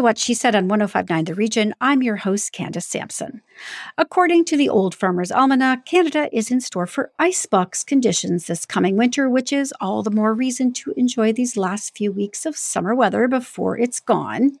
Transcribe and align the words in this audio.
to 0.00 0.04
What 0.04 0.16
She 0.16 0.32
Said 0.32 0.54
on 0.54 0.66
1059 0.66 1.24
The 1.26 1.34
Region. 1.34 1.74
I'm 1.78 2.02
your 2.02 2.16
host, 2.16 2.52
Candace 2.52 2.86
Sampson. 2.86 3.42
According 3.98 4.46
to 4.46 4.56
the 4.56 4.70
Old 4.70 4.94
Farmer's 4.94 5.30
Almanac, 5.30 5.84
Canada 5.84 6.30
is 6.32 6.50
in 6.50 6.62
store 6.62 6.86
for 6.86 7.12
icebox 7.18 7.84
conditions 7.84 8.46
this 8.46 8.64
coming 8.64 8.96
winter, 8.96 9.28
which 9.28 9.52
is 9.52 9.74
all 9.78 10.02
the 10.02 10.10
more 10.10 10.32
reason 10.32 10.72
to 10.72 10.94
enjoy 10.96 11.34
these 11.34 11.54
last 11.54 11.94
few 11.94 12.12
weeks 12.12 12.46
of 12.46 12.56
summer 12.56 12.94
weather 12.94 13.28
before 13.28 13.76
it's 13.76 14.00
gone. 14.00 14.52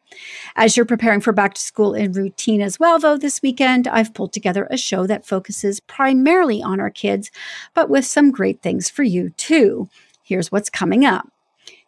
As 0.56 0.76
you're 0.76 0.84
preparing 0.84 1.22
for 1.22 1.32
back 1.32 1.54
to 1.54 1.62
school 1.62 1.94
in 1.94 2.12
routine 2.12 2.60
as 2.60 2.78
well, 2.78 2.98
though, 2.98 3.16
this 3.16 3.40
weekend 3.40 3.88
I've 3.88 4.12
pulled 4.12 4.34
together 4.34 4.68
a 4.70 4.76
show 4.76 5.06
that 5.06 5.24
focuses 5.24 5.80
primarily 5.80 6.62
on 6.62 6.80
our 6.80 6.90
kids, 6.90 7.30
but 7.72 7.88
with 7.88 8.04
some 8.04 8.30
great 8.30 8.60
things 8.60 8.90
for 8.90 9.04
you 9.04 9.30
too. 9.30 9.88
Here's 10.22 10.52
what's 10.52 10.68
coming 10.68 11.06
up. 11.06 11.30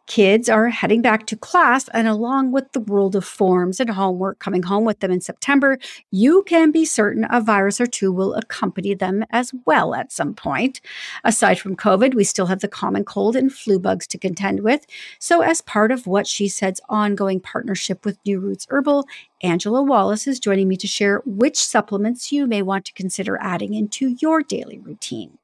Kids 0.06 0.48
are 0.48 0.68
heading 0.68 1.00
back 1.00 1.26
to 1.26 1.36
class, 1.36 1.88
and 1.88 2.08
along 2.08 2.50
with 2.50 2.72
the 2.72 2.80
world 2.80 3.14
of 3.14 3.24
forms 3.24 3.78
and 3.78 3.88
homework 3.88 4.40
coming 4.40 4.64
home 4.64 4.84
with 4.84 4.98
them 4.98 5.12
in 5.12 5.20
September, 5.20 5.78
you 6.10 6.42
can 6.46 6.72
be 6.72 6.84
certain 6.84 7.24
a 7.30 7.40
virus 7.40 7.80
or 7.80 7.86
two 7.86 8.12
will 8.12 8.34
accompany 8.34 8.94
them 8.94 9.24
as 9.30 9.52
well 9.64 9.94
at 9.94 10.10
some 10.10 10.34
point. 10.34 10.80
Aside 11.22 11.60
from 11.60 11.76
COVID, 11.76 12.14
we 12.14 12.24
still 12.24 12.46
have 12.46 12.60
the 12.60 12.68
common 12.68 13.04
cold 13.04 13.36
and 13.36 13.52
flu 13.52 13.78
bugs 13.78 14.06
to 14.08 14.18
contend 14.18 14.60
with. 14.60 14.86
So, 15.20 15.40
as 15.40 15.60
part 15.60 15.92
of 15.92 16.06
what 16.06 16.26
she 16.26 16.48
said's 16.48 16.80
ongoing 16.88 17.38
partnership 17.40 18.04
with 18.04 18.18
New 18.26 18.40
Roots 18.40 18.66
Herbal, 18.70 19.06
Angela 19.42 19.82
Wallace 19.82 20.26
is 20.26 20.40
joining 20.40 20.68
me 20.68 20.76
to 20.78 20.86
share 20.88 21.22
which 21.24 21.58
supplements 21.58 22.32
you 22.32 22.46
may 22.46 22.60
want 22.60 22.84
to 22.86 22.92
consider 22.92 23.38
adding 23.40 23.72
into 23.74 24.16
your 24.20 24.42
daily 24.42 24.80
routine. 24.80 25.38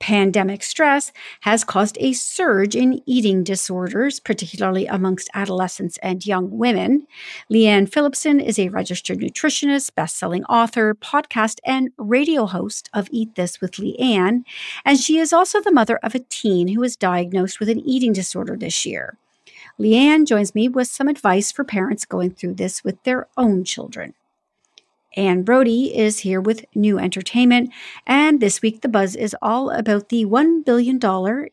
Pandemic 0.00 0.62
stress 0.62 1.12
has 1.42 1.64
caused 1.64 1.96
a 2.00 2.12
surge 2.12 2.76
in 2.76 3.00
eating 3.06 3.42
disorders, 3.42 4.20
particularly 4.20 4.86
amongst 4.86 5.30
adolescents 5.34 5.98
and 6.02 6.26
young 6.26 6.50
women. 6.58 7.06
Lianne 7.50 7.90
Philipson 7.90 8.40
is 8.40 8.58
a 8.58 8.68
registered 8.68 9.20
nutritionist, 9.20 9.94
best-selling 9.94 10.44
author, 10.44 10.94
podcast, 10.94 11.58
and 11.64 11.90
radio 11.96 12.44
host 12.44 12.90
of 12.92 13.08
Eat 13.10 13.34
This 13.34 13.60
with 13.60 13.72
Lianne, 13.72 14.44
and 14.84 14.98
she 14.98 15.18
is 15.18 15.32
also 15.32 15.60
the 15.60 15.72
mother 15.72 15.98
of 16.02 16.14
a 16.14 16.24
teen 16.28 16.68
who 16.68 16.80
was 16.80 16.96
diagnosed 16.96 17.60
with 17.60 17.68
an 17.68 17.80
eating 17.80 18.12
disorder 18.12 18.56
this 18.56 18.84
year. 18.84 19.16
Lianne 19.78 20.26
joins 20.26 20.54
me 20.54 20.68
with 20.68 20.88
some 20.88 21.08
advice 21.08 21.50
for 21.50 21.64
parents 21.64 22.04
going 22.04 22.30
through 22.30 22.54
this 22.54 22.84
with 22.84 23.02
their 23.04 23.26
own 23.36 23.64
children. 23.64 24.14
Anne 25.14 25.42
Brodie 25.42 25.96
is 25.96 26.18
here 26.18 26.40
with 26.40 26.64
new 26.74 26.98
entertainment. 26.98 27.70
And 28.06 28.40
this 28.40 28.62
week, 28.62 28.80
the 28.80 28.88
buzz 28.88 29.16
is 29.16 29.36
all 29.40 29.70
about 29.70 30.08
the 30.08 30.24
$1 30.24 30.64
billion, 30.64 31.00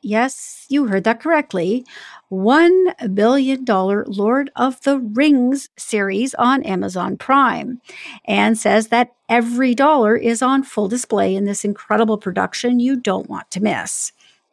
yes, 0.02 0.66
you 0.70 0.88
heard 0.88 1.04
that 1.04 1.22
correctly, 1.22 1.86
$1 2.32 3.16
billion 3.16 3.66
Lord 3.66 4.52
of 4.56 4.82
the 4.82 5.00
Rings 5.00 5.70
series 5.78 6.34
on 6.36 6.64
Amazon 6.64 7.18
Prime. 7.18 7.82
Anne 8.26 8.56
says 8.56 8.88
that 8.88 9.14
every 9.30 9.76
dollar 9.76 10.16
is 10.16 10.42
on 10.42 10.64
full 10.64 10.88
display 10.88 11.36
in 11.36 11.46
this 11.46 11.64
incredible 11.64 12.18
production 12.18 12.80
you 12.80 12.96
don't 12.96 13.30
want 13.30 13.50
to 13.52 13.62
miss. 13.62 14.12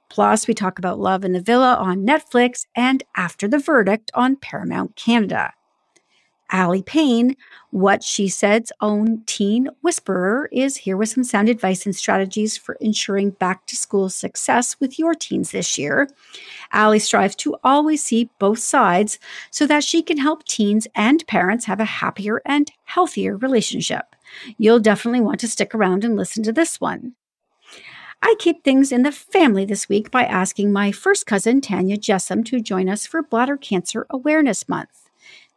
Plus, 0.09 0.48
we 0.48 0.55
talk 0.55 0.79
about 0.79 0.98
Love 0.98 1.25
in 1.25 1.33
the 1.33 1.41
Villa 1.41 1.75
on 1.75 2.06
Netflix 2.06 2.67
and 2.75 3.03
After 3.14 3.47
the 3.47 3.59
Verdict 3.59 4.11
on 4.14 4.36
Paramount 4.36 4.97
Canada. 4.97 5.53
Aly 6.52 6.82
Pain, 6.82 7.36
what 7.70 8.02
she 8.02 8.28
said's 8.28 8.72
own 8.80 9.22
teen 9.27 9.68
whisperer, 9.82 10.48
is 10.52 10.78
here 10.78 10.96
with 10.96 11.10
some 11.10 11.24
sound 11.24 11.48
advice 11.48 11.84
and 11.84 11.94
strategies 11.94 12.56
for 12.56 12.74
ensuring 12.80 13.30
back 13.30 13.66
to 13.66 13.77
school 13.77 14.08
success 14.08 14.77
with 14.80 14.98
your 14.98 15.14
teens 15.14 15.50
this 15.50 15.77
year. 15.77 16.08
Aly 16.73 16.98
strives 16.98 17.36
to 17.36 17.56
always 17.62 18.02
see 18.02 18.30
both 18.39 18.58
sides 18.58 19.18
so 19.50 19.67
that 19.67 19.84
she 19.84 20.02
can 20.02 20.18
help 20.18 20.45
teens 20.45 20.86
and 20.95 21.27
parents 21.27 21.67
have 21.67 21.80
a 21.80 21.84
happier 21.84 22.40
and 22.46 22.70
healthier 22.84 23.36
relationship. 23.36 24.17
You'll 24.56 24.80
definitely 24.80 25.20
want 25.20 25.40
to 25.40 25.48
stick 25.48 25.74
around 25.74 26.05
and 26.05 26.17
listen 26.17 26.42
to 26.44 26.52
this 26.52 26.80
one. 26.80 27.14
I 28.20 28.34
keep 28.39 28.64
things 28.64 28.90
in 28.90 29.02
the 29.02 29.12
family 29.12 29.64
this 29.64 29.89
week 29.89 30.11
by 30.11 30.24
asking 30.24 30.73
my 30.73 30.90
first 30.90 31.24
cousin, 31.24 31.61
Tanya 31.61 31.96
Jessam, 31.96 32.44
to 32.46 32.61
join 32.61 32.89
us 32.89 33.06
for 33.06 33.23
Bladder 33.23 33.56
Cancer 33.56 34.06
Awareness 34.11 34.68
Month. 34.68 35.08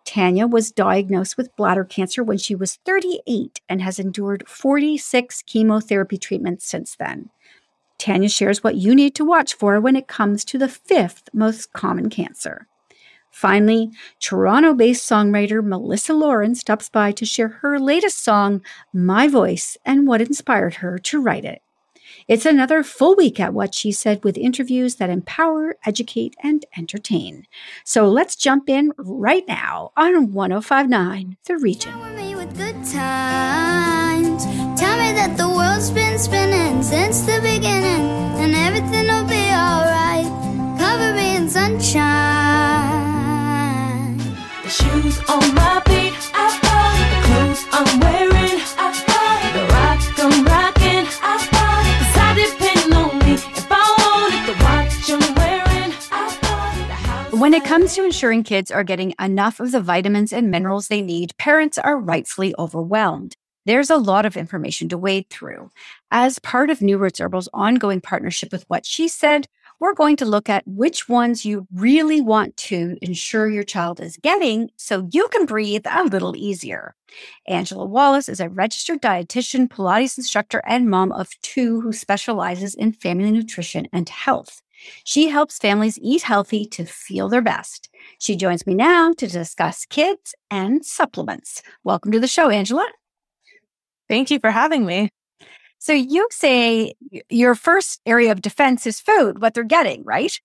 Tanya 0.05 0.47
was 0.47 0.71
diagnosed 0.71 1.37
with 1.37 1.55
bladder 1.55 1.85
cancer 1.85 2.23
when 2.23 2.37
she 2.37 2.55
was 2.55 2.79
38 2.85 3.61
and 3.69 3.81
has 3.81 3.99
endured 3.99 4.47
46 4.47 5.43
chemotherapy 5.43 6.17
treatments 6.17 6.65
since 6.65 6.95
then. 6.95 7.29
Tanya 7.97 8.29
shares 8.29 8.63
what 8.63 8.75
you 8.75 8.95
need 8.95 9.13
to 9.15 9.25
watch 9.25 9.53
for 9.53 9.79
when 9.79 9.95
it 9.95 10.07
comes 10.07 10.43
to 10.45 10.57
the 10.57 10.67
fifth 10.67 11.29
most 11.33 11.71
common 11.73 12.09
cancer. 12.09 12.67
Finally, 13.31 13.91
Toronto 14.19 14.73
based 14.73 15.09
songwriter 15.09 15.63
Melissa 15.63 16.13
Lauren 16.13 16.55
stops 16.55 16.89
by 16.89 17.11
to 17.13 17.25
share 17.25 17.47
her 17.47 17.79
latest 17.79 18.23
song, 18.23 18.61
My 18.93 19.27
Voice, 19.27 19.77
and 19.85 20.07
what 20.07 20.21
inspired 20.21 20.75
her 20.75 20.97
to 20.99 21.21
write 21.21 21.45
it. 21.45 21.61
It's 22.27 22.45
another 22.45 22.83
full 22.83 23.15
week 23.15 23.39
at 23.39 23.53
What 23.53 23.73
She 23.73 23.91
Said 23.91 24.23
with 24.23 24.37
interviews 24.37 24.95
that 24.95 25.09
empower, 25.09 25.77
educate, 25.85 26.35
and 26.43 26.65
entertain. 26.77 27.47
So 27.83 28.07
let's 28.07 28.35
jump 28.35 28.69
in 28.69 28.93
right 28.97 29.47
now 29.47 29.91
on 29.97 30.31
1059 30.31 31.37
The 31.45 31.57
Region. 31.57 31.93
Tell 34.77 34.97
me 34.97 35.11
that 35.13 35.35
the 35.37 35.47
world's 35.47 35.91
been 35.91 36.17
spinning 36.17 36.81
since 36.83 37.21
the 37.21 37.39
beginning 37.41 38.01
and 38.41 38.55
everything 38.55 39.07
will 39.07 39.25
be 39.25 39.51
alright. 39.53 40.25
Cover 40.79 41.13
me 41.13 41.35
in 41.35 41.49
sunshine. 41.49 42.01
The 44.63 44.69
shoes 44.69 45.19
on 45.29 45.53
my 45.53 45.81
feet, 45.85 46.13
I 46.33 46.59
bought 46.61 46.97
the 47.11 47.19
clothes 47.27 47.65
I'm 47.71 47.99
wearing. 47.99 48.61
I 48.77 48.90
When 57.51 57.61
it 57.61 57.67
comes 57.67 57.95
to 57.95 58.05
ensuring 58.05 58.43
kids 58.43 58.71
are 58.71 58.85
getting 58.85 59.13
enough 59.19 59.59
of 59.59 59.73
the 59.73 59.81
vitamins 59.81 60.31
and 60.31 60.49
minerals 60.49 60.87
they 60.87 61.01
need, 61.01 61.35
parents 61.37 61.77
are 61.77 61.99
rightfully 61.99 62.55
overwhelmed. 62.57 63.35
There's 63.65 63.89
a 63.89 63.97
lot 63.97 64.25
of 64.25 64.37
information 64.37 64.87
to 64.87 64.97
wade 64.97 65.29
through. 65.29 65.69
As 66.11 66.39
part 66.39 66.69
of 66.69 66.81
New 66.81 66.97
Roots 66.97 67.19
Herbal's 67.19 67.49
ongoing 67.53 67.99
partnership 67.99 68.53
with 68.53 68.63
What 68.69 68.85
She 68.85 69.09
Said, 69.09 69.49
we're 69.81 69.93
going 69.93 70.15
to 70.15 70.25
look 70.25 70.47
at 70.47 70.63
which 70.65 71.09
ones 71.09 71.43
you 71.43 71.67
really 71.73 72.21
want 72.21 72.55
to 72.55 72.97
ensure 73.01 73.49
your 73.49 73.65
child 73.65 73.99
is 73.99 74.15
getting 74.15 74.69
so 74.77 75.09
you 75.11 75.27
can 75.27 75.45
breathe 75.45 75.85
a 75.91 76.05
little 76.05 76.37
easier. 76.37 76.95
Angela 77.49 77.85
Wallace 77.85 78.29
is 78.29 78.39
a 78.39 78.47
registered 78.47 79.01
dietitian, 79.01 79.67
Pilates 79.67 80.17
instructor, 80.17 80.63
and 80.65 80.89
mom 80.89 81.11
of 81.11 81.31
two 81.41 81.81
who 81.81 81.91
specializes 81.91 82.75
in 82.75 82.93
family 82.93 83.29
nutrition 83.29 83.89
and 83.91 84.07
health. 84.07 84.61
She 85.03 85.29
helps 85.29 85.57
families 85.57 85.99
eat 86.01 86.23
healthy 86.23 86.65
to 86.65 86.85
feel 86.85 87.29
their 87.29 87.41
best. 87.41 87.89
She 88.19 88.35
joins 88.35 88.65
me 88.65 88.73
now 88.73 89.13
to 89.13 89.27
discuss 89.27 89.85
kids 89.85 90.33
and 90.49 90.85
supplements. 90.85 91.61
Welcome 91.83 92.11
to 92.11 92.19
the 92.19 92.27
show, 92.27 92.49
Angela. 92.49 92.87
Thank 94.09 94.31
you 94.31 94.39
for 94.39 94.51
having 94.51 94.85
me. 94.85 95.09
So, 95.79 95.93
you 95.93 96.27
say 96.31 96.93
your 97.29 97.55
first 97.55 98.01
area 98.05 98.31
of 98.31 98.41
defense 98.41 98.85
is 98.85 98.99
food, 98.99 99.41
what 99.41 99.53
they're 99.53 99.63
getting, 99.63 100.03
right? 100.03 100.39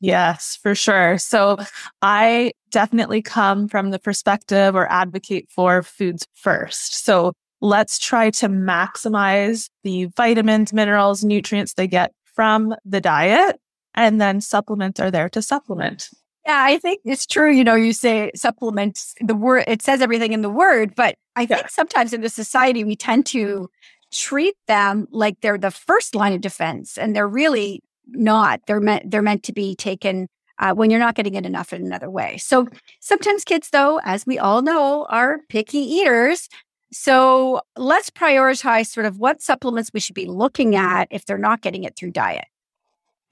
Yes, 0.00 0.58
for 0.62 0.74
sure. 0.74 1.18
So, 1.18 1.58
I 2.00 2.52
definitely 2.70 3.20
come 3.20 3.68
from 3.68 3.90
the 3.90 3.98
perspective 3.98 4.74
or 4.74 4.90
advocate 4.90 5.50
for 5.50 5.82
foods 5.82 6.26
first. 6.32 7.04
So, 7.04 7.32
let's 7.60 7.98
try 7.98 8.30
to 8.30 8.48
maximize 8.48 9.68
the 9.82 10.06
vitamins, 10.16 10.72
minerals, 10.72 11.22
nutrients 11.22 11.74
they 11.74 11.86
get 11.86 12.12
from 12.24 12.74
the 12.84 13.00
diet 13.00 13.60
and 13.98 14.20
then 14.20 14.40
supplements 14.40 15.00
are 15.00 15.10
there 15.10 15.28
to 15.28 15.42
supplement. 15.42 16.08
Yeah, 16.46 16.62
I 16.64 16.78
think 16.78 17.00
it's 17.04 17.26
true. 17.26 17.52
You 17.52 17.64
know, 17.64 17.74
you 17.74 17.92
say 17.92 18.30
supplements, 18.34 19.12
the 19.20 19.34
word, 19.34 19.64
it 19.66 19.82
says 19.82 20.00
everything 20.00 20.32
in 20.32 20.40
the 20.40 20.48
word, 20.48 20.94
but 20.94 21.16
I 21.34 21.44
think 21.44 21.62
yeah. 21.62 21.66
sometimes 21.66 22.12
in 22.12 22.20
the 22.20 22.30
society 22.30 22.84
we 22.84 22.94
tend 22.94 23.26
to 23.26 23.68
treat 24.12 24.54
them 24.68 25.08
like 25.10 25.40
they're 25.40 25.58
the 25.58 25.72
first 25.72 26.14
line 26.14 26.32
of 26.32 26.40
defense 26.40 26.96
and 26.96 27.14
they're 27.14 27.28
really 27.28 27.82
not. 28.06 28.60
They're 28.66 28.80
meant, 28.80 29.10
they're 29.10 29.20
meant 29.20 29.42
to 29.42 29.52
be 29.52 29.74
taken 29.74 30.28
uh, 30.60 30.74
when 30.74 30.90
you're 30.90 31.00
not 31.00 31.16
getting 31.16 31.34
it 31.34 31.44
enough 31.44 31.72
in 31.72 31.84
another 31.84 32.08
way. 32.08 32.38
So 32.38 32.68
sometimes 33.00 33.44
kids, 33.44 33.70
though, 33.70 34.00
as 34.04 34.26
we 34.26 34.38
all 34.38 34.62
know, 34.62 35.06
are 35.10 35.40
picky 35.48 35.78
eaters. 35.78 36.48
So 36.92 37.62
let's 37.76 38.10
prioritize 38.10 38.86
sort 38.86 39.06
of 39.06 39.18
what 39.18 39.42
supplements 39.42 39.90
we 39.92 40.00
should 40.00 40.14
be 40.14 40.26
looking 40.26 40.76
at 40.76 41.08
if 41.10 41.26
they're 41.26 41.36
not 41.36 41.62
getting 41.62 41.82
it 41.82 41.96
through 41.96 42.12
diet. 42.12 42.46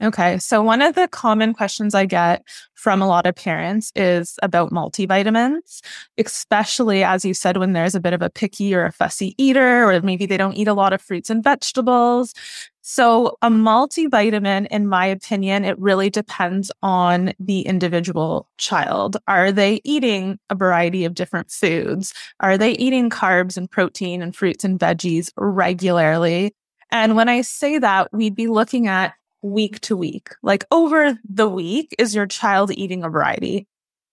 Okay. 0.03 0.37
So, 0.39 0.63
one 0.63 0.83
of 0.83 0.95
the 0.95 1.09
common 1.09 1.55
questions 1.55 1.95
I 1.95 2.05
get 2.05 2.43
from 2.75 3.01
a 3.01 3.09
lot 3.09 3.27
of 3.27 3.35
parents 3.35 3.93
is 3.97 4.39
about 4.43 4.71
multivitamins, 4.71 5.81
especially 6.19 7.03
as 7.03 7.25
you 7.25 7.33
said, 7.33 7.57
when 7.57 7.73
there's 7.73 7.95
a 7.95 8.01
bit 8.01 8.13
of 8.13 8.21
a 8.21 8.29
picky 8.29 8.75
or 8.75 8.85
a 8.85 8.93
fussy 8.93 9.35
eater, 9.39 9.89
or 9.89 9.99
maybe 10.03 10.27
they 10.27 10.37
don't 10.37 10.57
eat 10.57 10.69
a 10.69 10.75
lot 10.75 10.93
of 10.93 11.01
fruits 11.01 11.31
and 11.31 11.43
vegetables. 11.43 12.35
So, 12.83 13.39
a 13.41 13.49
multivitamin, 13.49 14.67
in 14.67 14.87
my 14.87 15.07
opinion, 15.07 15.65
it 15.65 15.79
really 15.79 16.11
depends 16.11 16.71
on 16.83 17.33
the 17.41 17.63
individual 17.63 18.51
child. 18.59 19.17
Are 19.27 19.51
they 19.51 19.81
eating 19.83 20.39
a 20.51 20.55
variety 20.55 21.07
of 21.07 21.15
different 21.15 21.51
foods? 21.51 22.13
Are 22.41 22.59
they 22.59 22.73
eating 22.73 23.09
carbs 23.09 23.57
and 23.57 23.71
protein 23.71 24.21
and 24.21 24.37
fruits 24.37 24.63
and 24.63 24.79
veggies 24.79 25.33
regularly? 25.39 26.55
And 26.91 27.17
when 27.17 27.31
I 27.31 27.41
say 27.41 27.79
that, 27.79 28.13
we'd 28.13 28.37
be 28.37 28.47
looking 28.47 28.87
at 28.87 29.15
week 29.47 29.81
to 29.81 29.97
week. 29.97 30.31
Like 30.43 30.65
over 30.71 31.19
the 31.29 31.49
week, 31.49 31.95
is 31.99 32.15
your 32.15 32.27
child 32.27 32.71
eating 32.73 33.05
a 33.05 33.09
variety? 33.09 33.67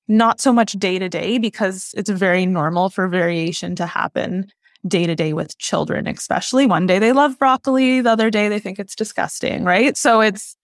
Not 0.08 0.42
so 0.42 0.52
much 0.52 0.74
day 0.74 1.00
to 1.00 1.10
day 1.10 1.38
because 1.38 1.94
it's 1.96 2.10
very 2.10 2.46
normal 2.46 2.90
for 2.90 3.08
variation 3.08 3.76
to 3.76 3.86
happen 3.86 4.48
day 4.86 5.06
to 5.06 5.16
day 5.16 5.34
with 5.34 5.58
children, 5.58 6.08
especially. 6.08 6.66
One 6.66 6.86
day 6.88 7.00
they 7.00 7.14
love 7.14 7.40
broccoli, 7.40 8.02
the 8.02 8.12
other 8.12 8.30
day 8.30 8.50
they 8.50 8.60
think 8.60 8.80
it's 8.80 8.96
disgusting, 8.96 9.64
right? 9.64 9.96
So 9.96 10.20
it's, 10.22 10.58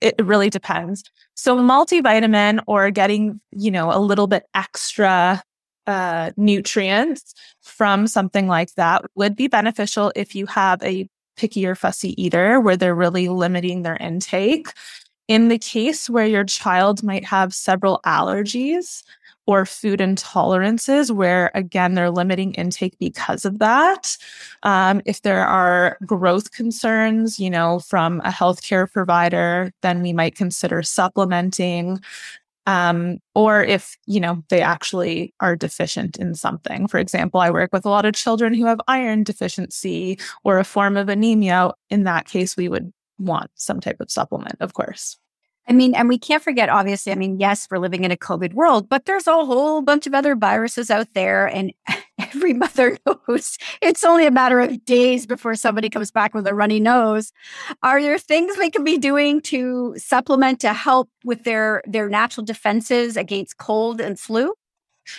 it 0.00 0.16
really 0.20 0.50
depends. 0.50 1.04
So 1.34 1.56
multivitamin 1.56 2.60
or 2.66 2.90
getting, 2.90 3.40
you 3.52 3.70
know, 3.70 3.92
a 3.92 4.00
little 4.00 4.26
bit 4.26 4.44
extra 4.54 5.42
uh, 5.86 6.30
nutrients 6.36 7.34
from 7.62 8.06
something 8.06 8.48
like 8.48 8.74
that 8.74 9.04
would 9.14 9.36
be 9.36 9.46
beneficial 9.46 10.12
if 10.16 10.34
you 10.34 10.46
have 10.46 10.82
a 10.82 11.08
picky 11.36 11.66
or 11.66 11.74
fussy 11.74 12.20
eater 12.22 12.60
where 12.60 12.76
they're 12.76 12.94
really 12.94 13.28
limiting 13.28 13.82
their 13.82 13.96
intake. 13.96 14.68
In 15.28 15.48
the 15.48 15.58
case 15.58 16.10
where 16.10 16.26
your 16.26 16.44
child 16.44 17.02
might 17.02 17.24
have 17.24 17.54
several 17.54 18.00
allergies 18.04 19.02
or 19.46 19.66
food 19.66 20.00
intolerances, 20.00 21.10
where 21.10 21.50
again, 21.54 21.94
they're 21.94 22.10
limiting 22.10 22.54
intake 22.54 22.96
because 22.98 23.44
of 23.44 23.58
that. 23.58 24.16
Um, 24.62 25.02
if 25.04 25.22
there 25.22 25.44
are 25.44 25.96
growth 26.06 26.52
concerns, 26.52 27.40
you 27.40 27.50
know, 27.50 27.80
from 27.80 28.20
a 28.20 28.30
healthcare 28.30 28.90
provider, 28.90 29.72
then 29.82 30.00
we 30.02 30.12
might 30.12 30.36
consider 30.36 30.82
supplementing 30.82 32.00
um, 32.66 33.18
or 33.34 33.62
if 33.62 33.96
you 34.06 34.20
know 34.20 34.42
they 34.48 34.60
actually 34.60 35.34
are 35.40 35.56
deficient 35.56 36.18
in 36.18 36.34
something. 36.34 36.86
For 36.88 36.98
example 36.98 37.40
i 37.40 37.50
work 37.50 37.70
with 37.72 37.84
a 37.84 37.90
lot 37.90 38.04
of 38.04 38.14
children 38.14 38.54
who 38.54 38.66
have 38.66 38.80
iron 38.88 39.24
deficiency 39.24 40.18
or 40.44 40.58
a 40.58 40.64
form 40.64 40.96
of 40.96 41.08
anemia. 41.08 41.72
In 41.90 42.04
that 42.04 42.26
case 42.26 42.56
we 42.56 42.68
would 42.68 42.92
want 43.18 43.50
some 43.54 43.80
type 43.80 44.00
of 44.00 44.10
supplement 44.10 44.56
of 44.60 44.74
course 44.74 45.16
I 45.72 45.74
mean, 45.74 45.94
and 45.94 46.06
we 46.06 46.18
can't 46.18 46.42
forget, 46.42 46.68
obviously, 46.68 47.12
I 47.12 47.14
mean, 47.14 47.40
yes, 47.40 47.66
we're 47.70 47.78
living 47.78 48.04
in 48.04 48.10
a 48.10 48.16
COVID 48.16 48.52
world, 48.52 48.90
but 48.90 49.06
there's 49.06 49.26
a 49.26 49.32
whole 49.32 49.80
bunch 49.80 50.06
of 50.06 50.12
other 50.12 50.36
viruses 50.36 50.90
out 50.90 51.08
there. 51.14 51.46
And 51.46 51.72
every 52.18 52.52
mother 52.52 52.98
knows 53.06 53.56
it's 53.80 54.04
only 54.04 54.26
a 54.26 54.30
matter 54.30 54.60
of 54.60 54.84
days 54.84 55.24
before 55.24 55.54
somebody 55.54 55.88
comes 55.88 56.10
back 56.10 56.34
with 56.34 56.46
a 56.46 56.54
runny 56.54 56.78
nose. 56.78 57.32
Are 57.82 58.02
there 58.02 58.18
things 58.18 58.58
we 58.58 58.68
can 58.68 58.84
be 58.84 58.98
doing 58.98 59.40
to 59.42 59.94
supplement 59.96 60.60
to 60.60 60.74
help 60.74 61.08
with 61.24 61.44
their, 61.44 61.80
their 61.86 62.10
natural 62.10 62.44
defenses 62.44 63.16
against 63.16 63.56
cold 63.56 63.98
and 63.98 64.20
flu? 64.20 64.52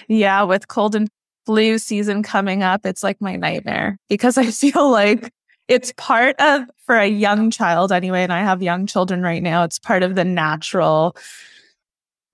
Yeah, 0.08 0.44
with 0.44 0.68
cold 0.68 0.94
and 0.94 1.10
flu 1.48 1.80
season 1.80 2.22
coming 2.22 2.62
up, 2.62 2.86
it's 2.86 3.02
like 3.02 3.20
my 3.20 3.38
nightmare 3.38 3.98
because 4.08 4.38
I 4.38 4.46
feel 4.52 4.92
like 4.92 5.32
it's 5.68 5.94
part 5.98 6.36
of 6.39 6.63
for 6.86 6.95
a 6.95 7.07
young 7.07 7.50
child 7.50 7.92
anyway 7.92 8.24
and 8.24 8.33
i 8.33 8.39
have 8.39 8.62
young 8.62 8.86
children 8.86 9.21
right 9.21 9.44
now 9.44 9.63
it's 9.63 9.80
part 9.80 10.04
of 10.04 10.15
the 10.15 10.25
natural 10.25 11.15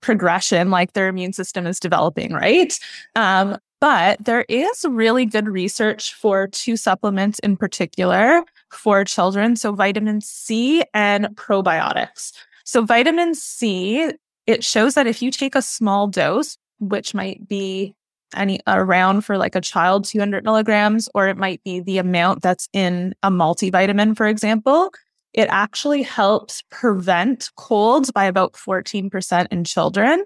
progression 0.00 0.70
like 0.70 0.92
their 0.92 1.08
immune 1.08 1.32
system 1.32 1.66
is 1.66 1.78
developing 1.78 2.32
right? 2.32 2.78
Um, 3.16 3.58
but 3.80 4.22
there 4.22 4.44
is 4.48 4.84
really 4.88 5.24
good 5.24 5.48
research 5.48 6.14
for 6.14 6.48
two 6.48 6.76
supplements 6.76 7.38
in 7.38 7.56
particular 7.56 8.44
for 8.70 9.04
children 9.04 9.56
so 9.56 9.72
vitamin 9.72 10.20
c 10.20 10.82
and 10.94 11.26
probiotics. 11.34 12.32
So 12.64 12.84
vitamin 12.84 13.34
c 13.34 14.12
it 14.46 14.64
shows 14.64 14.94
that 14.94 15.06
if 15.06 15.22
you 15.22 15.30
take 15.30 15.54
a 15.54 15.62
small 15.62 16.06
dose 16.06 16.56
which 16.78 17.14
might 17.14 17.46
be 17.46 17.94
any 18.34 18.60
around 18.66 19.22
for 19.22 19.36
like 19.38 19.54
a 19.54 19.60
child 19.60 20.04
200 20.04 20.44
milligrams 20.44 21.08
or 21.14 21.28
it 21.28 21.36
might 21.36 21.62
be 21.64 21.80
the 21.80 21.98
amount 21.98 22.42
that's 22.42 22.68
in 22.72 23.14
a 23.22 23.30
multivitamin 23.30 24.16
for 24.16 24.26
example 24.26 24.92
it 25.32 25.48
actually 25.48 26.02
helps 26.02 26.62
prevent 26.70 27.50
colds 27.56 28.10
by 28.10 28.24
about 28.24 28.54
14% 28.54 29.46
in 29.50 29.64
children 29.64 30.24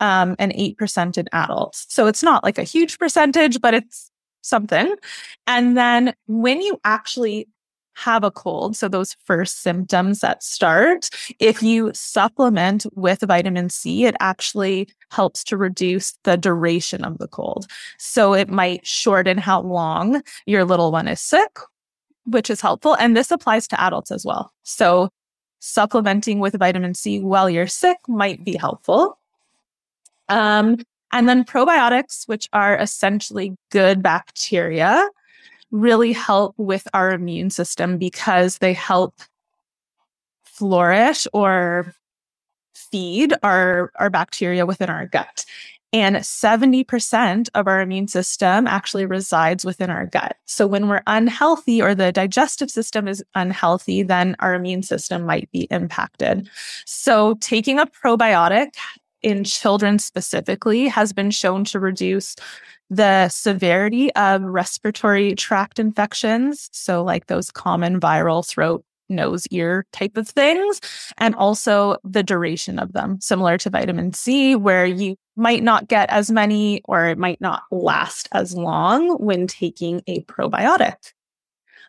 um, 0.00 0.36
and 0.38 0.52
8% 0.52 1.18
in 1.18 1.28
adults. 1.32 1.86
So 1.88 2.06
it's 2.06 2.22
not 2.22 2.44
like 2.44 2.58
a 2.58 2.62
huge 2.62 2.98
percentage 2.98 3.60
but 3.60 3.74
it's 3.74 4.10
something. 4.42 4.94
And 5.46 5.76
then 5.76 6.14
when 6.26 6.60
you 6.60 6.78
actually 6.84 7.48
have 7.94 8.24
a 8.24 8.30
cold, 8.30 8.76
so 8.76 8.88
those 8.88 9.16
first 9.24 9.62
symptoms 9.62 10.20
that 10.20 10.42
start, 10.42 11.10
if 11.38 11.62
you 11.62 11.90
supplement 11.94 12.86
with 12.94 13.20
vitamin 13.22 13.70
C, 13.70 14.04
it 14.04 14.16
actually 14.20 14.88
helps 15.10 15.44
to 15.44 15.56
reduce 15.56 16.18
the 16.24 16.36
duration 16.36 17.04
of 17.04 17.18
the 17.18 17.28
cold. 17.28 17.66
So 17.98 18.34
it 18.34 18.48
might 18.48 18.86
shorten 18.86 19.38
how 19.38 19.62
long 19.62 20.22
your 20.46 20.64
little 20.64 20.92
one 20.92 21.08
is 21.08 21.20
sick, 21.20 21.58
which 22.26 22.50
is 22.50 22.60
helpful. 22.60 22.94
And 22.94 23.16
this 23.16 23.30
applies 23.30 23.68
to 23.68 23.80
adults 23.80 24.10
as 24.10 24.24
well. 24.24 24.52
So 24.64 25.10
supplementing 25.60 26.40
with 26.40 26.58
vitamin 26.58 26.94
C 26.94 27.20
while 27.20 27.48
you're 27.48 27.66
sick 27.66 27.98
might 28.08 28.44
be 28.44 28.56
helpful. 28.56 29.18
Um, 30.28 30.78
and 31.12 31.28
then 31.28 31.44
probiotics, 31.44 32.26
which 32.26 32.48
are 32.52 32.76
essentially 32.76 33.56
good 33.70 34.02
bacteria 34.02 35.08
really 35.74 36.12
help 36.12 36.54
with 36.56 36.86
our 36.94 37.10
immune 37.10 37.50
system 37.50 37.98
because 37.98 38.58
they 38.58 38.72
help 38.72 39.20
flourish 40.44 41.26
or 41.32 41.92
feed 42.76 43.34
our, 43.42 43.90
our 43.96 44.08
bacteria 44.08 44.64
within 44.64 44.88
our 44.88 45.06
gut. 45.06 45.44
And 45.92 46.16
70% 46.16 47.48
of 47.56 47.66
our 47.66 47.80
immune 47.80 48.06
system 48.06 48.68
actually 48.68 49.04
resides 49.04 49.64
within 49.64 49.90
our 49.90 50.06
gut. 50.06 50.36
So 50.44 50.64
when 50.64 50.88
we're 50.88 51.02
unhealthy 51.08 51.82
or 51.82 51.92
the 51.92 52.12
digestive 52.12 52.70
system 52.70 53.08
is 53.08 53.24
unhealthy, 53.34 54.04
then 54.04 54.36
our 54.38 54.54
immune 54.54 54.84
system 54.84 55.26
might 55.26 55.50
be 55.50 55.62
impacted. 55.72 56.48
So 56.86 57.34
taking 57.40 57.80
a 57.80 57.86
probiotic 57.86 58.74
in 59.22 59.42
children 59.42 59.98
specifically 59.98 60.86
has 60.86 61.12
been 61.12 61.32
shown 61.32 61.64
to 61.64 61.80
reduce 61.80 62.36
the 62.94 63.28
severity 63.28 64.12
of 64.14 64.42
respiratory 64.42 65.34
tract 65.34 65.78
infections. 65.78 66.68
So, 66.72 67.02
like 67.02 67.26
those 67.26 67.50
common 67.50 68.00
viral 68.00 68.46
throat, 68.46 68.84
nose, 69.08 69.46
ear 69.50 69.86
type 69.92 70.16
of 70.16 70.28
things, 70.28 70.80
and 71.18 71.34
also 71.34 71.96
the 72.04 72.22
duration 72.22 72.78
of 72.78 72.92
them, 72.92 73.20
similar 73.20 73.58
to 73.58 73.70
vitamin 73.70 74.12
C, 74.12 74.56
where 74.56 74.86
you 74.86 75.16
might 75.36 75.62
not 75.62 75.88
get 75.88 76.08
as 76.10 76.30
many 76.30 76.80
or 76.84 77.06
it 77.06 77.18
might 77.18 77.40
not 77.40 77.62
last 77.70 78.28
as 78.32 78.56
long 78.56 79.16
when 79.18 79.46
taking 79.46 80.02
a 80.06 80.20
probiotic. 80.22 81.12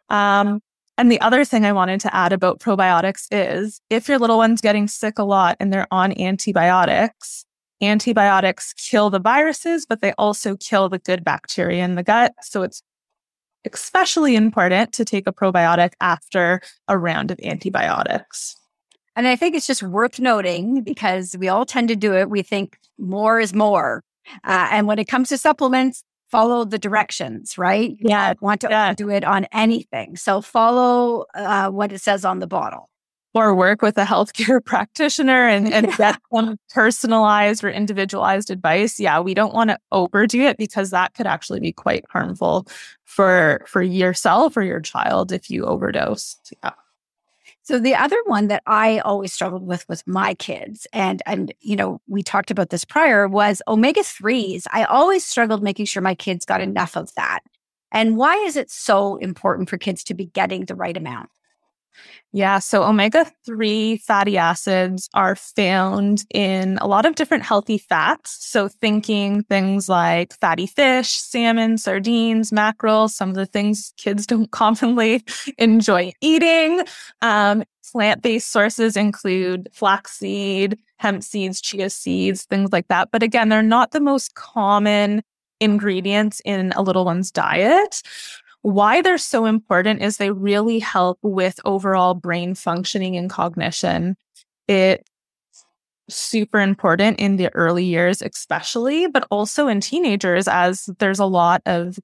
Um, 0.10 0.62
and 0.98 1.12
the 1.12 1.22
other 1.22 1.44
thing 1.44 1.66
I 1.66 1.74
wanted 1.74 2.00
to 2.02 2.16
add 2.16 2.32
about 2.32 2.60
probiotics 2.60 3.28
is 3.32 3.82
if 3.90 4.08
your 4.08 4.18
little 4.18 4.38
one's 4.38 4.62
getting 4.62 4.88
sick 4.88 5.20
a 5.20 5.24
lot 5.24 5.58
and 5.60 5.72
they're 5.72 5.88
on 5.92 6.20
antibiotics, 6.20 7.45
antibiotics 7.82 8.74
kill 8.74 9.10
the 9.10 9.20
viruses, 9.20 9.86
but 9.86 10.02
they 10.02 10.14
also 10.18 10.56
kill 10.58 10.90
the 10.90 11.00
good 11.00 11.24
bacteria 11.24 11.84
in 11.84 11.96
the 11.96 12.04
gut. 12.04 12.34
So 12.42 12.64
it's 12.64 12.82
especially 13.72 14.36
important 14.36 14.94
to 14.94 15.06
take 15.06 15.28
a 15.28 15.34
probiotic 15.34 15.94
after 16.00 16.62
a 16.88 16.98
round 16.98 17.32
of 17.32 17.40
antibiotics. 17.44 18.56
And 19.16 19.28
I 19.28 19.36
think 19.36 19.56
it's 19.56 19.68
just 19.68 19.84
worth 19.84 20.20
noting 20.20 20.84
because 20.84 21.36
we 21.38 21.48
all 21.48 21.66
tend 21.66 21.88
to 21.88 21.96
do 21.96 22.14
it. 22.14 22.30
We 22.30 22.42
think 22.42 22.78
more 22.98 23.40
is 23.40 23.54
more. 23.54 24.04
Uh, 24.44 24.68
and 24.72 24.88
when 24.88 25.00
it 25.00 25.06
comes 25.06 25.30
to 25.30 25.38
supplements, 25.38 26.04
follow 26.30 26.66
the 26.66 26.78
directions, 26.78 27.58
right? 27.58 27.96
Yeah. 28.00 28.34
want 28.42 28.62
to 28.62 28.68
yeah. 28.70 28.94
do 28.94 29.10
it 29.10 29.24
on 29.24 29.48
anything. 29.52 30.18
So 30.18 30.42
follow 30.42 31.26
uh, 31.34 31.70
what 31.70 31.92
it 31.92 32.02
says 32.02 32.26
on 32.26 32.40
the 32.40 32.48
bottle 32.48 32.90
or 33.36 33.54
work 33.54 33.82
with 33.82 33.98
a 33.98 34.06
healthcare 34.06 34.64
practitioner 34.66 35.48
and, 35.48 35.72
and 35.72 35.92
get 35.98 36.20
some 36.34 36.58
personalized 36.74 37.64
or 37.64 37.70
individualized 37.70 38.50
advice. 38.50 39.00
Yeah, 39.00 39.20
we 39.20 39.34
don't 39.34 39.54
want 39.54 39.70
to 39.70 39.78
overdo 39.92 40.42
it 40.42 40.58
because 40.58 40.90
that 40.92 41.14
could 41.14 41.28
actually 41.28 41.60
be 41.60 41.74
quite 41.74 42.06
harmful 42.10 42.66
for 43.04 43.64
for 43.68 43.84
yourself 43.84 44.56
or 44.58 44.64
your 44.64 44.80
child 44.80 45.32
if 45.32 45.50
you 45.50 45.66
overdose. 45.66 46.38
Yeah. 46.64 46.72
So 47.62 47.80
the 47.80 47.96
other 47.96 48.18
one 48.26 48.48
that 48.48 48.62
I 48.68 49.00
always 49.00 49.34
struggled 49.34 49.66
with 49.66 49.88
with 49.90 50.06
my 50.08 50.36
kids, 50.36 50.88
and 50.94 51.22
and 51.26 51.54
you 51.60 51.76
know 51.76 52.00
we 52.08 52.24
talked 52.24 52.52
about 52.52 52.70
this 52.70 52.86
prior, 52.86 53.28
was 53.28 53.62
omega 53.68 54.04
threes. 54.04 54.68
I 54.72 54.86
always 54.86 55.26
struggled 55.26 55.62
making 55.62 55.88
sure 55.88 56.02
my 56.02 56.16
kids 56.16 56.46
got 56.46 56.62
enough 56.62 56.96
of 56.96 57.14
that. 57.16 57.40
And 57.92 58.18
why 58.18 58.36
is 58.36 58.56
it 58.56 58.70
so 58.70 59.16
important 59.18 59.70
for 59.70 59.78
kids 59.78 60.04
to 60.06 60.14
be 60.14 60.26
getting 60.28 60.66
the 60.66 60.76
right 60.76 60.96
amount? 60.96 61.30
Yeah, 62.32 62.60
so 62.60 62.84
omega 62.84 63.26
3 63.46 63.98
fatty 63.98 64.38
acids 64.38 65.10
are 65.14 65.36
found 65.36 66.26
in 66.34 66.78
a 66.82 66.88
lot 66.88 67.06
of 67.06 67.16
different 67.16 67.44
healthy 67.44 67.78
fats. 67.78 68.38
So, 68.46 68.68
thinking 68.68 69.44
things 69.44 69.88
like 69.88 70.34
fatty 70.42 70.68
fish, 70.68 71.12
salmon, 71.12 71.78
sardines, 71.78 72.52
mackerel, 72.52 73.08
some 73.08 73.30
of 73.30 73.36
the 73.36 73.46
things 73.46 73.94
kids 73.98 74.28
don't 74.28 74.52
commonly 74.52 75.24
enjoy 75.58 76.12
eating. 76.22 76.84
Um, 77.22 77.64
Plant 77.92 78.22
based 78.22 78.52
sources 78.52 78.98
include 78.98 79.70
flaxseed, 79.72 80.78
hemp 80.98 81.24
seeds, 81.24 81.62
chia 81.62 81.90
seeds, 81.90 82.44
things 82.44 82.72
like 82.74 82.88
that. 82.90 83.10
But 83.12 83.24
again, 83.24 83.48
they're 83.48 83.62
not 83.62 83.92
the 83.92 84.02
most 84.02 84.34
common 84.36 85.22
ingredients 85.62 86.42
in 86.44 86.74
a 86.76 86.82
little 86.82 87.06
one's 87.06 87.32
diet. 87.32 88.02
Why 88.66 89.04
they're 89.04 89.20
so 89.20 89.46
important 89.46 90.02
is 90.02 90.18
they 90.18 90.32
really 90.32 90.80
help 90.80 91.20
with 91.22 91.60
overall 91.66 92.16
brain 92.16 92.56
functioning 92.56 93.16
and 93.16 93.30
cognition. 93.30 94.16
It's 94.68 95.04
super 96.10 96.60
important 96.60 97.20
in 97.20 97.36
the 97.36 97.54
early 97.54 97.86
years, 97.86 98.24
especially, 98.24 99.06
but 99.06 99.28
also 99.30 99.68
in 99.68 99.82
teenagers, 99.82 100.48
as 100.48 100.90
there's 100.98 101.20
a 101.20 101.28
lot 101.28 101.62
of 101.68 102.00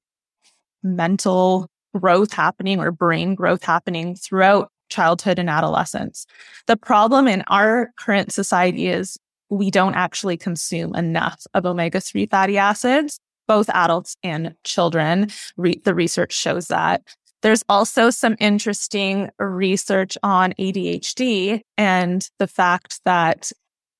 mental 0.83 1.67
growth 1.99 2.31
happening 2.31 2.79
or 2.79 2.91
brain 2.91 3.33
growth 3.33 3.63
happening 3.63 4.13
throughout 4.13 4.69
childhood 4.89 5.39
and 5.39 5.49
adolescence. 5.49 6.27
The 6.67 6.77
problem 6.77 7.27
in 7.27 7.41
our 7.47 7.89
current 7.97 8.31
society 8.31 8.85
is 8.85 9.17
we 9.49 9.71
don't 9.71 9.95
actually 9.95 10.37
consume 10.37 10.93
enough 10.93 11.41
of 11.55 11.65
omega 11.65 11.99
3 11.99 12.27
fatty 12.27 12.59
acids, 12.59 13.19
both 13.51 13.69
adults 13.71 14.15
and 14.23 14.55
children. 14.63 15.27
Re- 15.57 15.81
the 15.83 15.93
research 15.93 16.31
shows 16.31 16.69
that. 16.69 17.01
There's 17.41 17.65
also 17.67 18.09
some 18.09 18.37
interesting 18.39 19.29
research 19.39 20.17
on 20.23 20.53
ADHD 20.57 21.59
and 21.77 22.25
the 22.39 22.47
fact 22.47 23.01
that, 23.03 23.51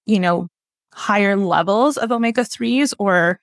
you 0.05 0.21
know, 0.21 0.47
higher 0.93 1.35
levels 1.35 1.97
of 1.97 2.13
omega 2.13 2.43
3s 2.43 2.93
or 2.97 3.41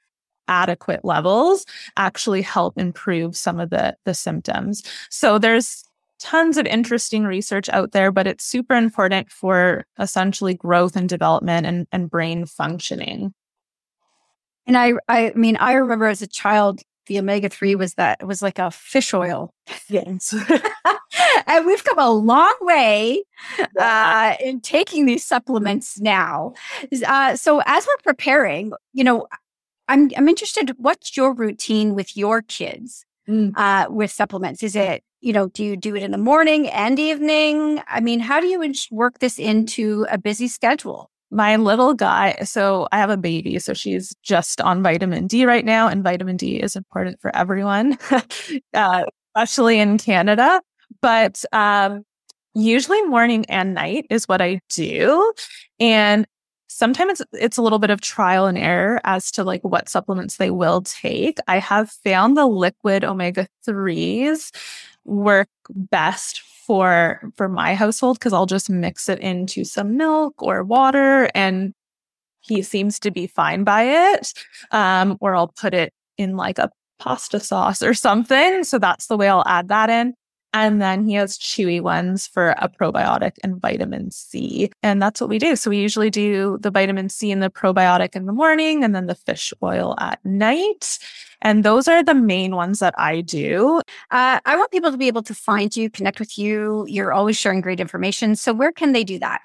adequate 0.48 1.04
levels 1.04 1.66
actually 1.98 2.40
help 2.40 2.78
improve 2.78 3.36
some 3.36 3.60
of 3.60 3.68
the 3.68 3.94
the 4.06 4.14
symptoms. 4.14 4.82
So 5.10 5.38
there's 5.38 5.84
tons 6.18 6.56
of 6.56 6.64
interesting 6.64 7.24
research 7.24 7.68
out 7.68 7.92
there, 7.92 8.10
but 8.10 8.26
it's 8.26 8.44
super 8.44 8.76
important 8.76 9.30
for 9.30 9.84
essentially 9.98 10.54
growth 10.54 10.96
and 10.96 11.06
development 11.06 11.66
and, 11.66 11.86
and 11.92 12.08
brain 12.08 12.46
functioning. 12.46 13.34
And 14.68 14.76
I, 14.76 14.92
I 15.08 15.32
mean, 15.34 15.56
I 15.56 15.72
remember 15.72 16.06
as 16.06 16.22
a 16.22 16.26
child, 16.26 16.82
the 17.06 17.18
omega 17.18 17.48
3 17.48 17.74
was 17.74 17.94
that 17.94 18.18
it 18.20 18.26
was 18.26 18.42
like 18.42 18.58
a 18.58 18.70
fish 18.70 19.14
oil. 19.14 19.54
Yes. 19.88 20.34
and 21.46 21.66
we've 21.66 21.82
come 21.82 21.98
a 21.98 22.10
long 22.10 22.54
way 22.60 23.24
uh, 23.80 24.34
in 24.38 24.60
taking 24.60 25.06
these 25.06 25.24
supplements 25.24 25.98
now. 25.98 26.52
Uh, 27.06 27.34
so 27.34 27.62
as 27.64 27.86
we're 27.86 28.02
preparing, 28.04 28.72
you 28.92 29.02
know, 29.02 29.26
I'm, 29.88 30.10
I'm 30.16 30.28
interested, 30.28 30.74
what's 30.76 31.16
your 31.16 31.32
routine 31.32 31.94
with 31.94 32.14
your 32.14 32.42
kids? 32.42 33.06
Mm. 33.26 33.52
Uh, 33.56 33.90
with 33.90 34.10
supplements? 34.10 34.62
Is 34.62 34.76
it 34.76 35.02
you 35.20 35.32
know, 35.32 35.48
do 35.48 35.64
you 35.64 35.76
do 35.76 35.96
it 35.96 36.02
in 36.02 36.12
the 36.12 36.18
morning 36.18 36.68
and 36.68 36.98
evening? 36.98 37.82
I 37.88 38.00
mean, 38.00 38.20
how 38.20 38.40
do 38.40 38.46
you 38.46 38.72
work 38.90 39.18
this 39.18 39.38
into 39.38 40.06
a 40.10 40.18
busy 40.18 40.46
schedule? 40.48 41.10
My 41.30 41.56
little 41.56 41.92
guy, 41.92 42.36
so 42.44 42.88
I 42.90 42.98
have 42.98 43.10
a 43.10 43.16
baby, 43.16 43.58
so 43.58 43.74
she's 43.74 44.14
just 44.22 44.60
on 44.62 44.82
vitamin 44.82 45.26
D 45.26 45.44
right 45.44 45.64
now, 45.64 45.86
and 45.86 46.02
vitamin 46.02 46.36
D 46.36 46.56
is 46.56 46.74
important 46.74 47.20
for 47.20 47.34
everyone, 47.36 47.98
uh, 48.74 49.04
especially 49.36 49.78
in 49.78 49.98
Canada. 49.98 50.62
But 51.02 51.44
um, 51.52 52.04
usually 52.54 53.02
morning 53.02 53.44
and 53.48 53.74
night 53.74 54.06
is 54.10 54.26
what 54.26 54.40
I 54.40 54.60
do. 54.70 55.32
And 55.78 56.26
sometimes 56.68 57.20
it's, 57.20 57.30
it's 57.32 57.56
a 57.56 57.62
little 57.62 57.78
bit 57.78 57.90
of 57.90 58.00
trial 58.00 58.46
and 58.46 58.58
error 58.58 59.00
as 59.04 59.30
to 59.32 59.44
like 59.44 59.62
what 59.62 59.88
supplements 59.88 60.36
they 60.36 60.50
will 60.50 60.82
take. 60.82 61.38
I 61.46 61.58
have 61.58 61.90
found 61.90 62.36
the 62.36 62.46
liquid 62.46 63.04
omega 63.04 63.48
3s 63.66 64.50
work 65.04 65.48
best 65.70 66.42
for 66.68 67.32
for 67.34 67.48
my 67.48 67.74
household 67.74 68.18
because 68.18 68.34
I'll 68.34 68.44
just 68.44 68.68
mix 68.68 69.08
it 69.08 69.18
into 69.20 69.64
some 69.64 69.96
milk 69.96 70.34
or 70.42 70.62
water 70.62 71.30
and 71.34 71.72
he 72.40 72.60
seems 72.60 73.00
to 73.00 73.10
be 73.10 73.26
fine 73.26 73.64
by 73.64 73.84
it. 73.84 74.34
Um, 74.70 75.16
or 75.20 75.34
I'll 75.34 75.48
put 75.48 75.72
it 75.72 75.94
in 76.18 76.36
like 76.36 76.58
a 76.58 76.70
pasta 76.98 77.40
sauce 77.40 77.82
or 77.82 77.94
something. 77.94 78.64
So 78.64 78.78
that's 78.78 79.06
the 79.06 79.16
way 79.16 79.28
I'll 79.28 79.46
add 79.46 79.68
that 79.68 79.88
in. 79.88 80.12
And 80.52 80.80
then 80.80 81.06
he 81.06 81.14
has 81.14 81.38
chewy 81.38 81.80
ones 81.80 82.26
for 82.26 82.50
a 82.58 82.68
probiotic 82.68 83.32
and 83.42 83.60
vitamin 83.60 84.10
C. 84.10 84.70
And 84.82 85.00
that's 85.02 85.20
what 85.20 85.28
we 85.28 85.38
do. 85.38 85.56
So 85.56 85.70
we 85.70 85.78
usually 85.78 86.10
do 86.10 86.58
the 86.60 86.70
vitamin 86.70 87.08
C 87.10 87.30
and 87.30 87.42
the 87.42 87.50
probiotic 87.50 88.16
in 88.16 88.26
the 88.26 88.32
morning 88.32 88.82
and 88.82 88.94
then 88.94 89.06
the 89.06 89.14
fish 89.14 89.52
oil 89.62 89.94
at 89.98 90.24
night. 90.24 90.98
And 91.42 91.64
those 91.64 91.86
are 91.86 92.02
the 92.02 92.14
main 92.14 92.56
ones 92.56 92.78
that 92.80 92.94
I 92.98 93.20
do. 93.20 93.80
Uh, 94.10 94.40
I 94.44 94.56
want 94.56 94.72
people 94.72 94.90
to 94.90 94.96
be 94.96 95.06
able 95.06 95.22
to 95.22 95.34
find 95.34 95.76
you, 95.76 95.90
connect 95.90 96.18
with 96.18 96.38
you. 96.38 96.84
You're 96.88 97.12
always 97.12 97.36
sharing 97.36 97.60
great 97.60 97.78
information. 97.78 98.34
So 98.34 98.52
where 98.52 98.72
can 98.72 98.92
they 98.92 99.04
do 99.04 99.18
that? 99.18 99.40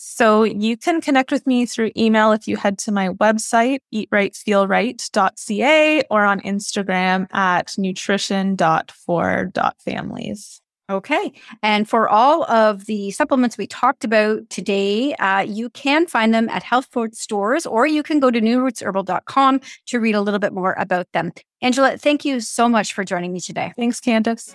So 0.00 0.44
you 0.44 0.76
can 0.76 1.00
connect 1.00 1.32
with 1.32 1.44
me 1.44 1.66
through 1.66 1.90
email 1.96 2.30
if 2.30 2.46
you 2.46 2.56
head 2.56 2.78
to 2.78 2.92
my 2.92 3.08
website, 3.08 3.80
eatrightfeelright.ca 3.92 6.02
or 6.08 6.24
on 6.24 6.40
Instagram 6.42 7.26
at 7.34 7.74
nutrition.for.families. 7.76 10.60
Okay. 10.90 11.32
And 11.62 11.86
for 11.88 12.08
all 12.08 12.44
of 12.44 12.86
the 12.86 13.10
supplements 13.10 13.58
we 13.58 13.66
talked 13.66 14.04
about 14.04 14.48
today, 14.48 15.14
uh, 15.16 15.40
you 15.40 15.68
can 15.70 16.06
find 16.06 16.32
them 16.32 16.48
at 16.48 16.62
health 16.62 16.86
food 16.92 17.16
stores 17.16 17.66
or 17.66 17.84
you 17.86 18.04
can 18.04 18.20
go 18.20 18.30
to 18.30 18.40
newrootsherbal.com 18.40 19.60
to 19.86 20.00
read 20.00 20.14
a 20.14 20.22
little 20.22 20.40
bit 20.40 20.52
more 20.52 20.76
about 20.78 21.10
them. 21.12 21.32
Angela, 21.60 21.98
thank 21.98 22.24
you 22.24 22.38
so 22.40 22.68
much 22.68 22.94
for 22.94 23.02
joining 23.04 23.32
me 23.32 23.40
today. 23.40 23.72
Thanks, 23.76 23.98
Candace. 24.00 24.54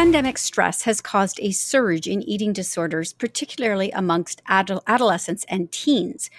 Pandemic 0.00 0.38
stress 0.38 0.84
has 0.84 1.02
caused 1.02 1.38
a 1.42 1.50
surge 1.50 2.06
in 2.06 2.22
eating 2.22 2.54
disorders, 2.54 3.12
particularly 3.12 3.90
amongst 3.90 4.42
adol- 4.46 4.80
adolescents 4.86 5.44
and 5.46 5.70
teens. 5.70 6.30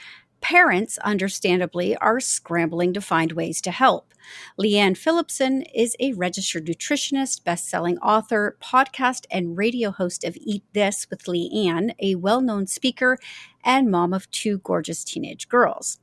Parents, 0.41 0.98
understandably, 0.98 1.96
are 1.98 2.20
scrambling 2.20 2.91
to 2.91 3.01
find 3.01 3.34
ways 3.34 3.62
to 3.62 3.70
help. 3.70 4.15
Lianne 4.60 4.98
Philipson 4.98 5.62
is 5.75 5.96
a 6.00 6.13
registered 6.13 6.65
nutritionist, 6.65 7.44
best-selling 7.44 8.00
author, 8.00 8.58
podcast 8.63 9.27
and 9.30 9.56
radio 9.56 9.91
host 9.91 10.24
of 10.24 10.36
Eat 10.38 10.63
This 10.74 11.08
with 11.12 11.25
Lianne, 11.25 11.94
a 12.00 12.15
well-known 12.15 12.65
speaker 12.65 13.20
and 13.63 13.91
mom 13.91 14.12
of 14.12 14.30
two 14.32 14.58
gorgeous 14.63 15.03
teenage 15.03 15.48
girls. 15.48 16.00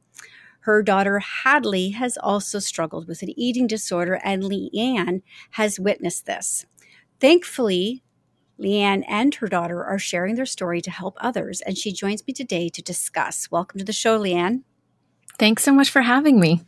Her 0.60 0.84
daughter 0.84 1.18
Hadley 1.18 1.90
has 1.90 2.16
also 2.18 2.60
struggled 2.60 3.08
with 3.08 3.22
an 3.22 3.36
eating 3.36 3.66
disorder, 3.66 4.20
and 4.22 4.44
Lianne 4.44 5.22
has 5.52 5.80
witnessed 5.80 6.24
this. 6.26 6.66
Thankfully, 7.20 8.02
Lianne 8.60 9.04
and 9.08 9.34
her 9.36 9.48
daughter 9.48 9.84
are 9.84 9.98
sharing 9.98 10.36
their 10.36 10.46
story 10.46 10.80
to 10.80 10.90
help 10.90 11.16
others, 11.20 11.60
and 11.60 11.76
she 11.76 11.92
joins 11.92 12.24
me 12.26 12.32
today 12.32 12.68
to 12.68 12.82
discuss. 12.82 13.50
Welcome 13.50 13.78
to 13.78 13.84
the 13.84 13.92
show, 13.92 14.20
Lianne. 14.20 14.62
Thanks 15.38 15.64
so 15.64 15.72
much 15.72 15.90
for 15.90 16.02
having 16.02 16.38
me. 16.38 16.62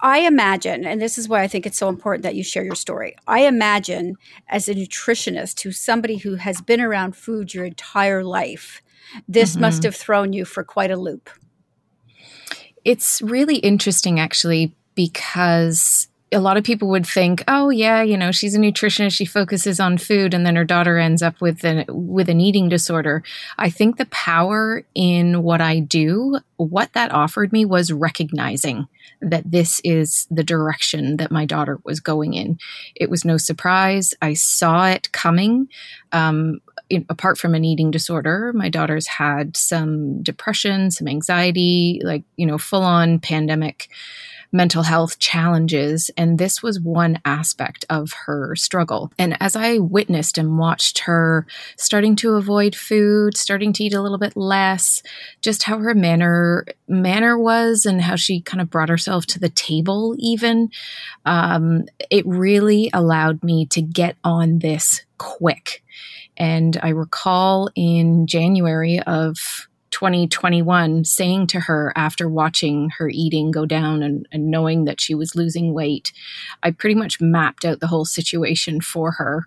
I 0.00 0.20
imagine, 0.20 0.84
and 0.84 1.00
this 1.00 1.16
is 1.16 1.28
why 1.28 1.42
I 1.42 1.48
think 1.48 1.66
it's 1.66 1.78
so 1.78 1.88
important 1.88 2.22
that 2.22 2.34
you 2.34 2.42
share 2.42 2.64
your 2.64 2.74
story. 2.74 3.16
I 3.26 3.46
imagine, 3.46 4.16
as 4.48 4.68
a 4.68 4.74
nutritionist, 4.74 5.62
who's 5.62 5.78
somebody 5.78 6.18
who 6.18 6.34
has 6.34 6.60
been 6.60 6.80
around 6.80 7.16
food 7.16 7.54
your 7.54 7.64
entire 7.64 8.22
life, 8.22 8.82
this 9.28 9.52
mm-hmm. 9.52 9.62
must 9.62 9.82
have 9.84 9.96
thrown 9.96 10.32
you 10.32 10.44
for 10.44 10.64
quite 10.64 10.90
a 10.90 10.96
loop. 10.96 11.30
It's 12.84 13.22
really 13.22 13.56
interesting, 13.56 14.20
actually, 14.20 14.74
because 14.94 16.08
a 16.32 16.40
lot 16.40 16.56
of 16.56 16.64
people 16.64 16.88
would 16.88 17.06
think, 17.06 17.44
oh 17.46 17.70
yeah, 17.70 18.02
you 18.02 18.16
know, 18.16 18.32
she's 18.32 18.54
a 18.54 18.58
nutritionist, 18.58 19.14
she 19.14 19.24
focuses 19.24 19.78
on 19.78 19.96
food, 19.96 20.34
and 20.34 20.44
then 20.44 20.56
her 20.56 20.64
daughter 20.64 20.98
ends 20.98 21.22
up 21.22 21.40
with 21.40 21.64
an 21.64 21.84
with 21.88 22.28
an 22.28 22.40
eating 22.40 22.68
disorder. 22.68 23.22
I 23.58 23.70
think 23.70 23.96
the 23.96 24.06
power 24.06 24.84
in 24.94 25.42
what 25.42 25.60
I 25.60 25.78
do, 25.78 26.40
what 26.56 26.92
that 26.94 27.12
offered 27.12 27.52
me 27.52 27.64
was 27.64 27.92
recognizing 27.92 28.88
that 29.20 29.50
this 29.50 29.80
is 29.84 30.26
the 30.30 30.44
direction 30.44 31.16
that 31.18 31.30
my 31.30 31.46
daughter 31.46 31.78
was 31.84 32.00
going 32.00 32.34
in. 32.34 32.58
It 32.94 33.08
was 33.08 33.24
no 33.24 33.36
surprise. 33.36 34.12
I 34.20 34.34
saw 34.34 34.88
it 34.88 35.12
coming. 35.12 35.68
Um, 36.12 36.60
in, 36.90 37.06
apart 37.08 37.38
from 37.38 37.54
an 37.54 37.64
eating 37.64 37.90
disorder, 37.90 38.52
my 38.54 38.68
daughter's 38.68 39.06
had 39.06 39.56
some 39.56 40.22
depression, 40.22 40.90
some 40.90 41.08
anxiety, 41.08 42.00
like, 42.04 42.24
you 42.36 42.46
know, 42.46 42.58
full 42.58 42.82
on 42.82 43.18
pandemic 43.18 43.88
mental 44.56 44.82
health 44.82 45.18
challenges. 45.18 46.10
And 46.16 46.38
this 46.38 46.62
was 46.62 46.80
one 46.80 47.20
aspect 47.24 47.84
of 47.90 48.12
her 48.26 48.56
struggle. 48.56 49.12
And 49.18 49.36
as 49.40 49.54
I 49.54 49.78
witnessed 49.78 50.38
and 50.38 50.58
watched 50.58 51.00
her 51.00 51.46
starting 51.76 52.16
to 52.16 52.34
avoid 52.34 52.74
food, 52.74 53.36
starting 53.36 53.72
to 53.74 53.84
eat 53.84 53.94
a 53.94 54.02
little 54.02 54.18
bit 54.18 54.36
less, 54.36 55.02
just 55.42 55.64
how 55.64 55.78
her 55.78 55.94
manner 55.94 56.64
manner 56.88 57.38
was 57.38 57.86
and 57.86 58.00
how 58.00 58.16
she 58.16 58.40
kind 58.40 58.60
of 58.60 58.70
brought 58.70 58.88
herself 58.88 59.26
to 59.26 59.38
the 59.38 59.48
table 59.48 60.14
even, 60.18 60.70
um, 61.24 61.84
it 62.10 62.26
really 62.26 62.90
allowed 62.92 63.42
me 63.42 63.66
to 63.66 63.82
get 63.82 64.16
on 64.24 64.60
this 64.60 65.02
quick. 65.18 65.82
And 66.36 66.78
I 66.82 66.90
recall 66.90 67.70
in 67.74 68.26
January 68.26 69.00
of 69.00 69.68
2021 69.96 71.06
saying 71.06 71.46
to 71.46 71.58
her 71.58 71.90
after 71.96 72.28
watching 72.28 72.90
her 72.98 73.08
eating 73.08 73.50
go 73.50 73.64
down 73.64 74.02
and, 74.02 74.28
and, 74.30 74.50
knowing 74.50 74.84
that 74.84 75.00
she 75.00 75.14
was 75.14 75.34
losing 75.34 75.72
weight, 75.72 76.12
I 76.62 76.70
pretty 76.70 76.94
much 76.94 77.18
mapped 77.18 77.64
out 77.64 77.80
the 77.80 77.86
whole 77.86 78.04
situation 78.04 78.82
for 78.82 79.12
her, 79.12 79.46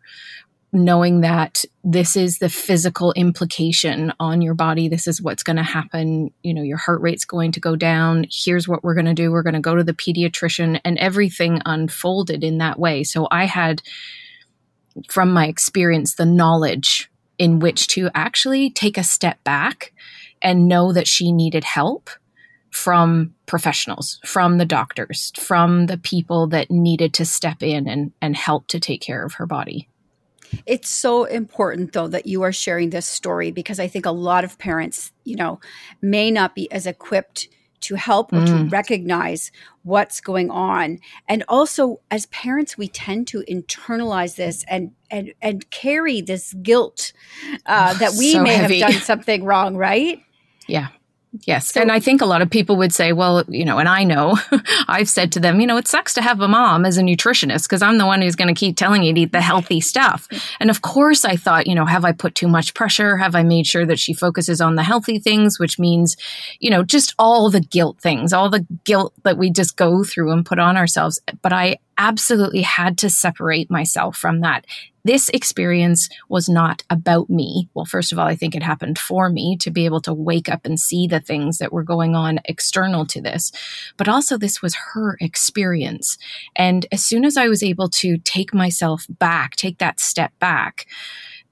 knowing 0.73 1.21
that 1.21 1.65
this 1.83 2.15
is 2.15 2.39
the 2.39 2.49
physical 2.49 3.11
implication 3.11 4.11
on 4.19 4.41
your 4.41 4.55
body. 4.55 4.89
This 4.89 5.05
is 5.05 5.21
what's 5.21 5.43
going 5.43 5.57
to 5.57 5.63
happen. 5.63 6.33
You 6.41 6.55
know, 6.55 6.63
your 6.63 6.77
heart 6.77 7.01
rate's 7.01 7.25
going 7.25 7.51
to 7.51 7.59
go 7.59 7.75
down. 7.75 8.25
Here's 8.31 8.67
what 8.67 8.83
we're 8.83 8.95
going 8.95 9.05
to 9.05 9.13
do. 9.13 9.31
We're 9.31 9.43
going 9.43 9.53
to 9.53 9.59
go 9.59 9.75
to 9.75 9.83
the 9.83 9.93
pediatrician, 9.93 10.81
and 10.83 10.97
everything 10.97 11.61
unfolded 11.67 12.43
in 12.43 12.57
that 12.57 12.79
way. 12.79 13.03
So 13.03 13.27
I 13.29 13.45
had, 13.45 13.83
from 15.09 15.31
my 15.31 15.45
experience, 15.45 16.15
the 16.15 16.25
knowledge 16.25 17.11
in 17.37 17.59
which 17.59 17.87
to 17.89 18.09
actually 18.15 18.71
take 18.71 18.97
a 18.97 19.03
step 19.03 19.43
back 19.43 19.93
and 20.41 20.67
know 20.67 20.93
that 20.93 21.07
she 21.07 21.31
needed 21.31 21.63
help 21.63 22.09
from 22.71 23.33
professionals, 23.45 24.19
from 24.25 24.57
the 24.57 24.65
doctors, 24.65 25.31
from 25.37 25.87
the 25.87 25.97
people 25.97 26.47
that 26.47 26.69
needed 26.69 27.13
to 27.15 27.25
step 27.25 27.63
in 27.63 27.87
and, 27.87 28.11
and 28.21 28.35
help 28.35 28.67
to 28.67 28.79
take 28.79 29.01
care 29.01 29.25
of 29.25 29.33
her 29.33 29.45
body. 29.45 29.89
It's 30.65 30.89
so 30.89 31.25
important, 31.25 31.93
though, 31.93 32.07
that 32.07 32.25
you 32.25 32.41
are 32.43 32.51
sharing 32.51 32.89
this 32.89 33.05
story 33.05 33.51
because 33.51 33.79
I 33.79 33.87
think 33.87 34.05
a 34.05 34.11
lot 34.11 34.43
of 34.43 34.57
parents, 34.57 35.11
you 35.23 35.35
know, 35.35 35.59
may 36.01 36.31
not 36.31 36.55
be 36.55 36.71
as 36.71 36.87
equipped 36.87 37.49
to 37.81 37.95
help 37.95 38.33
or 38.33 38.37
mm. 38.37 38.47
to 38.47 38.69
recognize 38.69 39.51
what's 39.83 40.21
going 40.21 40.49
on. 40.49 40.99
And 41.27 41.43
also, 41.47 42.01
as 42.11 42.25
parents, 42.27 42.77
we 42.77 42.87
tend 42.87 43.27
to 43.29 43.43
internalize 43.49 44.35
this 44.35 44.65
and 44.67 44.91
and 45.09 45.33
and 45.41 45.69
carry 45.71 46.21
this 46.21 46.53
guilt 46.61 47.13
uh, 47.65 47.93
that 47.95 48.13
we 48.17 48.33
so 48.33 48.43
may 48.43 48.55
heavy. 48.55 48.79
have 48.79 48.91
done 48.91 49.01
something 49.01 49.43
wrong, 49.43 49.77
right? 49.77 50.21
Yeah. 50.69 50.89
Yes. 51.45 51.73
So, 51.73 51.81
and 51.81 51.91
I 51.91 51.99
think 51.99 52.21
a 52.21 52.25
lot 52.25 52.41
of 52.41 52.49
people 52.49 52.75
would 52.77 52.91
say, 52.91 53.13
well, 53.13 53.43
you 53.47 53.63
know, 53.63 53.77
and 53.77 53.87
I 53.87 54.03
know 54.03 54.39
I've 54.87 55.09
said 55.09 55.31
to 55.33 55.39
them, 55.39 55.59
you 55.61 55.67
know, 55.67 55.77
it 55.77 55.87
sucks 55.87 56.15
to 56.15 56.23
have 56.23 56.41
a 56.41 56.47
mom 56.47 56.85
as 56.85 56.97
a 56.97 57.03
nutritionist 57.03 57.65
because 57.65 57.83
I'm 57.83 57.99
the 57.99 58.07
one 58.07 58.23
who's 58.23 58.35
going 58.35 58.47
to 58.47 58.59
keep 58.59 58.75
telling 58.75 59.03
you 59.03 59.13
to 59.13 59.21
eat 59.21 59.31
the 59.31 59.41
healthy 59.41 59.79
stuff. 59.79 60.27
And 60.59 60.69
of 60.69 60.81
course, 60.81 61.23
I 61.23 61.35
thought, 61.35 61.67
you 61.67 61.75
know, 61.75 61.85
have 61.85 62.03
I 62.03 62.11
put 62.11 62.35
too 62.35 62.47
much 62.47 62.73
pressure? 62.73 63.15
Have 63.15 63.33
I 63.35 63.43
made 63.43 63.65
sure 63.65 63.85
that 63.85 63.99
she 63.99 64.13
focuses 64.13 64.59
on 64.59 64.75
the 64.75 64.83
healthy 64.83 65.19
things, 65.19 65.57
which 65.57 65.79
means, 65.79 66.17
you 66.59 66.69
know, 66.69 66.83
just 66.83 67.13
all 67.17 67.49
the 67.49 67.61
guilt 67.61 68.01
things, 68.01 68.33
all 68.33 68.49
the 68.49 68.65
guilt 68.83 69.13
that 69.23 69.37
we 69.37 69.51
just 69.51 69.77
go 69.77 70.03
through 70.03 70.31
and 70.31 70.45
put 70.45 70.59
on 70.59 70.75
ourselves. 70.75 71.21
But 71.41 71.53
I 71.53 71.77
absolutely 71.99 72.63
had 72.63 72.97
to 72.97 73.09
separate 73.09 73.69
myself 73.69 74.17
from 74.17 74.41
that 74.41 74.65
this 75.05 75.29
experience 75.29 76.09
was 76.27 76.49
not 76.49 76.83
about 76.89 77.29
me. 77.29 77.69
Well, 77.73 77.85
first 77.85 78.11
of 78.11 78.19
all, 78.19 78.27
I 78.27 78.35
think 78.35 78.55
it 78.55 78.63
happened 78.63 78.99
for 78.99 79.29
me 79.29 79.57
to 79.57 79.71
be 79.71 79.85
able 79.85 80.01
to 80.01 80.13
wake 80.13 80.49
up 80.49 80.65
and 80.65 80.79
see 80.79 81.07
the 81.07 81.19
things 81.19 81.57
that 81.57 81.71
were 81.71 81.83
going 81.83 82.15
on 82.15 82.39
external 82.45 83.05
to 83.07 83.21
this. 83.21 83.51
But 83.97 84.09
also, 84.09 84.37
this 84.37 84.61
was 84.61 84.75
her 84.93 85.17
experience. 85.21 86.17
And 86.55 86.85
as 86.91 87.03
soon 87.03 87.25
as 87.25 87.37
I 87.37 87.47
was 87.47 87.63
able 87.63 87.89
to 87.89 88.17
take 88.19 88.53
myself 88.53 89.05
back, 89.09 89.55
take 89.55 89.77
that 89.77 89.99
step 89.99 90.31
back, 90.39 90.85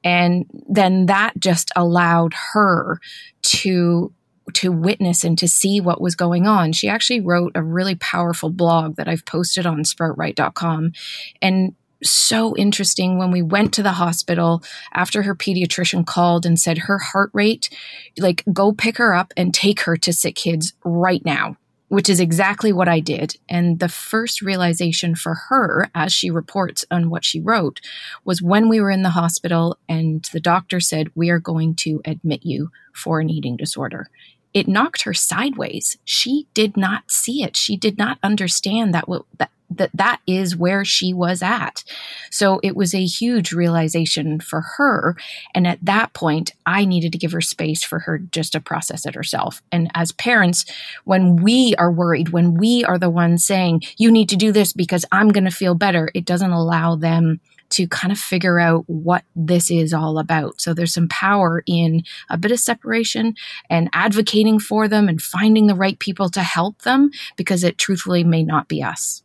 and 0.04 0.46
then 0.70 1.08
that 1.08 1.34
just 1.40 1.72
allowed 1.76 2.34
her 2.54 3.00
to 3.42 4.14
to 4.54 4.72
witness 4.72 5.24
and 5.24 5.38
to 5.38 5.48
see 5.48 5.80
what 5.80 6.02
was 6.02 6.16
going 6.16 6.48
on. 6.48 6.72
She 6.72 6.88
actually 6.88 7.22
wrote 7.22 7.52
a 7.56 7.64
really 7.64 7.96
powerful 7.96 8.50
blog 8.50 8.96
that 8.96 9.08
I've 9.08 9.26
posted 9.26 9.66
on 9.66 9.84
sproutright.com 9.84 10.94
and 11.42 11.76
so 12.04 12.56
interesting 12.56 13.18
when 13.18 13.32
we 13.32 13.42
went 13.42 13.74
to 13.74 13.84
the 13.84 13.94
hospital 13.94 14.64
after 14.94 15.24
her 15.24 15.36
pediatrician 15.36 16.06
called 16.06 16.46
and 16.46 16.60
said 16.60 16.78
her 16.80 16.98
heart 17.00 17.32
rate, 17.34 17.70
like, 18.18 18.44
go 18.54 18.72
pick 18.72 18.98
her 18.98 19.14
up 19.14 19.34
and 19.36 19.54
take 19.54 19.82
her 19.82 19.98
to 19.98 20.14
Sick 20.14 20.36
Kids 20.36 20.74
right 20.84 21.24
now, 21.26 21.58
which 21.88 22.10
is 22.10 22.20
exactly 22.20 22.72
what 22.72 22.88
I 22.88 23.00
did. 23.00 23.38
And 23.50 23.80
the 23.80 23.90
first 23.90 24.42
realization 24.42 25.16
for 25.16 25.34
her, 25.50 25.90
as 25.96 26.14
she 26.14 26.30
reports 26.30 26.86
on 26.92 27.10
what 27.10 27.26
she 27.26 27.40
wrote, 27.40 27.82
was 28.24 28.42
when 28.42 28.70
we 28.70 28.80
were 28.80 28.92
in 28.92 29.04
the 29.04 29.10
hospital 29.10 29.78
and 29.90 30.24
the 30.34 30.40
doctor 30.40 30.80
said, 30.80 31.10
We 31.16 31.30
are 31.30 31.40
going 31.40 31.76
to 31.78 32.02
admit 32.06 32.42
you 32.44 32.70
for 32.94 33.20
an 33.20 33.30
eating 33.30 33.58
disorder 33.58 34.08
it 34.54 34.68
knocked 34.68 35.04
her 35.04 35.14
sideways. 35.14 35.98
She 36.04 36.48
did 36.54 36.78
not 36.78 37.12
see 37.12 37.44
it. 37.44 37.56
She 37.56 37.78
did 37.78 37.98
not 37.98 38.18
understand 38.24 38.94
that 38.94 39.06
that 39.38 39.52
that 39.70 39.90
that 39.94 40.22
is 40.26 40.56
where 40.56 40.86
she 40.86 41.14
was 41.14 41.42
at. 41.42 41.84
So 42.32 42.60
it 42.64 42.76
was 42.76 42.94
a 42.94 43.06
huge 43.06 43.52
realization 43.52 44.40
for 44.40 44.62
her. 44.62 45.16
And 45.54 45.68
at 45.68 45.84
that 45.84 46.14
point, 46.14 46.52
I 46.66 46.86
needed 46.86 47.12
to 47.12 47.18
give 47.18 47.34
her 47.34 47.42
space 47.42 47.84
for 47.84 48.00
her 48.00 48.18
just 48.18 48.54
to 48.54 48.60
process 48.60 49.06
it 49.06 49.16
herself. 49.16 49.62
And 49.72 49.92
as 49.94 50.12
parents, 50.14 50.66
when 51.04 51.36
we 51.36 51.76
are 51.78 51.92
worried, 51.92 52.30
when 52.30 52.56
we 52.56 52.84
are 52.86 52.98
the 52.98 53.10
ones 53.10 53.46
saying, 53.46 53.84
you 53.98 54.12
need 54.12 54.30
to 54.30 54.36
do 54.36 54.52
this 54.52 54.74
because 54.74 55.06
I'm 55.12 55.30
going 55.30 55.46
to 55.46 55.52
feel 55.52 55.76
better, 55.76 56.10
it 56.14 56.26
doesn't 56.26 56.52
allow 56.52 56.96
them 56.96 57.40
to 57.78 57.88
kind 57.88 58.12
of 58.12 58.18
figure 58.18 58.60
out 58.60 58.86
what 58.88 59.24
this 59.36 59.70
is 59.70 59.94
all 59.94 60.18
about. 60.18 60.60
So 60.60 60.74
there's 60.74 60.94
some 60.94 61.08
power 61.10 61.62
in 61.68 62.04
a 62.28 62.36
bit 62.36 62.52
of 62.52 62.60
separation 62.60 63.36
and 63.70 63.88
advocating 63.94 64.60
for 64.60 64.88
them 64.88 65.08
and 65.08 65.22
finding 65.22 65.68
the 65.68 65.76
right 65.76 66.00
people 66.00 66.28
to 66.32 66.42
help 66.42 66.82
them 66.82 67.12
because 67.36 67.64
it 67.64 67.78
truthfully 67.78 68.24
may 68.24 68.42
not 68.42 68.68
be 68.68 68.82
us. 68.82 69.22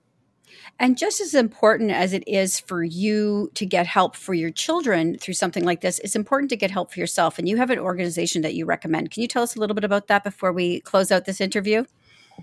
And 0.78 0.98
just 0.98 1.18
as 1.22 1.32
important 1.32 1.92
as 1.92 2.12
it 2.12 2.24
is 2.26 2.60
for 2.60 2.84
you 2.84 3.50
to 3.54 3.64
get 3.64 3.86
help 3.86 4.16
for 4.16 4.34
your 4.34 4.50
children 4.50 5.16
through 5.16 5.34
something 5.34 5.64
like 5.64 5.80
this, 5.80 5.98
it's 6.00 6.16
important 6.16 6.50
to 6.50 6.56
get 6.56 6.70
help 6.70 6.92
for 6.92 7.00
yourself. 7.00 7.38
And 7.38 7.48
you 7.48 7.56
have 7.56 7.70
an 7.70 7.78
organization 7.78 8.42
that 8.42 8.54
you 8.54 8.66
recommend. 8.66 9.12
Can 9.12 9.22
you 9.22 9.28
tell 9.28 9.42
us 9.42 9.56
a 9.56 9.60
little 9.60 9.74
bit 9.74 9.84
about 9.84 10.08
that 10.08 10.24
before 10.24 10.52
we 10.52 10.80
close 10.80 11.10
out 11.10 11.24
this 11.24 11.40
interview? 11.40 11.84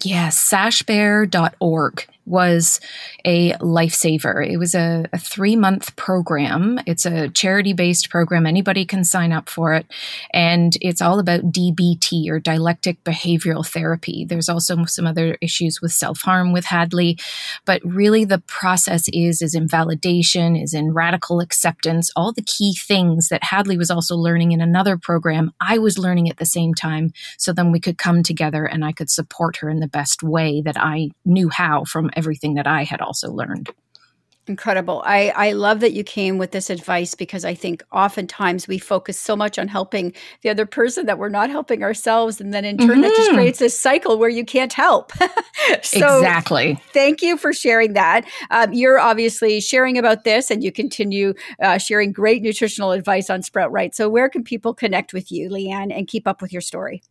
Yes, 0.03 0.37
sashbear.org 0.49 2.07
was 2.29 2.79
a 3.25 3.53
lifesaver. 3.53 4.47
It 4.47 4.57
was 4.57 4.75
a, 4.75 5.05
a 5.11 5.17
three 5.17 5.55
month 5.55 5.95
program. 5.95 6.79
It's 6.85 7.05
a 7.05 7.29
charity 7.29 7.73
based 7.73 8.09
program. 8.09 8.45
Anybody 8.45 8.85
can 8.85 9.03
sign 9.03 9.31
up 9.31 9.49
for 9.49 9.73
it. 9.73 9.87
And 10.31 10.77
it's 10.79 11.01
all 11.01 11.19
about 11.19 11.51
DBT 11.51 12.29
or 12.29 12.39
dialectic 12.39 13.03
behavioral 13.03 13.67
therapy. 13.67 14.25
There's 14.25 14.47
also 14.47 14.85
some 14.85 15.07
other 15.07 15.37
issues 15.41 15.81
with 15.81 15.91
self 15.91 16.21
harm 16.21 16.53
with 16.53 16.65
Hadley. 16.65 17.17
But 17.65 17.81
really, 17.83 18.25
the 18.25 18.39
process 18.39 19.09
is, 19.11 19.41
is 19.41 19.55
in 19.55 19.67
validation, 19.67 20.61
is 20.61 20.73
in 20.73 20.93
radical 20.93 21.39
acceptance, 21.39 22.11
all 22.15 22.31
the 22.31 22.43
key 22.43 22.75
things 22.75 23.29
that 23.29 23.43
Hadley 23.43 23.77
was 23.77 23.89
also 23.89 24.15
learning 24.15 24.51
in 24.51 24.61
another 24.61 24.97
program. 24.97 25.51
I 25.59 25.79
was 25.79 25.97
learning 25.97 26.29
at 26.29 26.37
the 26.37 26.45
same 26.45 26.75
time. 26.75 27.11
So 27.37 27.51
then 27.51 27.71
we 27.71 27.79
could 27.79 27.97
come 27.97 28.21
together 28.21 28.65
and 28.65 28.85
I 28.85 28.91
could 28.91 29.09
support 29.09 29.57
her 29.57 29.69
in 29.69 29.79
the 29.79 29.87
best 29.89 30.23
way 30.23 30.61
that 30.61 30.77
I 30.77 31.09
knew 31.25 31.49
how 31.49 31.83
from 31.83 32.09
everything 32.13 32.55
that 32.55 32.67
I 32.67 32.83
had 32.83 33.01
also 33.01 33.31
learned. 33.31 33.69
Incredible. 34.49 35.03
I, 35.05 35.29
I 35.35 35.51
love 35.51 35.79
that 35.81 35.93
you 35.93 36.03
came 36.03 36.39
with 36.39 36.49
this 36.49 36.71
advice 36.71 37.13
because 37.13 37.45
I 37.45 37.53
think 37.53 37.83
oftentimes 37.91 38.67
we 38.67 38.79
focus 38.79 39.19
so 39.19 39.35
much 39.35 39.59
on 39.59 39.67
helping 39.67 40.11
the 40.41 40.49
other 40.49 40.65
person 40.65 41.05
that 41.05 41.19
we're 41.19 41.29
not 41.29 41.51
helping 41.51 41.83
ourselves. 41.83 42.41
And 42.41 42.51
then 42.51 42.65
in 42.65 42.79
turn, 42.79 42.87
mm-hmm. 42.87 43.01
that 43.01 43.09
just 43.09 43.29
mm-hmm. 43.29 43.37
creates 43.37 43.59
this 43.59 43.79
cycle 43.79 44.17
where 44.17 44.27
you 44.27 44.43
can't 44.43 44.73
help. 44.73 45.11
so 45.83 46.17
exactly. 46.17 46.81
Thank 46.93 47.21
you 47.21 47.37
for 47.37 47.53
sharing 47.53 47.93
that. 47.93 48.25
Um, 48.49 48.73
you're 48.73 48.97
obviously 48.97 49.61
sharing 49.61 49.99
about 49.99 50.23
this 50.23 50.49
and 50.49 50.63
you 50.63 50.71
continue 50.71 51.35
uh, 51.61 51.77
sharing 51.77 52.11
great 52.11 52.41
nutritional 52.41 52.91
advice 52.91 53.29
on 53.29 53.43
Sprout 53.43 53.71
Right. 53.71 53.93
So, 53.93 54.09
where 54.09 54.29
can 54.29 54.43
people 54.43 54.73
connect 54.73 55.13
with 55.13 55.31
you, 55.31 55.47
Lianne, 55.47 55.95
and 55.95 56.07
keep 56.07 56.27
up 56.27 56.41
with 56.41 56.51
your 56.51 56.63
story? 56.63 57.03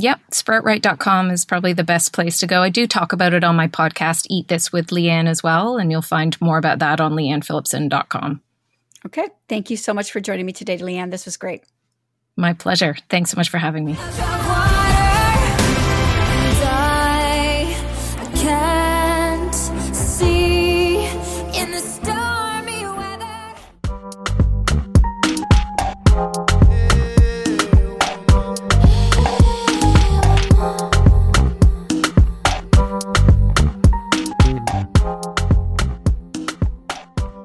Yep, 0.00 0.20
sproutright.com 0.30 1.32
is 1.32 1.44
probably 1.44 1.72
the 1.72 1.82
best 1.82 2.12
place 2.12 2.38
to 2.38 2.46
go. 2.46 2.62
I 2.62 2.70
do 2.70 2.86
talk 2.86 3.12
about 3.12 3.32
it 3.32 3.42
on 3.42 3.56
my 3.56 3.66
podcast, 3.66 4.28
Eat 4.30 4.46
This 4.46 4.72
with 4.72 4.88
Lianne, 4.88 5.26
as 5.26 5.42
well, 5.42 5.76
and 5.76 5.90
you'll 5.90 6.02
find 6.02 6.40
more 6.40 6.56
about 6.56 6.78
that 6.78 7.00
on 7.00 7.14
liannephilipson.com. 7.14 8.40
Okay. 9.06 9.26
Thank 9.48 9.70
you 9.70 9.76
so 9.76 9.92
much 9.92 10.12
for 10.12 10.20
joining 10.20 10.46
me 10.46 10.52
today, 10.52 10.78
Lianne. 10.78 11.10
This 11.10 11.24
was 11.24 11.36
great. 11.36 11.64
My 12.36 12.52
pleasure. 12.52 12.96
Thanks 13.10 13.32
so 13.32 13.36
much 13.36 13.48
for 13.48 13.58
having 13.58 13.84
me. 13.84 13.96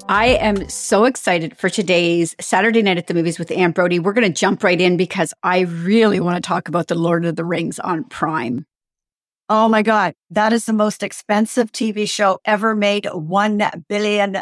I 0.09 0.37
am 0.41 0.67
so 0.67 1.05
excited 1.05 1.57
for 1.57 1.69
today's 1.69 2.35
Saturday 2.41 2.81
night 2.81 2.97
at 2.97 3.07
the 3.07 3.13
movies 3.13 3.39
with 3.39 3.49
Anne 3.51 3.71
Brodie. 3.71 3.99
We're 3.99 4.11
going 4.11 4.27
to 4.27 4.39
jump 4.39 4.61
right 4.61 4.79
in 4.79 4.97
because 4.97 5.33
I 5.43 5.61
really 5.61 6.19
want 6.19 6.35
to 6.35 6.45
talk 6.45 6.67
about 6.67 6.87
The 6.87 6.95
Lord 6.95 7.23
of 7.25 7.37
the 7.37 7.45
Rings 7.45 7.79
on 7.79 8.03
Prime. 8.03 8.65
Oh 9.47 9.69
my 9.69 9.81
God. 9.81 10.13
That 10.29 10.51
is 10.51 10.65
the 10.65 10.73
most 10.73 11.03
expensive 11.03 11.71
TV 11.71 12.07
show 12.07 12.39
ever 12.43 12.75
made. 12.75 13.05
$1 13.05 13.87
billion. 13.87 14.37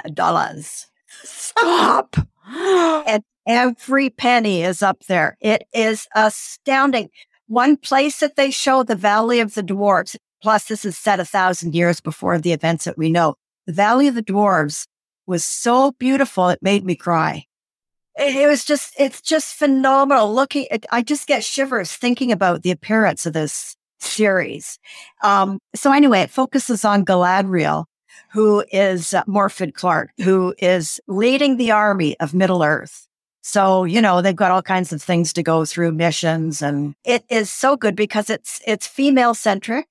Stop. 1.23 2.15
and 2.47 3.23
every 3.45 4.09
penny 4.09 4.63
is 4.63 4.81
up 4.81 5.03
there. 5.07 5.37
It 5.41 5.67
is 5.73 6.07
astounding. 6.15 7.09
One 7.45 7.77
place 7.77 8.19
that 8.19 8.35
they 8.35 8.49
show 8.49 8.81
the 8.81 8.95
Valley 8.95 9.39
of 9.39 9.53
the 9.53 9.63
Dwarves, 9.63 10.15
plus 10.41 10.65
this 10.65 10.85
is 10.85 10.97
set 10.97 11.19
a 11.19 11.25
thousand 11.25 11.75
years 11.75 12.01
before 12.01 12.39
the 12.39 12.51
events 12.51 12.85
that 12.85 12.97
we 12.97 13.11
know. 13.11 13.35
The 13.67 13.73
Valley 13.73 14.07
of 14.07 14.15
the 14.15 14.23
Dwarves 14.23 14.87
was 15.25 15.43
so 15.43 15.91
beautiful. 15.93 16.49
It 16.49 16.59
made 16.61 16.85
me 16.85 16.95
cry. 16.95 17.45
It, 18.17 18.47
was 18.47 18.65
just, 18.65 18.93
it's 18.99 19.21
just 19.21 19.55
phenomenal. 19.55 20.33
Looking, 20.33 20.67
I 20.91 21.01
just 21.01 21.27
get 21.27 21.43
shivers 21.43 21.91
thinking 21.93 22.31
about 22.31 22.63
the 22.63 22.71
appearance 22.71 23.25
of 23.25 23.33
this 23.33 23.75
series. 23.99 24.79
Um, 25.23 25.59
so 25.75 25.91
anyway, 25.91 26.21
it 26.21 26.29
focuses 26.29 26.83
on 26.83 27.05
Galadriel, 27.05 27.85
who 28.31 28.63
is 28.71 29.13
uh, 29.13 29.23
Clark, 29.73 30.11
who 30.21 30.53
is 30.57 30.99
leading 31.07 31.57
the 31.57 31.71
army 31.71 32.19
of 32.19 32.33
Middle 32.33 32.63
Earth. 32.63 33.07
So, 33.43 33.85
you 33.85 34.01
know, 34.01 34.21
they've 34.21 34.35
got 34.35 34.51
all 34.51 34.61
kinds 34.61 34.93
of 34.93 35.01
things 35.01 35.33
to 35.33 35.43
go 35.43 35.65
through 35.65 35.93
missions 35.93 36.61
and 36.61 36.93
it 37.03 37.23
is 37.29 37.51
so 37.51 37.75
good 37.75 37.95
because 37.95 38.29
it's, 38.29 38.61
it's 38.67 38.85
female 38.85 39.33
centric. 39.33 39.87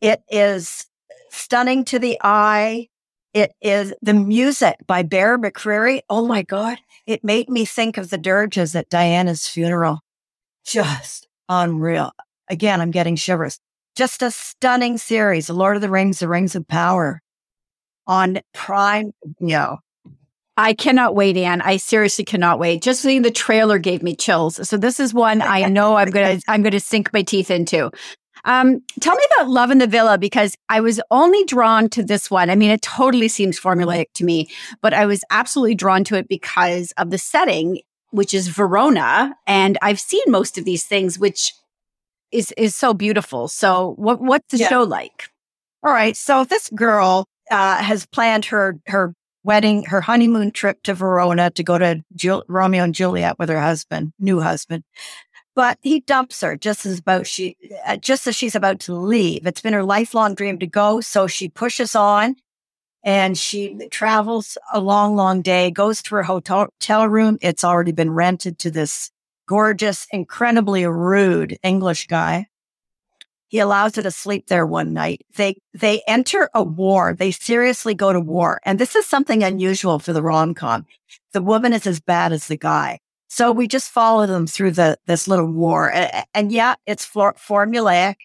It 0.00 0.22
is 0.28 0.86
stunning 1.30 1.84
to 1.86 1.98
the 1.98 2.18
eye. 2.22 2.88
It 3.32 3.52
is 3.62 3.94
the 4.02 4.14
music 4.14 4.76
by 4.86 5.02
Bear 5.04 5.38
McCreary. 5.38 6.00
Oh 6.10 6.26
my 6.26 6.42
God. 6.42 6.78
It 7.06 7.22
made 7.22 7.48
me 7.48 7.64
think 7.64 7.96
of 7.96 8.10
the 8.10 8.18
dirges 8.18 8.74
at 8.74 8.88
Diana's 8.88 9.46
funeral. 9.46 10.00
Just 10.64 11.28
unreal. 11.48 12.12
Again, 12.48 12.80
I'm 12.80 12.90
getting 12.90 13.16
shivers. 13.16 13.60
Just 13.94 14.22
a 14.22 14.30
stunning 14.30 14.98
series. 14.98 15.46
The 15.46 15.52
Lord 15.54 15.76
of 15.76 15.82
the 15.82 15.90
Rings, 15.90 16.18
The 16.18 16.28
Rings 16.28 16.56
of 16.56 16.66
Power 16.66 17.22
on 18.06 18.40
Prime. 18.52 19.12
Know, 19.38 19.78
I 20.56 20.74
cannot 20.74 21.14
wait, 21.14 21.36
Anne. 21.36 21.62
I 21.62 21.76
seriously 21.76 22.24
cannot 22.24 22.58
wait. 22.58 22.82
Just 22.82 23.00
seeing 23.00 23.22
the 23.22 23.30
trailer 23.30 23.78
gave 23.78 24.02
me 24.02 24.16
chills. 24.16 24.68
So 24.68 24.76
this 24.76 24.98
is 24.98 25.14
one 25.14 25.40
I 25.40 25.66
know 25.68 25.96
I'm 25.96 26.10
gonna 26.10 26.40
I'm 26.48 26.62
gonna 26.62 26.80
sink 26.80 27.12
my 27.12 27.22
teeth 27.22 27.50
into. 27.50 27.90
Um, 28.44 28.80
tell 29.00 29.14
me 29.14 29.22
about 29.36 29.50
Love 29.50 29.70
in 29.70 29.78
the 29.78 29.86
Villa 29.86 30.18
because 30.18 30.56
I 30.68 30.80
was 30.80 31.00
only 31.10 31.44
drawn 31.44 31.88
to 31.90 32.02
this 32.02 32.30
one. 32.30 32.50
I 32.50 32.54
mean, 32.54 32.70
it 32.70 32.82
totally 32.82 33.28
seems 33.28 33.58
formulaic 33.58 34.06
to 34.14 34.24
me, 34.24 34.48
but 34.80 34.94
I 34.94 35.06
was 35.06 35.24
absolutely 35.30 35.74
drawn 35.74 36.04
to 36.04 36.16
it 36.16 36.28
because 36.28 36.92
of 36.92 37.10
the 37.10 37.18
setting, 37.18 37.80
which 38.10 38.34
is 38.34 38.48
Verona, 38.48 39.34
and 39.46 39.78
I've 39.82 40.00
seen 40.00 40.24
most 40.28 40.58
of 40.58 40.64
these 40.64 40.84
things, 40.84 41.18
which 41.18 41.52
is 42.32 42.52
is 42.56 42.76
so 42.76 42.94
beautiful. 42.94 43.48
So, 43.48 43.94
what 43.96 44.20
what's 44.20 44.50
the 44.50 44.58
yeah. 44.58 44.68
show 44.68 44.82
like? 44.82 45.28
All 45.82 45.92
right, 45.92 46.16
so 46.16 46.44
this 46.44 46.68
girl 46.70 47.26
uh, 47.50 47.82
has 47.82 48.06
planned 48.06 48.46
her 48.46 48.78
her 48.86 49.14
wedding, 49.42 49.84
her 49.84 50.00
honeymoon 50.00 50.50
trip 50.50 50.82
to 50.82 50.94
Verona 50.94 51.50
to 51.50 51.62
go 51.62 51.78
to 51.78 52.02
Jul- 52.14 52.44
Romeo 52.46 52.84
and 52.84 52.94
Juliet 52.94 53.38
with 53.38 53.48
her 53.48 53.60
husband, 53.60 54.12
new 54.18 54.40
husband 54.40 54.84
but 55.54 55.78
he 55.82 56.00
dumps 56.00 56.40
her 56.40 56.56
just 56.56 56.86
as 56.86 56.98
about 56.98 57.26
she 57.26 57.56
uh, 57.86 57.96
just 57.96 58.26
as 58.26 58.36
she's 58.36 58.54
about 58.54 58.80
to 58.80 58.94
leave. 58.94 59.46
It's 59.46 59.60
been 59.60 59.72
her 59.72 59.84
lifelong 59.84 60.34
dream 60.34 60.58
to 60.58 60.66
go, 60.66 61.00
so 61.00 61.26
she 61.26 61.48
pushes 61.48 61.94
on 61.94 62.36
and 63.02 63.36
she 63.36 63.88
travels 63.90 64.58
a 64.72 64.80
long, 64.80 65.16
long 65.16 65.42
day, 65.42 65.70
goes 65.70 66.02
to 66.02 66.14
her 66.16 66.22
hotel 66.22 67.08
room. 67.08 67.38
It's 67.40 67.64
already 67.64 67.92
been 67.92 68.10
rented 68.10 68.58
to 68.60 68.70
this 68.70 69.10
gorgeous, 69.46 70.06
incredibly 70.12 70.86
rude 70.86 71.58
English 71.62 72.06
guy. 72.06 72.46
He 73.48 73.58
allows 73.58 73.96
her 73.96 74.02
to 74.02 74.12
sleep 74.12 74.46
there 74.46 74.66
one 74.66 74.92
night. 74.92 75.26
They, 75.34 75.56
they 75.74 76.02
enter 76.06 76.48
a 76.54 76.62
war. 76.62 77.16
They 77.18 77.32
seriously 77.32 77.94
go 77.94 78.12
to 78.12 78.20
war. 78.20 78.60
And 78.64 78.78
this 78.78 78.94
is 78.94 79.06
something 79.06 79.42
unusual 79.42 79.98
for 79.98 80.12
the 80.12 80.22
rom-com. 80.22 80.86
The 81.32 81.42
woman 81.42 81.72
is 81.72 81.86
as 81.86 82.00
bad 82.00 82.32
as 82.32 82.46
the 82.46 82.56
guy. 82.56 83.00
So 83.30 83.52
we 83.52 83.68
just 83.68 83.90
follow 83.90 84.26
them 84.26 84.48
through 84.48 84.72
the 84.72 84.98
this 85.06 85.28
little 85.28 85.46
war, 85.46 85.90
and, 85.90 86.24
and 86.34 86.52
yeah, 86.52 86.74
it's 86.84 87.04
for, 87.04 87.32
formulaic, 87.34 88.16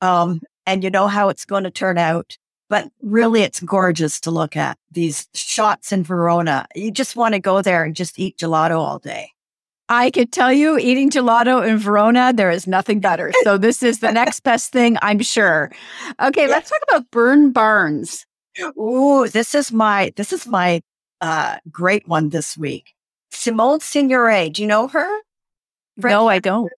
um, 0.00 0.40
and 0.64 0.82
you 0.82 0.88
know 0.88 1.08
how 1.08 1.28
it's 1.28 1.44
going 1.44 1.64
to 1.64 1.70
turn 1.70 1.98
out. 1.98 2.38
But 2.70 2.88
really, 3.02 3.42
it's 3.42 3.60
gorgeous 3.60 4.18
to 4.20 4.30
look 4.30 4.56
at 4.56 4.78
these 4.90 5.28
shots 5.34 5.92
in 5.92 6.02
Verona. 6.02 6.66
You 6.74 6.90
just 6.90 7.16
want 7.16 7.34
to 7.34 7.38
go 7.38 7.60
there 7.60 7.84
and 7.84 7.94
just 7.94 8.18
eat 8.18 8.38
gelato 8.38 8.78
all 8.78 8.98
day. 8.98 9.30
I 9.90 10.10
could 10.10 10.32
tell 10.32 10.52
you, 10.52 10.78
eating 10.78 11.10
gelato 11.10 11.64
in 11.64 11.76
Verona, 11.76 12.32
there 12.32 12.50
is 12.50 12.66
nothing 12.66 12.98
better. 12.98 13.32
So 13.44 13.58
this 13.58 13.82
is 13.82 14.00
the 14.00 14.10
next 14.10 14.40
best 14.42 14.72
thing, 14.72 14.96
I'm 15.02 15.20
sure. 15.20 15.70
Okay, 16.20 16.48
let's 16.48 16.70
talk 16.70 16.80
about 16.88 17.10
Burn 17.10 17.52
Barns. 17.52 18.24
Ooh, 18.80 19.28
this 19.28 19.54
is 19.54 19.70
my 19.70 20.14
this 20.16 20.32
is 20.32 20.46
my 20.46 20.80
uh, 21.20 21.58
great 21.70 22.08
one 22.08 22.30
this 22.30 22.56
week. 22.56 22.95
Simone 23.36 23.80
Signoret. 23.80 24.54
Do 24.54 24.62
you 24.62 24.68
know 24.68 24.88
her? 24.88 25.20
No, 25.98 26.28
I 26.28 26.38
don't. 26.38 26.72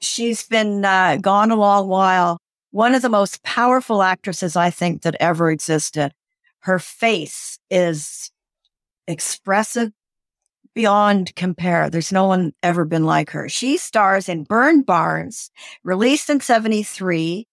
She's 0.00 0.46
been 0.46 0.84
uh, 0.84 1.16
gone 1.20 1.50
a 1.50 1.56
long 1.56 1.88
while. 1.88 2.38
One 2.70 2.94
of 2.94 3.02
the 3.02 3.08
most 3.08 3.42
powerful 3.42 4.02
actresses 4.02 4.56
I 4.56 4.70
think 4.70 5.02
that 5.02 5.16
ever 5.20 5.50
existed. 5.50 6.12
Her 6.60 6.78
face 6.78 7.58
is 7.70 8.30
expressive 9.08 9.92
beyond 10.74 11.34
compare. 11.34 11.90
There's 11.90 12.12
no 12.12 12.26
one 12.26 12.52
ever 12.62 12.84
been 12.84 13.04
like 13.04 13.30
her. 13.30 13.48
She 13.48 13.76
stars 13.76 14.28
in 14.28 14.44
Burn 14.44 14.82
Barns, 14.82 15.50
released 15.82 16.30
in 16.30 16.40
73, 16.40 17.46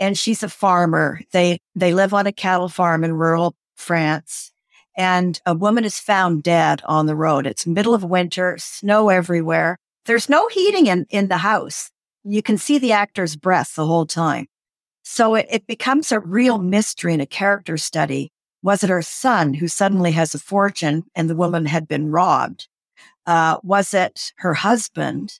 and 0.00 0.16
she's 0.16 0.42
a 0.42 0.48
farmer. 0.48 1.20
They, 1.32 1.58
they 1.74 1.92
live 1.92 2.14
on 2.14 2.26
a 2.26 2.32
cattle 2.32 2.68
farm 2.68 3.04
in 3.04 3.12
rural 3.12 3.54
France 3.76 4.53
and 4.96 5.40
a 5.46 5.54
woman 5.54 5.84
is 5.84 5.98
found 5.98 6.42
dead 6.42 6.82
on 6.84 7.06
the 7.06 7.16
road. 7.16 7.46
It's 7.46 7.66
middle 7.66 7.94
of 7.94 8.04
winter, 8.04 8.56
snow 8.58 9.08
everywhere. 9.08 9.78
There's 10.06 10.28
no 10.28 10.48
heating 10.48 10.86
in, 10.86 11.06
in 11.10 11.28
the 11.28 11.38
house. 11.38 11.90
You 12.22 12.42
can 12.42 12.58
see 12.58 12.78
the 12.78 12.92
actor's 12.92 13.36
breath 13.36 13.74
the 13.74 13.86
whole 13.86 14.06
time. 14.06 14.46
So 15.02 15.34
it, 15.34 15.46
it 15.50 15.66
becomes 15.66 16.12
a 16.12 16.20
real 16.20 16.58
mystery 16.58 17.12
and 17.12 17.22
a 17.22 17.26
character 17.26 17.76
study. 17.76 18.30
Was 18.62 18.82
it 18.82 18.90
her 18.90 19.02
son 19.02 19.54
who 19.54 19.68
suddenly 19.68 20.12
has 20.12 20.34
a 20.34 20.38
fortune 20.38 21.04
and 21.14 21.28
the 21.28 21.36
woman 21.36 21.66
had 21.66 21.86
been 21.86 22.10
robbed? 22.10 22.68
Uh, 23.26 23.58
was 23.62 23.92
it 23.92 24.32
her 24.36 24.54
husband? 24.54 25.38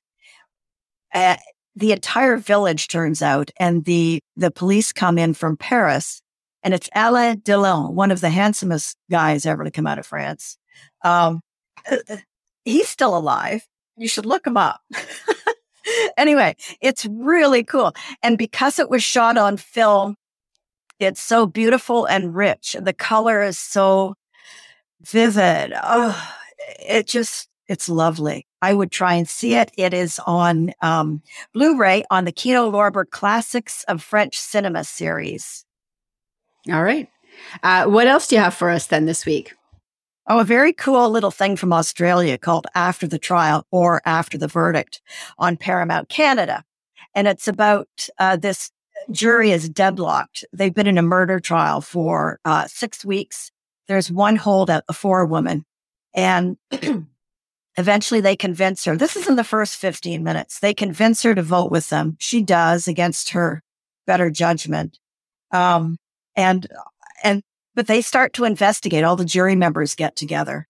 Uh, 1.12 1.36
the 1.76 1.92
entire 1.92 2.36
village 2.36 2.88
turns 2.88 3.22
out 3.22 3.50
and 3.58 3.84
the, 3.84 4.20
the 4.36 4.50
police 4.50 4.92
come 4.92 5.18
in 5.18 5.32
from 5.32 5.56
Paris 5.56 6.20
and 6.64 6.72
it's 6.72 6.88
Alain 6.94 7.40
Delon, 7.42 7.92
one 7.92 8.10
of 8.10 8.22
the 8.22 8.30
handsomest 8.30 8.96
guys 9.10 9.44
ever 9.44 9.64
to 9.64 9.70
come 9.70 9.86
out 9.86 9.98
of 9.98 10.06
France. 10.06 10.56
Um, 11.02 11.42
uh, 11.88 11.98
uh, 12.08 12.16
he's 12.64 12.88
still 12.88 13.16
alive. 13.16 13.68
You 13.98 14.08
should 14.08 14.24
look 14.24 14.46
him 14.46 14.56
up. 14.56 14.80
anyway, 16.16 16.56
it's 16.80 17.04
really 17.04 17.62
cool. 17.62 17.92
And 18.22 18.38
because 18.38 18.78
it 18.78 18.88
was 18.88 19.04
shot 19.04 19.36
on 19.36 19.58
film, 19.58 20.16
it's 20.98 21.20
so 21.20 21.46
beautiful 21.46 22.06
and 22.06 22.34
rich. 22.34 22.74
The 22.80 22.94
color 22.94 23.42
is 23.42 23.58
so 23.58 24.14
vivid. 25.02 25.74
Oh, 25.80 26.32
it 26.80 27.06
just, 27.06 27.48
it's 27.68 27.90
lovely. 27.90 28.46
I 28.62 28.72
would 28.72 28.90
try 28.90 29.14
and 29.14 29.28
see 29.28 29.54
it. 29.54 29.70
It 29.76 29.92
is 29.92 30.18
on 30.26 30.72
um, 30.80 31.20
Blu-ray 31.52 32.04
on 32.10 32.24
the 32.24 32.32
Kino 32.32 32.70
Lorber 32.70 33.04
Classics 33.08 33.84
of 33.86 34.02
French 34.02 34.38
Cinema 34.38 34.84
series. 34.84 35.66
All 36.70 36.82
right. 36.82 37.08
Uh, 37.62 37.86
what 37.86 38.06
else 38.06 38.28
do 38.28 38.36
you 38.36 38.42
have 38.42 38.54
for 38.54 38.70
us 38.70 38.86
then 38.86 39.06
this 39.06 39.26
week? 39.26 39.54
Oh, 40.26 40.38
a 40.38 40.44
very 40.44 40.72
cool 40.72 41.10
little 41.10 41.30
thing 41.30 41.56
from 41.56 41.72
Australia 41.72 42.38
called 42.38 42.66
After 42.74 43.06
the 43.06 43.18
Trial 43.18 43.66
or 43.70 44.00
After 44.06 44.38
the 44.38 44.48
Verdict 44.48 45.02
on 45.38 45.58
Paramount 45.58 46.08
Canada. 46.08 46.64
And 47.14 47.28
it's 47.28 47.46
about 47.46 47.88
uh, 48.18 48.36
this 48.36 48.70
jury 49.10 49.50
is 49.50 49.68
deadlocked. 49.68 50.44
They've 50.52 50.74
been 50.74 50.86
in 50.86 50.96
a 50.96 51.02
murder 51.02 51.40
trial 51.40 51.82
for 51.82 52.40
uh, 52.46 52.66
six 52.66 53.04
weeks. 53.04 53.50
There's 53.86 54.10
one 54.10 54.36
holdout, 54.36 54.84
a 54.88 54.94
four 54.94 55.26
woman. 55.26 55.66
And 56.14 56.56
eventually 57.76 58.22
they 58.22 58.36
convince 58.36 58.84
her. 58.86 58.96
This 58.96 59.16
is 59.16 59.28
in 59.28 59.36
the 59.36 59.44
first 59.44 59.76
15 59.76 60.24
minutes. 60.24 60.60
They 60.60 60.72
convince 60.72 61.22
her 61.22 61.34
to 61.34 61.42
vote 61.42 61.70
with 61.70 61.90
them. 61.90 62.16
She 62.18 62.40
does 62.40 62.88
against 62.88 63.30
her 63.30 63.62
better 64.06 64.30
judgment. 64.30 64.98
Um, 65.50 65.98
and, 66.36 66.66
and, 67.22 67.42
but 67.74 67.86
they 67.86 68.00
start 68.00 68.32
to 68.34 68.44
investigate. 68.44 69.04
All 69.04 69.16
the 69.16 69.24
jury 69.24 69.56
members 69.56 69.94
get 69.94 70.16
together 70.16 70.66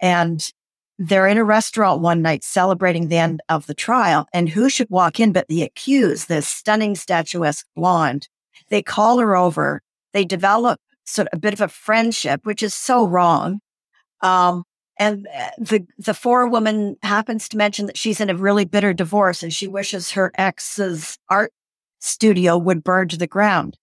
and 0.00 0.52
they're 0.98 1.26
in 1.26 1.38
a 1.38 1.44
restaurant 1.44 2.00
one 2.00 2.22
night 2.22 2.42
celebrating 2.42 3.08
the 3.08 3.18
end 3.18 3.40
of 3.48 3.66
the 3.66 3.74
trial. 3.74 4.26
And 4.32 4.48
who 4.48 4.70
should 4.70 4.88
walk 4.90 5.20
in 5.20 5.32
but 5.32 5.48
the 5.48 5.62
accused, 5.62 6.28
this 6.28 6.48
stunning 6.48 6.94
statuesque 6.94 7.66
blonde? 7.76 8.28
They 8.68 8.82
call 8.82 9.18
her 9.18 9.36
over. 9.36 9.82
They 10.12 10.24
develop 10.24 10.80
sort 11.04 11.28
of 11.28 11.36
a 11.36 11.40
bit 11.40 11.52
of 11.52 11.60
a 11.60 11.68
friendship, 11.68 12.44
which 12.44 12.62
is 12.62 12.74
so 12.74 13.06
wrong. 13.06 13.60
Um, 14.22 14.64
and 14.98 15.26
uh, 15.36 15.50
the 15.58 15.86
the 15.98 16.14
forewoman 16.14 16.96
happens 17.02 17.50
to 17.50 17.58
mention 17.58 17.84
that 17.86 17.98
she's 17.98 18.20
in 18.20 18.30
a 18.30 18.34
really 18.34 18.64
bitter 18.64 18.94
divorce 18.94 19.42
and 19.42 19.52
she 19.52 19.68
wishes 19.68 20.12
her 20.12 20.32
ex's 20.36 21.18
art 21.28 21.52
studio 22.00 22.56
would 22.56 22.82
burn 22.82 23.08
to 23.08 23.18
the 23.18 23.26
ground. 23.26 23.76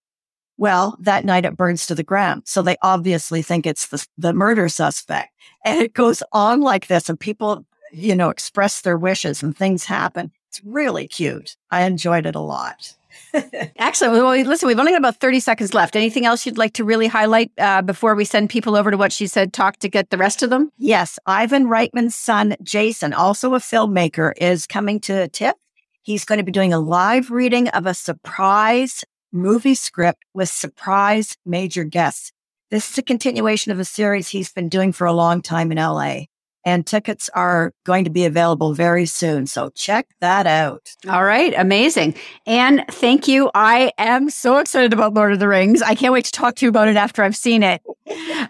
Well, 0.57 0.97
that 0.99 1.25
night 1.25 1.45
it 1.45 1.57
burns 1.57 1.87
to 1.87 1.95
the 1.95 2.03
ground. 2.03 2.43
So 2.45 2.61
they 2.61 2.77
obviously 2.81 3.41
think 3.41 3.65
it's 3.65 3.87
the, 3.87 4.05
the 4.17 4.33
murder 4.33 4.69
suspect. 4.69 5.33
And 5.65 5.81
it 5.81 5.93
goes 5.93 6.21
on 6.31 6.61
like 6.61 6.87
this 6.87 7.09
and 7.09 7.19
people, 7.19 7.65
you 7.91 8.15
know, 8.15 8.29
express 8.29 8.81
their 8.81 8.97
wishes 8.97 9.41
and 9.41 9.55
things 9.55 9.85
happen. 9.85 10.31
It's 10.49 10.61
really 10.63 11.07
cute. 11.07 11.55
I 11.71 11.83
enjoyed 11.83 12.25
it 12.25 12.35
a 12.35 12.39
lot. 12.39 12.93
Excellent. 13.77 14.13
Well, 14.13 14.35
listen, 14.45 14.67
we've 14.67 14.79
only 14.79 14.91
got 14.91 14.99
about 14.99 15.19
30 15.19 15.39
seconds 15.39 15.73
left. 15.73 15.95
Anything 15.95 16.25
else 16.25 16.45
you'd 16.45 16.57
like 16.57 16.73
to 16.73 16.83
really 16.83 17.07
highlight 17.07 17.51
uh, 17.57 17.81
before 17.81 18.15
we 18.15 18.25
send 18.25 18.49
people 18.49 18.75
over 18.75 18.91
to 18.91 18.97
what 18.97 19.11
she 19.11 19.27
said, 19.27 19.53
talk 19.53 19.77
to 19.77 19.89
get 19.89 20.09
the 20.09 20.17
rest 20.17 20.43
of 20.43 20.49
them? 20.49 20.71
Yes. 20.77 21.17
Ivan 21.25 21.65
Reitman's 21.65 22.15
son, 22.15 22.55
Jason, 22.61 23.13
also 23.13 23.55
a 23.55 23.59
filmmaker, 23.59 24.33
is 24.37 24.67
coming 24.67 24.99
to 25.01 25.27
TIFF. 25.29 25.55
He's 26.03 26.25
going 26.25 26.37
to 26.37 26.43
be 26.43 26.51
doing 26.51 26.73
a 26.73 26.79
live 26.79 27.31
reading 27.31 27.69
of 27.69 27.85
a 27.85 27.93
surprise 27.93 29.03
movie 29.33 29.75
script 29.75 30.23
with 30.33 30.47
surprise 30.47 31.35
major 31.45 31.83
guests. 31.83 32.31
This 32.71 32.91
is 32.91 32.97
a 32.97 33.03
continuation 33.03 33.71
of 33.71 33.79
a 33.79 33.85
series 33.85 34.29
he's 34.29 34.51
been 34.51 34.69
doing 34.69 34.93
for 34.93 35.05
a 35.05 35.13
long 35.13 35.41
time 35.41 35.71
in 35.71 35.77
LA 35.77 36.25
and 36.65 36.85
tickets 36.85 37.29
are 37.33 37.73
going 37.85 38.03
to 38.05 38.09
be 38.09 38.25
available 38.25 38.73
very 38.73 39.05
soon. 39.05 39.47
So 39.47 39.69
check 39.75 40.07
that 40.21 40.47
out. 40.47 40.89
All 41.07 41.23
right. 41.23 41.53
Amazing. 41.55 42.15
And 42.45 42.83
thank 42.89 43.27
you. 43.27 43.51
I 43.53 43.91
am 43.97 44.29
so 44.29 44.57
excited 44.57 44.93
about 44.93 45.13
Lord 45.13 45.33
of 45.33 45.39
the 45.39 45.47
Rings. 45.47 45.81
I 45.81 45.95
can't 45.95 46.13
wait 46.13 46.25
to 46.25 46.31
talk 46.31 46.55
to 46.55 46.65
you 46.65 46.69
about 46.69 46.87
it 46.87 46.95
after 46.95 47.23
I've 47.23 47.35
seen 47.35 47.63
it. 47.63 47.81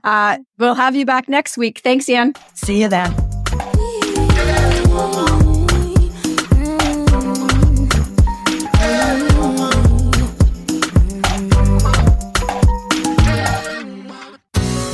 Uh, 0.03 0.37
we'll 0.57 0.75
have 0.75 0.95
you 0.95 1.05
back 1.05 1.27
next 1.27 1.57
week. 1.57 1.79
Thanks, 1.79 2.09
Anne. 2.09 2.33
See 2.53 2.81
you 2.81 2.87
then. 2.87 3.13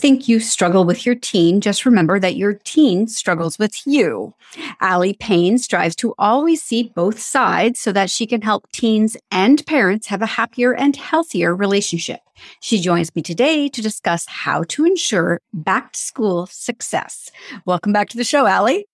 think 0.00 0.28
you 0.28 0.40
struggle 0.40 0.86
with 0.86 1.04
your 1.04 1.14
teen, 1.14 1.60
just 1.60 1.84
remember 1.84 2.18
that 2.18 2.34
your 2.34 2.54
teen 2.54 3.06
struggles 3.06 3.58
with 3.58 3.86
you. 3.86 4.34
Aly 4.82 5.12
Pain 5.12 5.58
strives 5.58 5.94
to 5.96 6.14
always 6.18 6.62
see 6.62 6.90
both 6.94 7.20
sides 7.20 7.78
so 7.78 7.92
that 7.92 8.08
she 8.08 8.26
can 8.26 8.40
help 8.40 8.70
teens 8.72 9.16
and 9.30 9.64
parents 9.66 10.06
have 10.06 10.22
a 10.22 10.26
happier 10.26 10.74
and 10.74 10.96
healthier 10.96 11.54
relationship. 11.54 12.20
She 12.60 12.80
joins 12.80 13.14
me 13.14 13.20
today 13.20 13.68
to 13.68 13.82
discuss 13.82 14.24
how 14.26 14.64
to 14.68 14.86
ensure 14.86 15.42
back 15.52 15.92
to 15.92 16.00
school 16.00 16.46
success. 16.46 17.30
Welcome 17.66 17.92
back 17.92 18.08
to 18.08 18.16
the 18.16 18.24
show, 18.24 18.46
Aly. 18.46 18.86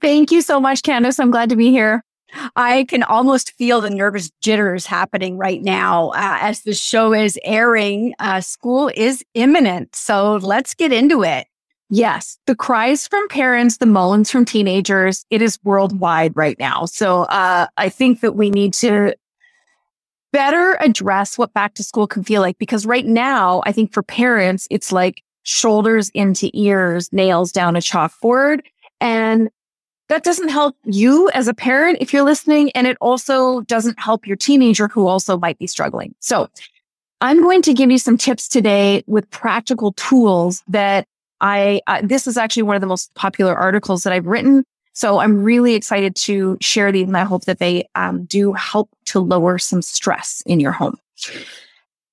Thank 0.00 0.30
you 0.30 0.40
so 0.40 0.60
much, 0.60 0.82
Candace. 0.82 1.18
I'm 1.18 1.32
glad 1.32 1.48
to 1.48 1.56
be 1.56 1.70
here. 1.70 2.04
I 2.56 2.84
can 2.84 3.02
almost 3.02 3.52
feel 3.52 3.80
the 3.80 3.90
nervous 3.90 4.30
jitters 4.40 4.86
happening 4.86 5.36
right 5.36 5.62
now 5.62 6.10
uh, 6.10 6.38
as 6.40 6.62
the 6.62 6.74
show 6.74 7.12
is 7.12 7.38
airing. 7.44 8.14
Uh, 8.18 8.40
school 8.40 8.90
is 8.94 9.24
imminent. 9.34 9.94
So 9.94 10.36
let's 10.36 10.74
get 10.74 10.92
into 10.92 11.22
it. 11.22 11.46
Yes, 11.90 12.38
the 12.46 12.56
cries 12.56 13.06
from 13.06 13.28
parents, 13.28 13.76
the 13.76 13.86
moans 13.86 14.30
from 14.30 14.44
teenagers, 14.44 15.24
it 15.30 15.42
is 15.42 15.58
worldwide 15.64 16.34
right 16.34 16.58
now. 16.58 16.86
So 16.86 17.22
uh, 17.24 17.66
I 17.76 17.88
think 17.88 18.20
that 18.20 18.32
we 18.32 18.50
need 18.50 18.72
to 18.74 19.14
better 20.32 20.76
address 20.80 21.38
what 21.38 21.52
back 21.52 21.74
to 21.74 21.84
school 21.84 22.08
can 22.08 22.24
feel 22.24 22.40
like 22.40 22.58
because 22.58 22.84
right 22.84 23.06
now, 23.06 23.62
I 23.66 23.72
think 23.72 23.92
for 23.92 24.02
parents, 24.02 24.66
it's 24.70 24.90
like 24.90 25.22
shoulders 25.44 26.10
into 26.10 26.50
ears, 26.54 27.12
nails 27.12 27.52
down 27.52 27.76
a 27.76 27.80
chalkboard. 27.80 28.62
And 29.00 29.50
that 30.08 30.22
doesn't 30.22 30.48
help 30.48 30.76
you 30.84 31.30
as 31.30 31.48
a 31.48 31.54
parent 31.54 31.98
if 32.00 32.12
you're 32.12 32.24
listening. 32.24 32.70
And 32.72 32.86
it 32.86 32.96
also 33.00 33.62
doesn't 33.62 33.98
help 33.98 34.26
your 34.26 34.36
teenager 34.36 34.88
who 34.88 35.06
also 35.06 35.38
might 35.38 35.58
be 35.58 35.66
struggling. 35.66 36.14
So 36.20 36.48
I'm 37.20 37.42
going 37.42 37.62
to 37.62 37.72
give 37.72 37.90
you 37.90 37.98
some 37.98 38.18
tips 38.18 38.48
today 38.48 39.02
with 39.06 39.28
practical 39.30 39.92
tools 39.92 40.62
that 40.68 41.06
I, 41.40 41.80
uh, 41.86 42.00
this 42.02 42.26
is 42.26 42.36
actually 42.36 42.64
one 42.64 42.76
of 42.76 42.80
the 42.80 42.86
most 42.86 43.14
popular 43.14 43.54
articles 43.54 44.02
that 44.02 44.12
I've 44.12 44.26
written. 44.26 44.64
So 44.92 45.18
I'm 45.18 45.42
really 45.42 45.74
excited 45.74 46.14
to 46.16 46.56
share 46.60 46.92
these 46.92 47.06
and 47.06 47.16
I 47.16 47.24
hope 47.24 47.46
that 47.46 47.58
they 47.58 47.88
um, 47.94 48.24
do 48.24 48.52
help 48.52 48.90
to 49.06 49.20
lower 49.20 49.58
some 49.58 49.82
stress 49.82 50.42
in 50.46 50.60
your 50.60 50.72
home. 50.72 50.96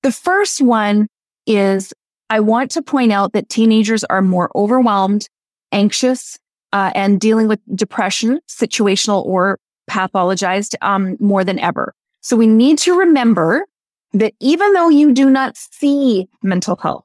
The 0.02 0.12
first 0.12 0.60
one 0.60 1.08
is 1.46 1.92
I 2.28 2.40
want 2.40 2.70
to 2.72 2.82
point 2.82 3.12
out 3.12 3.34
that 3.34 3.48
teenagers 3.48 4.04
are 4.04 4.22
more 4.22 4.50
overwhelmed, 4.56 5.28
anxious, 5.70 6.38
uh, 6.72 6.92
and 6.94 7.20
dealing 7.20 7.48
with 7.48 7.60
depression, 7.74 8.40
situational 8.48 9.24
or 9.24 9.58
pathologized, 9.90 10.74
um, 10.80 11.16
more 11.20 11.44
than 11.44 11.58
ever. 11.58 11.94
So 12.20 12.36
we 12.36 12.46
need 12.46 12.78
to 12.78 12.98
remember 12.98 13.66
that 14.12 14.34
even 14.40 14.72
though 14.72 14.88
you 14.88 15.12
do 15.12 15.28
not 15.28 15.56
see 15.56 16.28
mental 16.42 16.76
health, 16.76 17.04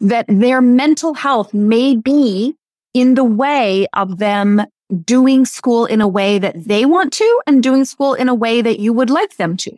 that 0.00 0.26
their 0.28 0.60
mental 0.60 1.14
health 1.14 1.52
may 1.54 1.96
be 1.96 2.56
in 2.94 3.14
the 3.14 3.24
way 3.24 3.86
of 3.92 4.18
them 4.18 4.62
doing 5.04 5.44
school 5.44 5.86
in 5.86 6.00
a 6.00 6.08
way 6.08 6.38
that 6.38 6.64
they 6.64 6.84
want 6.84 7.12
to 7.14 7.40
and 7.46 7.62
doing 7.62 7.84
school 7.84 8.14
in 8.14 8.28
a 8.28 8.34
way 8.34 8.62
that 8.62 8.78
you 8.78 8.92
would 8.92 9.10
like 9.10 9.36
them 9.36 9.56
to. 9.56 9.76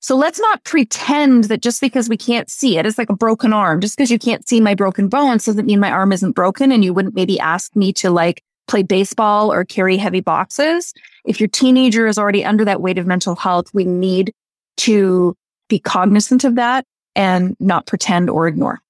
So 0.00 0.16
let's 0.16 0.40
not 0.40 0.64
pretend 0.64 1.44
that 1.44 1.60
just 1.60 1.80
because 1.80 2.08
we 2.08 2.16
can't 2.16 2.50
see 2.50 2.78
it, 2.78 2.86
it's 2.86 2.98
like 2.98 3.10
a 3.10 3.16
broken 3.16 3.52
arm. 3.52 3.80
Just 3.80 3.96
because 3.96 4.10
you 4.10 4.18
can't 4.18 4.48
see 4.48 4.60
my 4.60 4.74
broken 4.74 5.08
bones 5.08 5.44
doesn't 5.44 5.66
mean 5.66 5.80
my 5.80 5.90
arm 5.90 6.12
isn't 6.12 6.32
broken 6.32 6.72
and 6.72 6.84
you 6.84 6.94
wouldn't 6.94 7.14
maybe 7.14 7.38
ask 7.38 7.74
me 7.76 7.92
to 7.94 8.10
like 8.10 8.42
play 8.66 8.82
baseball 8.82 9.52
or 9.52 9.64
carry 9.64 9.96
heavy 9.96 10.20
boxes. 10.20 10.94
If 11.24 11.40
your 11.40 11.48
teenager 11.48 12.06
is 12.06 12.18
already 12.18 12.44
under 12.44 12.64
that 12.64 12.80
weight 12.80 12.98
of 12.98 13.06
mental 13.06 13.36
health, 13.36 13.66
we 13.74 13.84
need 13.84 14.32
to 14.78 15.36
be 15.68 15.78
cognizant 15.78 16.44
of 16.44 16.54
that 16.54 16.84
and 17.14 17.56
not 17.60 17.86
pretend 17.86 18.30
or 18.30 18.46
ignore. 18.46 18.80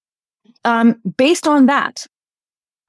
Um, 0.64 1.00
based 1.16 1.48
on 1.48 1.66
that, 1.66 2.06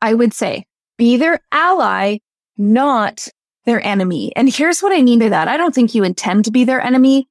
I 0.01 0.13
would 0.13 0.33
say 0.33 0.65
be 0.97 1.17
their 1.17 1.39
ally, 1.51 2.17
not 2.57 3.27
their 3.65 3.85
enemy. 3.85 4.33
And 4.35 4.53
here's 4.53 4.81
what 4.81 4.91
I 4.91 5.01
mean 5.01 5.19
by 5.19 5.29
that. 5.29 5.47
I 5.47 5.57
don't 5.57 5.73
think 5.73 5.95
you 5.95 6.03
intend 6.03 6.45
to 6.45 6.51
be 6.51 6.63
their 6.63 6.81
enemy. 6.81 7.27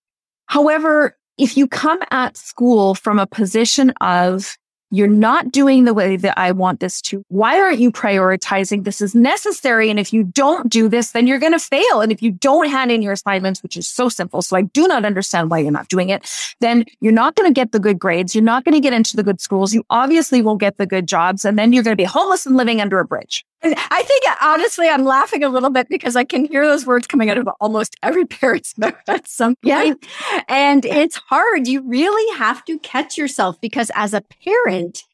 However, 0.51 1.17
if 1.39 1.57
you 1.57 1.69
come 1.69 2.01
at 2.11 2.37
school 2.37 2.97
from 2.97 3.21
a 3.21 3.27
position 3.27 3.91
of 4.01 4.59
you're 4.91 5.07
not 5.07 5.53
doing 5.53 5.85
the 5.85 5.95
way 5.95 6.17
that 6.17 6.37
I 6.37 6.51
want 6.51 6.81
this 6.81 7.01
to. 7.03 7.23
Why 7.29 7.61
aren't 7.61 7.79
you 7.79 7.93
prioritizing? 7.93 8.83
This 8.83 9.01
is 9.01 9.15
necessary. 9.15 9.89
And 9.89 10.01
if 10.01 10.13
you 10.13 10.25
don't 10.25 10.69
do 10.69 10.89
this, 10.89 11.13
then 11.13 11.29
you're 11.29 11.39
going 11.39 11.53
to 11.53 11.61
fail. 11.61 12.01
And 12.01 12.11
if 12.11 12.21
you 12.21 12.33
don't 12.33 12.69
hand 12.69 12.91
in 12.91 13.01
your 13.01 13.13
assignments, 13.13 13.63
which 13.63 13.77
is 13.77 13.87
so 13.87 14.09
simple. 14.09 14.43
So 14.43 14.57
I 14.57 14.63
do 14.63 14.89
not 14.89 15.05
understand 15.05 15.49
why 15.49 15.61
you're 15.61 15.71
not 15.71 15.87
doing 15.87 16.09
it. 16.09 16.29
Then 16.59 16.85
you're 17.01 17.13
not 17.13 17.37
going 17.37 17.49
to 17.49 17.55
get 17.55 17.71
the 17.71 17.79
good 17.79 18.01
grades. 18.01 18.35
You're 18.35 18.43
not 18.43 18.65
going 18.65 18.75
to 18.75 18.81
get 18.81 18.93
into 18.93 19.15
the 19.17 19.23
good 19.23 19.41
schools. 19.41 19.73
You 19.73 19.85
obviously 19.91 20.43
won't 20.43 20.59
get 20.59 20.79
the 20.79 20.87
good 20.87 21.07
jobs. 21.07 21.45
And 21.45 21.57
then 21.57 21.73
you're 21.73 21.85
going 21.85 21.97
to 21.97 22.03
be 22.03 22.03
homeless 22.03 22.45
and 22.45 22.57
living 22.57 22.81
under 22.81 22.99
a 22.99 23.05
bridge. 23.05 23.47
I 23.63 24.03
think 24.03 24.25
honestly, 24.41 24.89
I'm 24.89 25.05
laughing 25.05 25.45
a 25.45 25.49
little 25.49 25.71
bit 25.71 25.89
because 25.89 26.17
I 26.17 26.25
can 26.25 26.47
hear 26.47 26.67
those 26.67 26.87
words 26.87 27.07
coming 27.07 27.29
out 27.29 27.39
of 27.39 27.49
almost 27.61 27.97
every 28.03 28.25
parent's 28.27 28.77
mouth 28.79 28.95
at 29.09 29.29
some 29.29 29.57
point. 29.57 29.65
Yeah. 29.65 30.43
And 30.49 30.85
it's 30.85 31.17
hard. 31.17 31.69
You 31.69 31.83
really 31.83 32.39
have 32.39 32.65
to 32.67 32.79
catch 32.79 33.19
yourself 33.19 33.61
because 33.61 33.91
as 33.95 34.15
a 34.15 34.23
parent, 34.45 35.05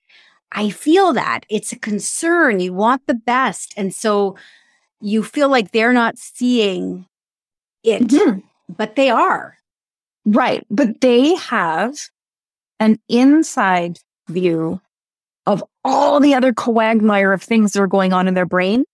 I 0.53 0.71
feel 0.71 1.13
that 1.15 1.41
it's 1.49 1.73
a 1.73 1.79
concern. 1.79 2.61
You 2.61 2.73
want 2.73 3.07
the 3.07 3.15
best. 3.15 3.75
And 3.77 3.95
so 3.95 4.37
you 5.01 5.23
feel 5.23 5.49
like 5.49 5.73
they're 5.73 5.93
not 5.93 6.19
seeing 6.19 7.07
it, 7.83 8.03
mm-hmm. 8.03 8.41
but 8.69 8.97
they 8.97 9.11
are. 9.11 9.57
Right. 10.25 10.65
But 10.71 11.01
they 11.01 11.35
have 11.35 11.97
an 12.79 13.01
inside 13.09 13.99
view 14.29 14.81
of 15.47 15.63
all 15.85 16.21
the 16.21 16.35
other 16.35 16.53
quagmire 16.53 17.33
of 17.33 17.43
things 17.43 17.73
that 17.73 17.81
are 17.81 17.87
going 17.87 18.13
on 18.13 18.29
in 18.29 18.35
their 18.35 18.47
brain 18.47 18.85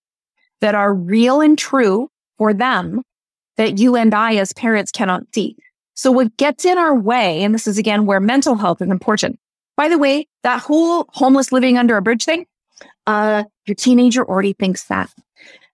that 0.61 0.75
are 0.75 0.95
real 0.95 1.41
and 1.41 1.59
true 1.59 2.09
for 2.39 2.53
them 2.53 3.03
that 3.57 3.79
you 3.79 3.97
and 3.97 4.15
I 4.15 4.37
as 4.37 4.53
parents 4.53 4.93
cannot 4.93 5.25
see. 5.35 5.57
So 5.95 6.11
what 6.11 6.37
gets 6.37 6.65
in 6.65 6.79
our 6.79 6.95
way, 6.95 7.43
and 7.43 7.55
this 7.55 7.67
is 7.67 7.79
again 7.79 8.07
where 8.07 8.21
mental 8.21 8.57
health 8.57 8.81
is 8.81 8.89
important. 8.89 9.39
By 9.77 9.89
the 9.89 9.99
way, 9.99 10.27
that 10.43 10.61
whole 10.61 11.07
homeless 11.11 11.53
living 11.53 11.79
under 11.79 11.97
a 11.97 12.03
bridge 12.03 12.25
thing, 12.25 12.47
uh, 13.07 13.45
your 13.67 13.75
teenager 13.75 14.25
already 14.25 14.53
thinks 14.53 14.85
that 14.85 15.11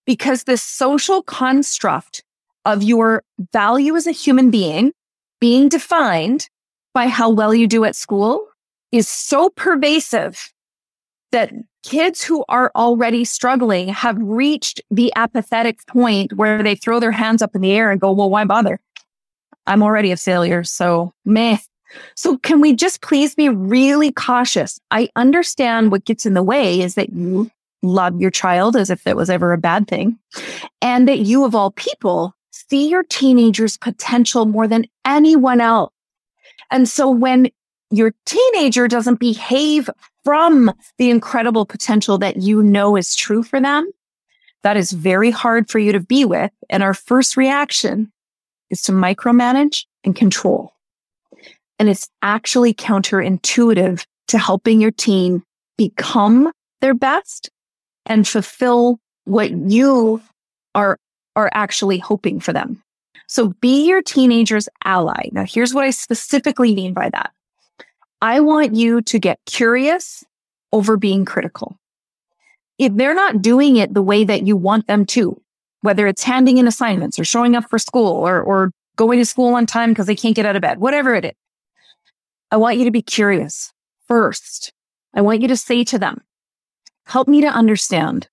because 0.05 0.43
this 0.43 0.63
social 0.63 1.21
construct 1.23 2.23
of 2.65 2.83
your 2.83 3.23
value 3.53 3.95
as 3.95 4.07
a 4.07 4.11
human 4.11 4.51
being 4.51 4.91
being 5.39 5.69
defined 5.69 6.49
by 6.93 7.07
how 7.07 7.29
well 7.29 7.53
you 7.53 7.67
do 7.67 7.85
at 7.85 7.95
school 7.95 8.45
is 8.91 9.07
so 9.07 9.49
pervasive 9.49 10.51
that 11.31 11.51
kids 11.83 12.23
who 12.23 12.43
are 12.49 12.71
already 12.75 13.23
struggling 13.25 13.87
have 13.89 14.17
reached 14.19 14.81
the 14.91 15.11
apathetic 15.15 15.85
point 15.87 16.33
where 16.33 16.61
they 16.61 16.75
throw 16.75 16.99
their 16.99 17.11
hands 17.11 17.41
up 17.41 17.55
in 17.55 17.61
the 17.61 17.71
air 17.71 17.91
and 17.91 18.01
go, 18.01 18.11
well, 18.11 18.29
why 18.29 18.43
bother? 18.45 18.79
I'm 19.67 19.83
already 19.83 20.11
a 20.11 20.17
failure. 20.17 20.63
So 20.63 21.13
meh. 21.25 21.57
So 22.15 22.37
can 22.37 22.61
we 22.61 22.75
just 22.75 23.01
please 23.01 23.35
be 23.35 23.49
really 23.49 24.11
cautious? 24.11 24.79
I 24.91 25.09
understand 25.15 25.91
what 25.91 26.05
gets 26.05 26.25
in 26.25 26.33
the 26.33 26.43
way 26.43 26.81
is 26.81 26.95
that 26.95 27.11
you 27.11 27.49
love 27.81 28.19
your 28.19 28.31
child 28.31 28.75
as 28.75 28.89
if 28.89 29.07
it 29.07 29.15
was 29.15 29.29
ever 29.29 29.53
a 29.53 29.57
bad 29.57 29.87
thing 29.87 30.19
and 30.81 31.07
that 31.07 31.19
you 31.19 31.45
of 31.45 31.55
all 31.55 31.71
people 31.71 32.35
see 32.51 32.89
your 32.89 33.03
teenager's 33.03 33.77
potential 33.77 34.45
more 34.45 34.67
than 34.67 34.85
anyone 35.05 35.61
else. 35.61 35.91
And 36.71 36.87
so 36.87 37.09
when 37.09 37.49
your 37.91 38.13
teenager 38.25 38.87
doesn't 38.87 39.19
behave 39.19 39.89
from 40.23 40.71
the 40.97 41.09
incredible 41.09 41.65
potential 41.65 42.17
that 42.19 42.37
you 42.37 42.61
know 42.61 42.95
is 42.95 43.15
true 43.15 43.43
for 43.43 43.59
them, 43.59 43.89
that 44.63 44.77
is 44.77 44.91
very 44.91 45.31
hard 45.31 45.69
for 45.69 45.79
you 45.79 45.91
to 45.91 45.99
be 45.99 46.25
with. 46.25 46.51
And 46.69 46.83
our 46.83 46.93
first 46.93 47.37
reaction 47.37 48.11
is 48.69 48.81
to 48.83 48.91
micromanage 48.91 49.85
and 50.03 50.15
control. 50.15 50.73
And 51.79 51.89
it's 51.89 52.09
actually 52.21 52.73
counterintuitive 52.73 54.05
to 54.27 54.37
helping 54.37 54.81
your 54.81 54.91
teen 54.91 55.43
become 55.77 56.51
their 56.81 56.93
best 56.93 57.49
and 58.05 58.27
fulfill 58.27 58.99
what 59.25 59.51
you 59.51 60.21
are, 60.75 60.97
are 61.35 61.49
actually 61.53 61.97
hoping 61.97 62.39
for 62.39 62.51
them. 62.51 62.83
So 63.27 63.49
be 63.61 63.87
your 63.87 64.01
teenager's 64.01 64.67
ally. 64.83 65.29
Now, 65.31 65.45
here's 65.45 65.73
what 65.73 65.85
I 65.85 65.91
specifically 65.91 66.75
mean 66.75 66.93
by 66.93 67.09
that. 67.09 67.31
I 68.21 68.41
want 68.41 68.75
you 68.75 69.01
to 69.01 69.19
get 69.19 69.39
curious 69.45 70.23
over 70.71 70.97
being 70.97 71.25
critical. 71.25 71.79
If 72.77 72.95
they're 72.95 73.15
not 73.15 73.41
doing 73.41 73.77
it 73.77 73.93
the 73.93 74.01
way 74.01 74.23
that 74.23 74.45
you 74.45 74.55
want 74.55 74.87
them 74.87 75.05
to, 75.07 75.41
whether 75.81 76.07
it's 76.07 76.23
handing 76.23 76.57
in 76.57 76.67
assignments 76.67 77.17
or 77.17 77.23
showing 77.23 77.55
up 77.55 77.69
for 77.69 77.79
school 77.79 78.11
or, 78.11 78.41
or 78.41 78.71
going 78.95 79.19
to 79.19 79.25
school 79.25 79.55
on 79.55 79.65
time 79.65 79.91
because 79.91 80.07
they 80.07 80.15
can't 80.15 80.35
get 80.35 80.45
out 80.45 80.55
of 80.55 80.61
bed, 80.61 80.79
whatever 80.79 81.15
it 81.15 81.25
is, 81.25 81.31
I 82.51 82.57
want 82.57 82.77
you 82.77 82.85
to 82.85 82.91
be 82.91 83.01
curious 83.01 83.71
first. 84.07 84.73
I 85.13 85.21
want 85.21 85.41
you 85.41 85.47
to 85.47 85.57
say 85.57 85.83
to 85.85 85.99
them, 85.99 86.21
help 87.05 87.27
me 87.27 87.41
to 87.41 87.47
understand. 87.47 88.27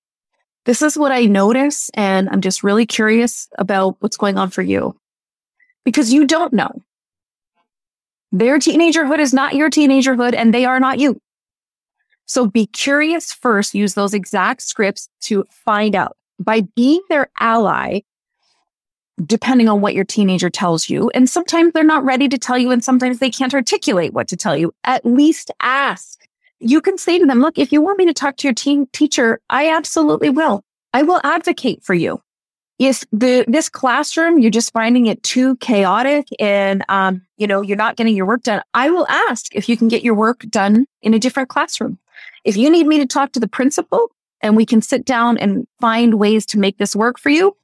This 0.64 0.82
is 0.82 0.98
what 0.98 1.12
I 1.12 1.26
notice. 1.26 1.90
And 1.94 2.28
I'm 2.28 2.40
just 2.40 2.64
really 2.64 2.86
curious 2.86 3.48
about 3.58 3.96
what's 4.00 4.16
going 4.16 4.36
on 4.36 4.50
for 4.50 4.62
you 4.62 4.98
because 5.84 6.12
you 6.12 6.26
don't 6.26 6.52
know. 6.52 6.82
Their 8.36 8.58
teenagerhood 8.58 9.18
is 9.18 9.32
not 9.32 9.54
your 9.54 9.70
teenagerhood 9.70 10.34
and 10.34 10.52
they 10.52 10.66
are 10.66 10.78
not 10.78 10.98
you. 10.98 11.18
So 12.26 12.46
be 12.46 12.66
curious 12.66 13.32
first, 13.32 13.74
use 13.74 13.94
those 13.94 14.12
exact 14.12 14.60
scripts 14.60 15.08
to 15.22 15.46
find 15.50 15.94
out. 15.94 16.18
By 16.38 16.60
being 16.76 17.00
their 17.08 17.30
ally, 17.40 18.00
depending 19.24 19.70
on 19.70 19.80
what 19.80 19.94
your 19.94 20.04
teenager 20.04 20.50
tells 20.50 20.90
you, 20.90 21.08
and 21.14 21.30
sometimes 21.30 21.72
they're 21.72 21.82
not 21.82 22.04
ready 22.04 22.28
to 22.28 22.36
tell 22.36 22.58
you, 22.58 22.70
and 22.70 22.84
sometimes 22.84 23.20
they 23.20 23.30
can't 23.30 23.54
articulate 23.54 24.12
what 24.12 24.28
to 24.28 24.36
tell 24.36 24.54
you, 24.54 24.74
at 24.84 25.06
least 25.06 25.50
ask. 25.60 26.28
You 26.60 26.82
can 26.82 26.98
say 26.98 27.18
to 27.18 27.24
them, 27.24 27.40
look, 27.40 27.56
if 27.56 27.72
you 27.72 27.80
want 27.80 27.96
me 27.96 28.04
to 28.04 28.12
talk 28.12 28.36
to 28.36 28.48
your 28.48 28.54
teen 28.54 28.86
teacher, 28.92 29.40
I 29.48 29.70
absolutely 29.70 30.28
will. 30.28 30.62
I 30.92 31.04
will 31.04 31.22
advocate 31.24 31.82
for 31.82 31.94
you 31.94 32.20
if 32.78 33.04
the 33.12 33.44
this 33.48 33.68
classroom 33.68 34.38
you're 34.38 34.50
just 34.50 34.72
finding 34.72 35.06
it 35.06 35.22
too 35.22 35.56
chaotic 35.56 36.28
and 36.38 36.84
um, 36.88 37.22
you 37.36 37.46
know 37.46 37.62
you're 37.62 37.76
not 37.76 37.96
getting 37.96 38.14
your 38.14 38.26
work 38.26 38.42
done. 38.42 38.62
I 38.74 38.90
will 38.90 39.06
ask 39.08 39.54
if 39.54 39.68
you 39.68 39.76
can 39.76 39.88
get 39.88 40.02
your 40.02 40.14
work 40.14 40.40
done 40.48 40.86
in 41.02 41.14
a 41.14 41.18
different 41.18 41.48
classroom. 41.48 41.98
If 42.44 42.56
you 42.56 42.70
need 42.70 42.86
me 42.86 42.98
to 42.98 43.06
talk 43.06 43.32
to 43.32 43.40
the 43.40 43.48
principal 43.48 44.10
and 44.42 44.56
we 44.56 44.66
can 44.66 44.82
sit 44.82 45.04
down 45.04 45.38
and 45.38 45.66
find 45.80 46.14
ways 46.14 46.44
to 46.46 46.58
make 46.58 46.78
this 46.78 46.94
work 46.94 47.18
for 47.18 47.30
you 47.30 47.56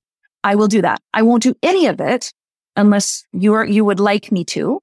i 0.44 0.54
will 0.54 0.68
do 0.68 0.82
that. 0.82 1.00
I 1.12 1.22
won't 1.22 1.42
do 1.42 1.54
any 1.62 1.86
of 1.86 2.00
it 2.00 2.32
unless 2.76 3.24
you 3.32 3.52
are 3.54 3.64
you 3.64 3.84
would 3.84 4.00
like 4.00 4.32
me 4.32 4.44
to 4.46 4.80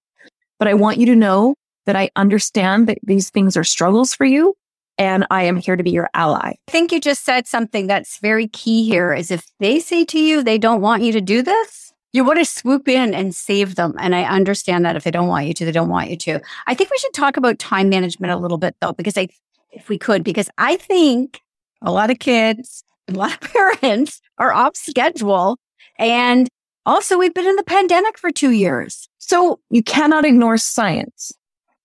but 0.60 0.68
i 0.68 0.74
want 0.74 1.00
you 1.00 1.08
to 1.08 1.16
know 1.16 1.56
that 1.86 1.96
i 1.96 2.12
understand 2.16 2.88
that 2.88 3.00
these 3.02 3.32
things 3.32 3.58
are 3.58 3.64
struggles 3.64 4.14
for 4.14 4.26
you 4.26 4.56
and 5.00 5.26
I 5.32 5.44
am 5.44 5.56
here 5.56 5.78
to 5.78 5.82
be 5.84 5.92
your 5.92 6.10
ally. 6.14 6.50
I 6.68 6.72
think 6.72 6.92
you 6.92 7.00
just 7.00 7.24
said 7.24 7.48
something 7.48 7.88
that's 7.88 8.20
very 8.20 8.48
key 8.50 8.86
here 8.86 9.14
is 9.14 9.32
if 9.32 9.48
they 9.60 9.80
say 9.80 10.04
to 10.06 10.20
you 10.20 10.44
they 10.44 10.58
don't 10.58 10.82
want 10.82 11.04
you 11.04 11.14
to 11.14 11.22
do 11.22 11.42
this, 11.42 11.94
you 12.12 12.26
want 12.26 12.38
to 12.40 12.46
swoop 12.46 12.88
in 12.88 13.14
and 13.14 13.34
save 13.34 13.76
them. 13.76 13.96
And 13.98 14.14
I 14.14 14.24
understand 14.24 14.84
that 14.84 14.98
if 14.98 15.06
they 15.06 15.12
don't 15.12 15.30
want 15.30 15.48
you 15.48 15.54
to, 15.54 15.66
they 15.66 15.72
don't 15.72 15.90
want 15.90 16.10
you 16.10 16.18
to. 16.18 16.42
I 16.68 16.74
think 16.74 16.92
we 16.92 16.98
should 16.98 17.14
talk 17.14 17.38
about 17.38 17.60
time 17.60 17.88
management 17.88 18.34
a 18.34 18.38
little 18.38 18.58
bit 18.58 18.76
though, 18.82 18.92
because 18.92 19.18
I, 19.18 19.30
if 19.72 19.88
we 19.88 19.98
could, 19.98 20.24
because 20.24 20.50
I 20.58 20.76
think 20.76 21.40
a 21.82 21.92
lot 21.92 22.12
of 22.12 22.20
kids, 22.20 22.84
a 23.08 23.14
lot 23.14 23.34
of 23.34 23.40
parents 23.82 24.22
are 24.38 24.52
off 24.52 24.76
schedule. 24.76 25.58
And 25.98 26.50
also 26.86 27.18
we've 27.18 27.34
been 27.34 27.48
in 27.48 27.56
the 27.56 27.64
pandemic 27.64 28.18
for 28.18 28.32
two 28.32 28.52
years. 28.52 29.08
So 29.20 29.62
you 29.70 29.82
cannot 29.82 30.26
ignore 30.26 30.58
science. 30.58 31.32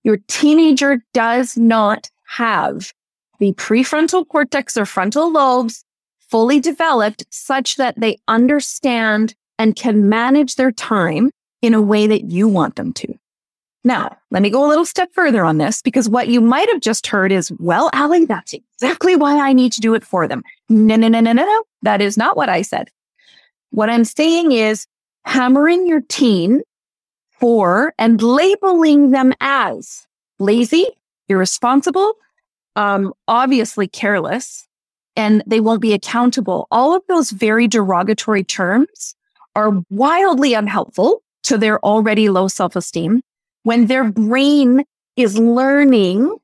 Your 0.03 0.17
teenager 0.27 1.01
does 1.13 1.55
not 1.55 2.09
have 2.27 2.91
the 3.45 3.53
prefrontal 3.53 4.27
cortex 4.27 4.75
or 4.75 4.87
frontal 4.87 5.31
lobes 5.31 5.85
fully 6.17 6.59
developed 6.59 7.23
such 7.29 7.75
that 7.75 7.93
they 7.99 8.17
understand 8.27 9.35
and 9.59 9.75
can 9.75 10.09
manage 10.09 10.55
their 10.55 10.71
time 10.71 11.29
in 11.61 11.75
a 11.75 11.81
way 11.81 12.07
that 12.07 12.31
you 12.31 12.47
want 12.47 12.75
them 12.75 12.91
to. 12.91 13.13
Now, 13.83 14.17
let 14.31 14.41
me 14.41 14.49
go 14.49 14.65
a 14.65 14.67
little 14.67 14.83
step 14.83 15.09
further 15.13 15.45
on 15.45 15.59
this 15.59 15.83
because 15.83 16.09
what 16.09 16.27
you 16.27 16.41
might 16.41 16.67
have 16.69 16.81
just 16.81 17.05
heard 17.05 17.31
is, 17.31 17.51
well, 17.59 17.91
Aly, 17.93 18.25
that's 18.25 18.53
exactly 18.53 19.15
why 19.15 19.39
I 19.39 19.53
need 19.53 19.71
to 19.73 19.81
do 19.81 19.93
it 19.93 20.03
for 20.03 20.27
them. 20.27 20.41
No, 20.67 20.95
no, 20.95 21.07
no, 21.07 21.19
no, 21.19 21.31
no, 21.31 21.45
no. 21.45 21.63
That 21.83 22.01
is 22.01 22.17
not 22.17 22.35
what 22.35 22.49
I 22.49 22.63
said. 22.63 22.89
What 23.69 23.91
I'm 23.91 24.05
saying 24.05 24.53
is 24.53 24.87
hammering 25.23 25.85
your 25.85 26.01
teen 26.01 26.63
for 27.39 27.93
and 27.99 28.19
labeling 28.23 29.11
them 29.11 29.33
as 29.39 30.07
lazy, 30.39 30.87
irresponsible, 31.29 32.15
um, 32.75 33.13
obviously 33.27 33.87
careless 33.87 34.67
and 35.15 35.43
they 35.47 35.59
won't 35.59 35.81
be 35.81 35.93
accountable. 35.93 36.67
All 36.71 36.95
of 36.95 37.03
those 37.07 37.31
very 37.31 37.67
derogatory 37.67 38.43
terms 38.43 39.15
are 39.55 39.81
wildly 39.89 40.53
unhelpful 40.53 41.21
to 41.43 41.57
their 41.57 41.83
already 41.85 42.29
low 42.29 42.47
self 42.47 42.75
esteem 42.75 43.21
when 43.63 43.87
their 43.87 44.03
brain 44.03 44.83
is 45.15 45.37
learning 45.37 46.35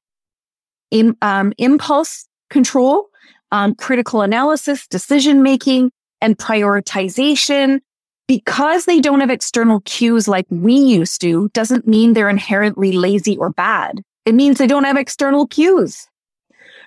in, 0.91 1.15
um, 1.21 1.53
impulse 1.57 2.27
control, 2.49 3.09
um, 3.51 3.75
critical 3.75 4.21
analysis, 4.21 4.87
decision 4.87 5.43
making, 5.43 5.91
and 6.21 6.37
prioritization. 6.37 7.79
Because 8.27 8.85
they 8.85 9.01
don't 9.01 9.19
have 9.19 9.29
external 9.29 9.81
cues 9.81 10.25
like 10.29 10.45
we 10.49 10.73
used 10.73 11.19
to, 11.19 11.49
doesn't 11.49 11.85
mean 11.85 12.13
they're 12.13 12.29
inherently 12.29 12.93
lazy 12.93 13.35
or 13.37 13.49
bad. 13.49 14.01
It 14.25 14.35
means 14.35 14.57
they 14.57 14.67
don't 14.67 14.85
have 14.85 14.95
external 14.95 15.47
cues. 15.47 16.07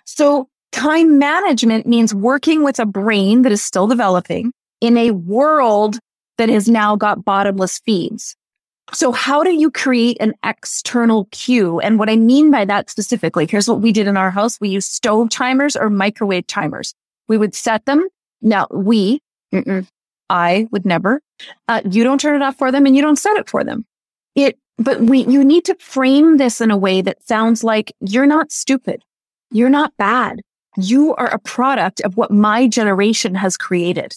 So 0.04 0.48
time 0.72 1.18
management 1.18 1.86
means 1.86 2.14
working 2.14 2.62
with 2.62 2.78
a 2.78 2.86
brain 2.86 3.42
that 3.42 3.52
is 3.52 3.64
still 3.64 3.86
developing 3.86 4.52
in 4.80 4.96
a 4.96 5.12
world 5.12 5.98
that 6.38 6.48
has 6.48 6.68
now 6.68 6.96
got 6.96 7.24
bottomless 7.24 7.78
feeds. 7.78 8.36
So 8.92 9.12
how 9.12 9.42
do 9.42 9.54
you 9.54 9.70
create 9.70 10.18
an 10.20 10.34
external 10.44 11.26
cue? 11.30 11.80
And 11.80 11.98
what 11.98 12.10
I 12.10 12.16
mean 12.16 12.50
by 12.50 12.64
that 12.66 12.90
specifically, 12.90 13.46
here's 13.48 13.68
what 13.68 13.80
we 13.80 13.92
did 13.92 14.06
in 14.06 14.16
our 14.16 14.30
house. 14.30 14.60
We 14.60 14.68
used 14.68 14.92
stove 14.92 15.30
timers 15.30 15.74
or 15.74 15.88
microwave 15.88 16.46
timers. 16.46 16.94
We 17.28 17.38
would 17.38 17.54
set 17.54 17.86
them. 17.86 18.06
Now 18.42 18.66
we, 18.70 19.22
I 20.28 20.68
would 20.70 20.84
never, 20.84 21.22
uh, 21.66 21.80
you 21.90 22.04
don't 22.04 22.20
turn 22.20 22.36
it 22.36 22.44
off 22.44 22.58
for 22.58 22.70
them 22.70 22.84
and 22.84 22.94
you 22.94 23.00
don't 23.00 23.16
set 23.16 23.36
it 23.36 23.48
for 23.48 23.64
them. 23.64 23.86
It, 24.34 24.58
but 24.76 25.00
we, 25.00 25.24
you 25.24 25.44
need 25.44 25.64
to 25.66 25.76
frame 25.76 26.36
this 26.36 26.60
in 26.60 26.70
a 26.70 26.76
way 26.76 27.00
that 27.00 27.26
sounds 27.26 27.64
like 27.64 27.94
you're 28.00 28.26
not 28.26 28.52
stupid 28.52 29.02
You're 29.54 29.70
not 29.70 29.96
bad. 29.96 30.42
You 30.76 31.14
are 31.14 31.32
a 31.32 31.38
product 31.38 32.00
of 32.00 32.16
what 32.16 32.32
my 32.32 32.66
generation 32.66 33.36
has 33.36 33.56
created. 33.56 34.12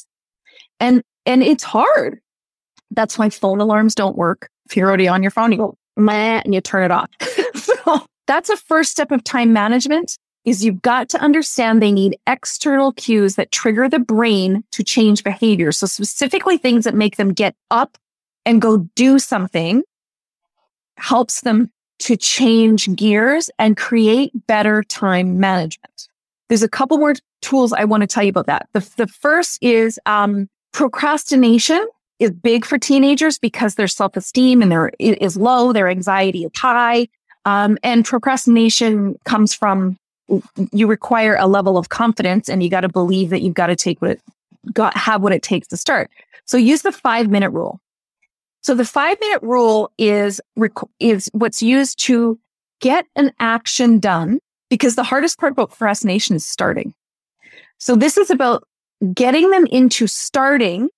And, 0.79 1.03
and 1.27 1.43
it's 1.43 1.63
hard. 1.63 2.19
That's 2.89 3.19
why 3.19 3.29
phone 3.29 3.61
alarms 3.61 3.93
don't 3.93 4.17
work. 4.17 4.49
If 4.65 4.75
you're 4.75 4.87
already 4.87 5.07
on 5.07 5.21
your 5.21 5.31
phone, 5.31 5.51
you 5.51 5.59
go, 5.59 5.77
meh, 5.95 6.41
and 6.43 6.55
you 6.55 6.59
turn 6.59 6.83
it 6.83 6.91
off. 6.91 7.09
so 7.55 8.05
that's 8.25 8.49
a 8.49 8.57
first 8.57 8.89
step 8.89 9.11
of 9.11 9.23
time 9.23 9.53
management 9.53 10.17
is 10.43 10.65
you've 10.65 10.81
got 10.81 11.07
to 11.09 11.19
understand 11.19 11.81
they 11.81 11.91
need 11.91 12.17
external 12.25 12.93
cues 12.93 13.35
that 13.35 13.51
trigger 13.51 13.87
the 13.87 13.99
brain 13.99 14.63
to 14.71 14.83
change 14.83 15.23
behavior. 15.23 15.71
So 15.71 15.85
specifically 15.85 16.57
things 16.57 16.85
that 16.85 16.95
make 16.95 17.17
them 17.17 17.31
get 17.33 17.53
up 17.69 17.95
and 18.43 18.59
go 18.59 18.89
do 18.95 19.19
something 19.19 19.83
helps 20.97 21.41
them 21.41 21.69
to 21.99 22.15
change 22.15 22.93
gears 22.95 23.49
and 23.57 23.75
create 23.75 24.31
better 24.47 24.83
time 24.83 25.39
management. 25.39 26.07
There's 26.49 26.63
a 26.63 26.69
couple 26.69 26.97
more 26.97 27.15
tools 27.41 27.73
I 27.73 27.85
want 27.85 28.01
to 28.01 28.07
tell 28.07 28.23
you 28.23 28.29
about 28.29 28.45
that. 28.47 28.67
The, 28.73 28.89
the 28.97 29.07
first 29.07 29.59
is 29.61 29.99
um, 30.05 30.49
procrastination 30.71 31.85
is 32.19 32.31
big 32.31 32.65
for 32.65 32.77
teenagers 32.77 33.37
because 33.37 33.75
their 33.75 33.87
self-esteem 33.87 34.61
and 34.61 34.71
their 34.71 34.91
is 34.99 35.37
low, 35.37 35.71
their 35.71 35.87
anxiety 35.87 36.45
is 36.45 36.51
high. 36.55 37.07
Um, 37.45 37.77
and 37.83 38.03
procrastination 38.03 39.17
comes 39.25 39.53
from 39.53 39.97
you 40.71 40.87
require 40.87 41.37
a 41.39 41.47
level 41.47 41.77
of 41.77 41.89
confidence 41.89 42.49
and 42.49 42.61
you 42.61 42.69
got 42.69 42.81
to 42.81 42.89
believe 42.89 43.29
that 43.29 43.41
you've 43.41 43.53
got 43.53 43.67
to 43.67 43.75
take 43.75 44.01
what 44.01 44.11
it 44.11 44.21
got 44.73 44.97
have 44.97 45.21
what 45.21 45.31
it 45.31 45.41
takes 45.41 45.67
to 45.67 45.77
start. 45.77 46.09
So 46.45 46.57
use 46.57 46.81
the 46.81 46.91
five 46.91 47.29
minute 47.29 47.51
rule. 47.51 47.79
So 48.67 48.75
the 48.75 48.83
five 48.83 49.17
minute 49.21 49.41
rule 49.43 49.93
is, 49.97 50.41
is 50.99 51.29
what's 51.31 51.63
used 51.63 51.99
to 51.99 52.37
get 52.81 53.05
an 53.15 53.31
action 53.39 53.97
done 53.97 54.39
because 54.69 54.95
the 54.95 55.05
hardest 55.05 55.39
part 55.39 55.53
about 55.53 55.69
procrastination 55.69 56.35
is 56.35 56.45
starting. 56.45 56.93
So 57.77 57.95
this 57.95 58.17
is 58.17 58.29
about 58.29 58.65
getting 59.13 59.51
them 59.51 59.67
into 59.67 60.05
starting, 60.05 60.89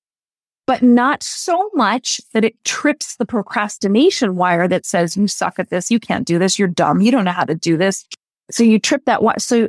but 0.65 0.81
not 0.81 1.21
so 1.21 1.69
much 1.75 2.19
that 2.33 2.43
it 2.43 2.55
trips 2.63 3.17
the 3.17 3.25
procrastination 3.27 4.35
wire 4.35 4.67
that 4.67 4.83
says, 4.83 5.15
you 5.15 5.27
suck 5.27 5.59
at 5.59 5.69
this. 5.69 5.91
You 5.91 5.99
can't 5.99 6.25
do 6.25 6.39
this. 6.39 6.57
You're 6.57 6.69
dumb. 6.69 7.01
You 7.01 7.11
don't 7.11 7.25
know 7.25 7.31
how 7.31 7.45
to 7.45 7.53
do 7.53 7.77
this. 7.77 8.03
So 8.49 8.63
you 8.63 8.79
trip 8.79 9.05
that 9.05 9.21
wire. 9.21 9.37
So 9.37 9.67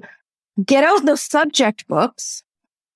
get 0.64 0.84
out 0.84 1.04
those 1.04 1.20
subject 1.20 1.86
books, 1.86 2.42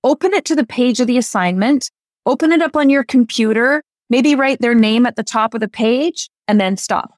open 0.03 0.33
it 0.33 0.45
to 0.45 0.55
the 0.55 0.65
page 0.65 0.99
of 0.99 1.05
the 1.05 1.19
assignment, 1.19 1.91
open 2.25 2.51
it 2.51 2.63
up 2.63 2.75
on 2.75 2.89
your 2.89 3.03
computer, 3.03 3.83
maybe 4.09 4.35
write 4.35 4.59
their 4.59 4.75
name 4.75 5.05
at 5.05 5.15
the 5.15 5.23
top 5.23 5.53
of 5.53 5.59
the 5.59 5.67
page 5.67 6.29
and 6.47 6.59
then 6.59 6.77
stop. 6.77 7.13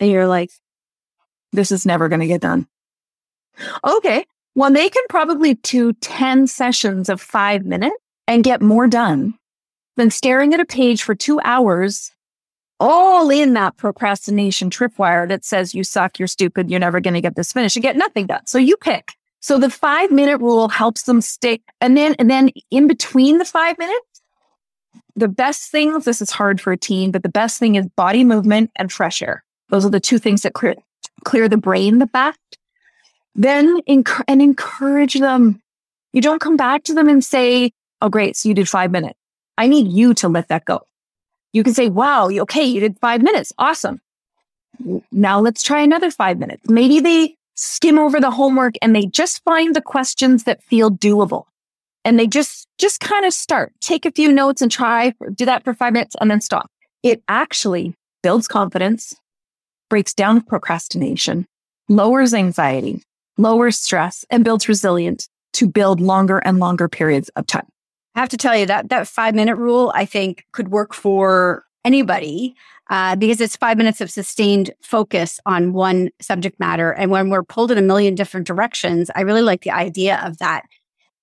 And 0.00 0.10
you're 0.10 0.26
like, 0.26 0.50
this 1.52 1.70
is 1.70 1.86
never 1.86 2.08
going 2.08 2.20
to 2.20 2.26
get 2.26 2.40
done. 2.40 2.66
Okay. 3.84 4.24
Well, 4.54 4.72
they 4.72 4.88
can 4.88 5.04
probably 5.08 5.54
do 5.54 5.92
10 5.94 6.46
sessions 6.46 7.08
of 7.08 7.20
five 7.20 7.64
minutes 7.64 7.96
and 8.26 8.44
get 8.44 8.60
more 8.60 8.86
done 8.86 9.34
than 9.96 10.10
staring 10.10 10.54
at 10.54 10.60
a 10.60 10.64
page 10.64 11.02
for 11.02 11.14
two 11.14 11.40
hours, 11.44 12.10
all 12.80 13.30
in 13.30 13.54
that 13.54 13.76
procrastination 13.76 14.70
tripwire 14.70 15.28
that 15.28 15.44
says 15.44 15.74
you 15.74 15.84
suck, 15.84 16.18
you're 16.18 16.28
stupid, 16.28 16.70
you're 16.70 16.80
never 16.80 17.00
going 17.00 17.14
to 17.14 17.20
get 17.20 17.36
this 17.36 17.52
finished 17.52 17.76
and 17.76 17.82
get 17.82 17.96
nothing 17.96 18.26
done. 18.26 18.46
So 18.46 18.58
you 18.58 18.76
pick. 18.76 19.12
So 19.40 19.58
the 19.58 19.70
five 19.70 20.10
minute 20.10 20.38
rule 20.38 20.68
helps 20.68 21.02
them 21.02 21.20
stay. 21.20 21.60
And 21.80 21.96
then, 21.96 22.14
and 22.18 22.30
then 22.30 22.50
in 22.70 22.86
between 22.86 23.38
the 23.38 23.44
five 23.44 23.78
minutes, 23.78 24.11
the 25.16 25.28
best 25.28 25.70
things, 25.70 26.04
this 26.04 26.22
is 26.22 26.30
hard 26.30 26.60
for 26.60 26.72
a 26.72 26.76
teen, 26.76 27.10
but 27.10 27.22
the 27.22 27.28
best 27.28 27.58
thing 27.58 27.74
is 27.74 27.86
body 27.96 28.24
movement 28.24 28.70
and 28.76 28.90
fresh 28.90 29.22
air. 29.22 29.44
Those 29.68 29.84
are 29.84 29.90
the 29.90 30.00
two 30.00 30.18
things 30.18 30.42
that 30.42 30.54
clear, 30.54 30.74
clear 31.24 31.48
the 31.48 31.56
brain 31.56 31.98
the 31.98 32.06
best. 32.06 32.38
Then 33.34 33.80
enc- 33.82 34.24
and 34.28 34.42
encourage 34.42 35.14
them. 35.14 35.60
You 36.12 36.20
don't 36.20 36.40
come 36.40 36.56
back 36.56 36.84
to 36.84 36.94
them 36.94 37.08
and 37.08 37.24
say, 37.24 37.72
Oh, 38.02 38.08
great. 38.08 38.36
So 38.36 38.48
you 38.48 38.54
did 38.54 38.68
five 38.68 38.90
minutes. 38.90 39.18
I 39.56 39.68
need 39.68 39.86
you 39.86 40.12
to 40.14 40.28
let 40.28 40.48
that 40.48 40.64
go. 40.64 40.80
You 41.52 41.62
can 41.62 41.74
say, 41.74 41.88
wow, 41.88 42.28
okay, 42.28 42.64
you 42.64 42.80
did 42.80 42.98
five 42.98 43.22
minutes. 43.22 43.52
Awesome. 43.58 44.00
Now 45.12 45.40
let's 45.40 45.62
try 45.62 45.82
another 45.82 46.10
five 46.10 46.38
minutes. 46.38 46.68
Maybe 46.68 46.98
they 47.00 47.36
skim 47.54 47.98
over 47.98 48.18
the 48.20 48.30
homework 48.30 48.74
and 48.82 48.96
they 48.96 49.06
just 49.06 49.44
find 49.44 49.76
the 49.76 49.82
questions 49.82 50.44
that 50.44 50.62
feel 50.64 50.90
doable 50.90 51.44
and 52.04 52.18
they 52.18 52.26
just, 52.26 52.66
just 52.78 53.00
kind 53.00 53.24
of 53.24 53.32
start, 53.32 53.72
take 53.80 54.06
a 54.06 54.12
few 54.12 54.32
notes 54.32 54.62
and 54.62 54.70
try, 54.70 55.14
do 55.34 55.44
that 55.44 55.64
for 55.64 55.74
five 55.74 55.92
minutes 55.92 56.16
and 56.20 56.30
then 56.30 56.40
stop. 56.40 56.70
It 57.02 57.22
actually 57.28 57.94
builds 58.22 58.48
confidence, 58.48 59.14
breaks 59.88 60.14
down 60.14 60.40
procrastination, 60.42 61.46
lowers 61.88 62.34
anxiety, 62.34 63.02
lowers 63.38 63.78
stress, 63.78 64.24
and 64.30 64.44
builds 64.44 64.68
resilience 64.68 65.28
to 65.54 65.66
build 65.66 66.00
longer 66.00 66.38
and 66.38 66.58
longer 66.58 66.88
periods 66.88 67.28
of 67.36 67.46
time. 67.46 67.66
I 68.14 68.20
have 68.20 68.28
to 68.30 68.36
tell 68.36 68.56
you 68.56 68.66
that 68.66 68.88
that 68.90 69.08
five 69.08 69.34
minute 69.34 69.56
rule, 69.56 69.92
I 69.94 70.04
think, 70.04 70.44
could 70.52 70.68
work 70.68 70.94
for 70.94 71.64
anybody 71.84 72.54
uh, 72.90 73.16
because 73.16 73.40
it's 73.40 73.56
five 73.56 73.78
minutes 73.78 74.00
of 74.00 74.10
sustained 74.10 74.70
focus 74.82 75.40
on 75.46 75.72
one 75.72 76.10
subject 76.20 76.60
matter. 76.60 76.92
And 76.92 77.10
when 77.10 77.30
we're 77.30 77.42
pulled 77.42 77.70
in 77.70 77.78
a 77.78 77.82
million 77.82 78.14
different 78.14 78.46
directions, 78.46 79.10
I 79.14 79.22
really 79.22 79.42
like 79.42 79.62
the 79.62 79.70
idea 79.70 80.20
of 80.24 80.38
that 80.38 80.64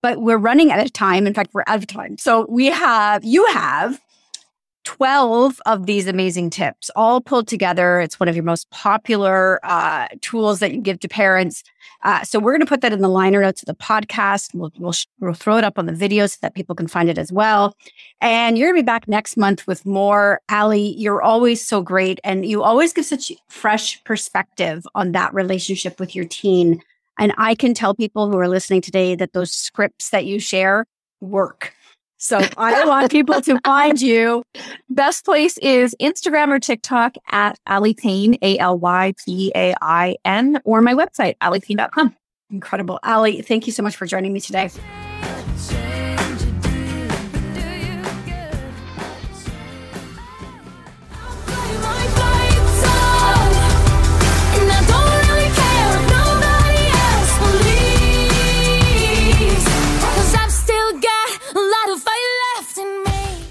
but 0.01 0.21
we're 0.21 0.37
running 0.37 0.71
out 0.71 0.79
of 0.79 0.93
time. 0.93 1.27
In 1.27 1.33
fact, 1.33 1.53
we're 1.53 1.63
out 1.67 1.77
of 1.77 1.87
time. 1.87 2.17
So 2.17 2.45
we 2.49 2.67
have, 2.67 3.23
you 3.23 3.45
have 3.47 3.99
12 4.85 5.61
of 5.65 5.85
these 5.85 6.07
amazing 6.07 6.49
tips 6.49 6.89
all 6.95 7.21
pulled 7.21 7.47
together. 7.47 7.99
It's 7.99 8.19
one 8.19 8.27
of 8.29 8.35
your 8.35 8.43
most 8.43 8.69
popular 8.71 9.59
uh, 9.63 10.07
tools 10.21 10.59
that 10.59 10.73
you 10.73 10.81
give 10.81 10.99
to 11.01 11.07
parents. 11.07 11.63
Uh, 12.03 12.23
so 12.23 12.39
we're 12.39 12.53
going 12.53 12.61
to 12.61 12.65
put 12.65 12.81
that 12.81 12.93
in 12.93 13.01
the 13.01 13.09
liner 13.09 13.41
notes 13.41 13.61
of 13.61 13.67
the 13.67 13.75
podcast. 13.75 14.53
We'll, 14.55 14.71
we'll, 14.79 14.93
we'll 15.19 15.33
throw 15.33 15.57
it 15.57 15.63
up 15.63 15.77
on 15.77 15.85
the 15.85 15.93
video 15.93 16.25
so 16.27 16.37
that 16.41 16.55
people 16.55 16.75
can 16.75 16.87
find 16.87 17.09
it 17.09 17.17
as 17.17 17.31
well. 17.31 17.75
And 18.21 18.57
you're 18.57 18.69
going 18.69 18.77
to 18.77 18.83
be 18.83 18.85
back 18.85 19.07
next 19.07 19.35
month 19.37 19.67
with 19.67 19.85
more. 19.85 20.41
Aly, 20.49 20.95
you're 20.97 21.21
always 21.21 21.65
so 21.65 21.81
great. 21.81 22.19
And 22.23 22.45
you 22.45 22.63
always 22.63 22.93
give 22.93 23.05
such 23.05 23.31
fresh 23.47 24.03
perspective 24.05 24.87
on 24.95 25.11
that 25.11 25.33
relationship 25.33 25.99
with 25.99 26.15
your 26.15 26.25
teen. 26.25 26.81
And 27.19 27.33
I 27.37 27.53
can 27.53 27.73
tell 27.73 27.93
people 27.93 28.31
who 28.31 28.37
are 28.39 28.47
listening 28.47 28.81
today 28.81 29.13
that 29.15 29.33
those 29.33 29.51
scripts 29.51 30.09
that 30.09 30.25
you 30.25 30.39
share 30.39 30.85
work. 31.21 31.73
So 32.17 32.39
I 32.57 32.85
want 32.87 33.11
people 33.11 33.41
to 33.41 33.59
find 33.63 34.01
you. 34.01 34.43
Best 34.89 35.25
place 35.25 35.57
is 35.59 35.95
Instagram 36.01 36.49
or 36.49 36.59
TikTok 36.59 37.15
at 37.31 37.59
Aly 37.67 37.93
Pain, 37.93 38.37
A 38.41 38.57
L 38.57 38.79
Y 38.79 39.13
P 39.25 39.51
A 39.55 39.75
I 39.81 40.15
N, 40.25 40.59
or 40.63 40.81
my 40.81 40.93
website, 40.93 41.35
alypain.com. 41.41 42.15
Incredible. 42.49 42.99
Aly, 43.03 43.41
thank 43.41 43.67
you 43.67 43.73
so 43.73 43.83
much 43.83 43.95
for 43.95 44.05
joining 44.07 44.33
me 44.33 44.39
today. 44.39 44.69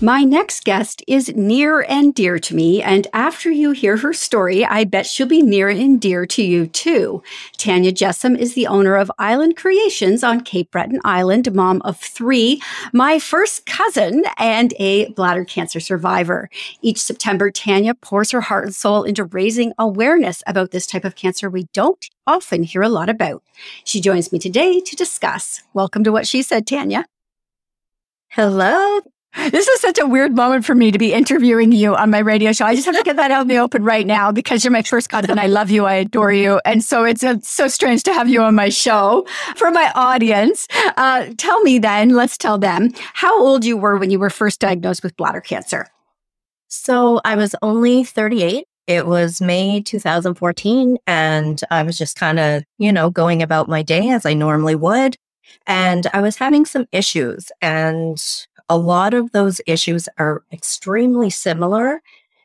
My 0.00 0.22
next 0.22 0.62
guest 0.62 1.02
is 1.08 1.34
near 1.34 1.80
and 1.80 2.14
dear 2.14 2.38
to 2.38 2.54
me, 2.54 2.80
and 2.80 3.08
after 3.12 3.50
you 3.50 3.72
hear 3.72 3.96
her 3.96 4.12
story, 4.12 4.64
I 4.64 4.84
bet 4.84 5.06
she'll 5.06 5.26
be 5.26 5.42
near 5.42 5.68
and 5.68 6.00
dear 6.00 6.24
to 6.24 6.42
you 6.42 6.68
too. 6.68 7.20
Tanya 7.56 7.90
Jessam 7.90 8.38
is 8.38 8.54
the 8.54 8.68
owner 8.68 8.94
of 8.94 9.10
Island 9.18 9.56
Creations 9.56 10.22
on 10.22 10.42
Cape 10.42 10.70
Breton 10.70 11.00
Island, 11.02 11.52
mom 11.52 11.82
of 11.82 11.98
three, 11.98 12.62
my 12.92 13.18
first 13.18 13.66
cousin, 13.66 14.22
and 14.36 14.72
a 14.78 15.08
bladder 15.14 15.44
cancer 15.44 15.80
survivor. 15.80 16.48
Each 16.80 17.02
September, 17.02 17.50
Tanya 17.50 17.94
pours 17.94 18.30
her 18.30 18.42
heart 18.42 18.66
and 18.66 18.74
soul 18.76 19.02
into 19.02 19.24
raising 19.24 19.72
awareness 19.80 20.44
about 20.46 20.70
this 20.70 20.86
type 20.86 21.04
of 21.04 21.16
cancer 21.16 21.50
we 21.50 21.64
don't 21.72 22.08
often 22.24 22.62
hear 22.62 22.82
a 22.82 22.88
lot 22.88 23.08
about. 23.08 23.42
She 23.82 24.00
joins 24.00 24.30
me 24.30 24.38
today 24.38 24.78
to 24.78 24.94
discuss. 24.94 25.60
Welcome 25.74 26.04
to 26.04 26.12
What 26.12 26.28
She 26.28 26.42
Said, 26.42 26.68
Tanya. 26.68 27.04
Hello. 28.28 29.00
This 29.38 29.68
is 29.68 29.80
such 29.80 30.00
a 30.00 30.06
weird 30.06 30.34
moment 30.34 30.64
for 30.64 30.74
me 30.74 30.90
to 30.90 30.98
be 30.98 31.12
interviewing 31.12 31.70
you 31.70 31.94
on 31.94 32.10
my 32.10 32.18
radio 32.18 32.52
show. 32.52 32.66
I 32.66 32.74
just 32.74 32.86
have 32.86 32.96
to 32.96 33.04
get 33.04 33.16
that 33.16 33.30
out 33.30 33.42
in 33.42 33.48
the 33.48 33.58
open 33.58 33.84
right 33.84 34.06
now 34.06 34.32
because 34.32 34.64
you're 34.64 34.72
my 34.72 34.82
first 34.82 35.08
cousin. 35.08 35.38
I 35.38 35.46
love 35.46 35.70
you. 35.70 35.86
I 35.86 35.94
adore 35.94 36.32
you. 36.32 36.60
And 36.64 36.82
so 36.82 37.04
it's 37.04 37.22
uh, 37.22 37.36
so 37.42 37.68
strange 37.68 38.02
to 38.02 38.12
have 38.12 38.28
you 38.28 38.42
on 38.42 38.56
my 38.56 38.68
show 38.68 39.26
for 39.54 39.70
my 39.70 39.92
audience. 39.94 40.66
Uh, 40.96 41.26
tell 41.38 41.62
me 41.62 41.78
then, 41.78 42.10
let's 42.10 42.36
tell 42.36 42.58
them 42.58 42.92
how 43.14 43.40
old 43.40 43.64
you 43.64 43.76
were 43.76 43.96
when 43.96 44.10
you 44.10 44.18
were 44.18 44.28
first 44.28 44.58
diagnosed 44.58 45.04
with 45.04 45.16
bladder 45.16 45.40
cancer. 45.40 45.86
So 46.66 47.20
I 47.24 47.36
was 47.36 47.54
only 47.62 48.02
38. 48.02 48.66
It 48.88 49.06
was 49.06 49.40
May 49.40 49.80
2014. 49.80 50.98
And 51.06 51.60
I 51.70 51.84
was 51.84 51.96
just 51.96 52.16
kind 52.16 52.40
of, 52.40 52.64
you 52.78 52.92
know, 52.92 53.08
going 53.08 53.40
about 53.40 53.68
my 53.68 53.82
day 53.82 54.10
as 54.10 54.26
I 54.26 54.34
normally 54.34 54.74
would. 54.74 55.16
And 55.66 56.06
I 56.12 56.20
was 56.20 56.36
having 56.36 56.66
some 56.66 56.86
issues 56.92 57.50
and 57.62 58.18
a 58.68 58.76
lot 58.76 59.14
of 59.14 59.32
those 59.32 59.60
issues 59.66 60.08
are 60.18 60.42
extremely 60.52 61.30
similar 61.30 62.02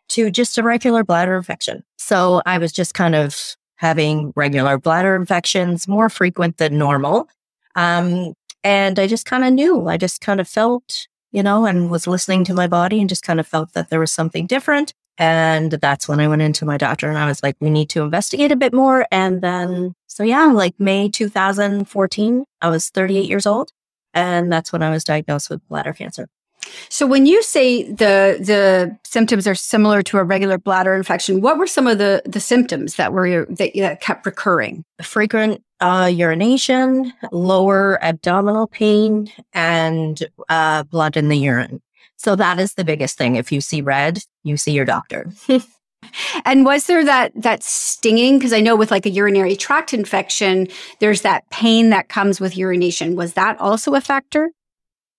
to 0.10 0.30
just 0.30 0.58
a 0.58 0.64
regular 0.64 1.04
bladder 1.04 1.36
infection. 1.36 1.84
So 1.98 2.42
I 2.46 2.58
was 2.58 2.72
just 2.72 2.94
kind 2.94 3.16
of 3.16 3.56
having 3.76 4.32
regular 4.36 4.78
bladder 4.78 5.16
infections, 5.16 5.88
more 5.88 6.10
frequent 6.10 6.58
than 6.58 6.78
normal. 6.78 7.28
Um, 7.76 8.34
and 8.64 9.00
I 9.00 9.08
just 9.08 9.26
kind 9.26 9.44
of 9.44 9.54
knew, 9.54 9.88
I 9.88 9.98
just 9.98 10.22
kind 10.22 10.40
of 10.40 10.48
felt, 10.48 11.08
you 11.32 11.44
know, 11.44 11.66
and 11.66 11.90
was 11.90 12.08
listening 12.08 12.44
to 12.46 12.54
my 12.54 12.68
body 12.68 13.00
and 13.00 13.10
just 13.10 13.24
kind 13.24 13.40
of 13.40 13.48
felt 13.48 13.74
that 13.74 13.90
there 13.90 14.00
was 14.00 14.12
something 14.12 14.48
different. 14.48 14.94
And 15.18 15.72
that's 15.72 16.08
when 16.08 16.20
I 16.20 16.28
went 16.28 16.42
into 16.42 16.66
my 16.66 16.78
doctor 16.78 17.08
and 17.10 17.18
I 17.18 17.28
was 17.28 17.44
like, 17.44 17.56
we 17.60 17.70
need 17.70 17.90
to 17.90 18.02
investigate 18.02 18.52
a 18.52 18.56
bit 18.56 18.74
more. 18.74 19.06
And 19.12 19.42
then, 19.42 19.94
so 20.08 20.24
yeah, 20.24 20.46
like 20.46 20.80
May 20.80 21.10
2014, 21.10 22.46
I 22.62 22.70
was 22.70 22.90
38 22.90 23.30
years 23.30 23.46
old. 23.46 23.72
And 24.14 24.52
that's 24.52 24.72
when 24.72 24.84
I 24.84 24.90
was 24.90 25.04
diagnosed 25.04 25.50
with 25.50 25.68
bladder 25.68 25.94
cancer. 25.94 26.28
So 26.90 27.06
when 27.06 27.26
you 27.26 27.42
say 27.44 27.84
the 27.84 28.38
the 28.40 28.98
symptoms 29.04 29.48
are 29.48 29.56
similar 29.56 30.02
to 30.04 30.18
a 30.18 30.24
regular 30.24 30.58
bladder 30.58 30.94
infection, 30.94 31.42
what 31.42 31.58
were 31.58 31.68
some 31.68 31.88
of 31.88 31.98
the 31.98 32.22
the 32.26 32.40
symptoms 32.40 32.96
that 32.96 33.14
were 33.14 33.46
that, 33.46 33.72
that 33.76 34.02
kept 34.02 34.26
recurring? 34.26 34.86
Frequent 35.02 35.62
uh, 35.82 36.10
urination, 36.14 37.12
lower 37.32 38.02
abdominal 38.04 38.68
pain, 38.68 39.32
and 39.54 40.24
uh, 40.50 40.84
blood 40.84 41.18
in 41.18 41.28
the 41.28 41.38
urine. 41.38 41.82
So 42.16 42.36
that 42.38 42.60
is 42.60 42.76
the 42.76 42.86
biggest 42.86 43.18
thing. 43.18 43.36
If 43.36 43.52
you 43.52 43.60
see 43.60 43.82
red, 43.82 44.20
you 44.44 44.56
see 44.56 44.72
your 44.72 44.86
doctor. 44.86 45.30
and 46.46 46.66
was 46.66 46.88
there 46.88 47.04
that 47.06 47.32
that 47.36 47.64
stinging? 47.64 48.38
Because 48.38 48.54
I 48.54 48.62
know 48.62 48.76
with 48.76 48.92
like 48.92 49.06
a 49.06 49.10
urinary 49.10 49.56
tract 49.56 49.94
infection, 49.94 50.68
there's 51.00 51.22
that 51.22 51.50
pain 51.50 51.90
that 51.90 52.10
comes 52.10 52.40
with 52.40 52.58
urination. 52.58 53.16
Was 53.16 53.34
that 53.34 53.60
also 53.60 53.96
a 53.96 54.02
factor? 54.02 54.52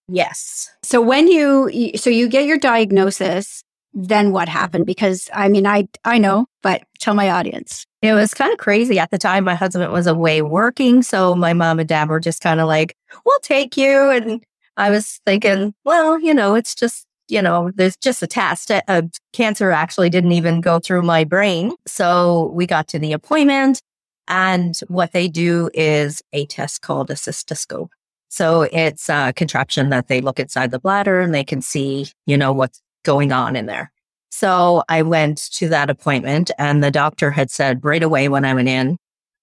Yes. 0.08 0.70
So 0.82 1.00
when 1.00 1.28
you 1.28 1.92
so 1.96 2.10
you 2.10 2.28
get 2.28 2.44
your 2.44 2.58
diagnosis, 2.58 3.64
then 3.94 4.32
what 4.32 4.48
happened? 4.48 4.86
Because 4.86 5.30
I 5.32 5.48
mean, 5.48 5.66
I 5.66 5.88
I 6.04 6.18
know, 6.18 6.46
but 6.62 6.82
tell 6.98 7.14
my 7.14 7.30
audience. 7.30 7.86
It 8.02 8.12
was 8.12 8.34
kind 8.34 8.52
of 8.52 8.58
crazy 8.58 8.98
at 8.98 9.10
the 9.10 9.18
time. 9.18 9.44
My 9.44 9.54
husband 9.54 9.90
was 9.92 10.06
away 10.06 10.42
working, 10.42 11.02
so 11.02 11.34
my 11.34 11.54
mom 11.54 11.78
and 11.78 11.88
dad 11.88 12.08
were 12.08 12.20
just 12.20 12.42
kind 12.42 12.60
of 12.60 12.66
like, 12.68 12.96
"We'll 13.24 13.38
take 13.40 13.76
you." 13.78 14.10
And 14.10 14.44
I 14.76 14.90
was 14.90 15.20
thinking, 15.24 15.74
well, 15.84 16.18
you 16.18 16.34
know, 16.34 16.54
it's 16.54 16.74
just 16.74 17.06
you 17.28 17.40
know, 17.40 17.70
there's 17.74 17.96
just 17.96 18.22
a 18.22 18.26
test. 18.26 18.70
A 18.70 19.10
cancer 19.32 19.70
actually 19.70 20.10
didn't 20.10 20.32
even 20.32 20.60
go 20.60 20.78
through 20.78 21.02
my 21.02 21.24
brain. 21.24 21.72
So 21.86 22.50
we 22.54 22.66
got 22.66 22.88
to 22.88 22.98
the 22.98 23.12
appointment 23.12 23.80
and 24.28 24.78
what 24.88 25.12
they 25.12 25.28
do 25.28 25.70
is 25.74 26.22
a 26.32 26.46
test 26.46 26.82
called 26.82 27.10
a 27.10 27.14
cystoscope. 27.14 27.88
So 28.28 28.62
it's 28.62 29.08
a 29.08 29.32
contraption 29.34 29.90
that 29.90 30.08
they 30.08 30.20
look 30.20 30.40
inside 30.40 30.70
the 30.70 30.80
bladder 30.80 31.20
and 31.20 31.34
they 31.34 31.44
can 31.44 31.62
see, 31.62 32.08
you 32.26 32.36
know, 32.36 32.52
what's 32.52 32.80
going 33.04 33.32
on 33.32 33.54
in 33.54 33.66
there. 33.66 33.92
So 34.30 34.82
I 34.88 35.02
went 35.02 35.38
to 35.52 35.68
that 35.68 35.90
appointment 35.90 36.50
and 36.58 36.82
the 36.82 36.90
doctor 36.90 37.30
had 37.30 37.50
said 37.50 37.84
right 37.84 38.02
away 38.02 38.28
when 38.28 38.44
I 38.44 38.54
went 38.54 38.68
in, 38.68 38.96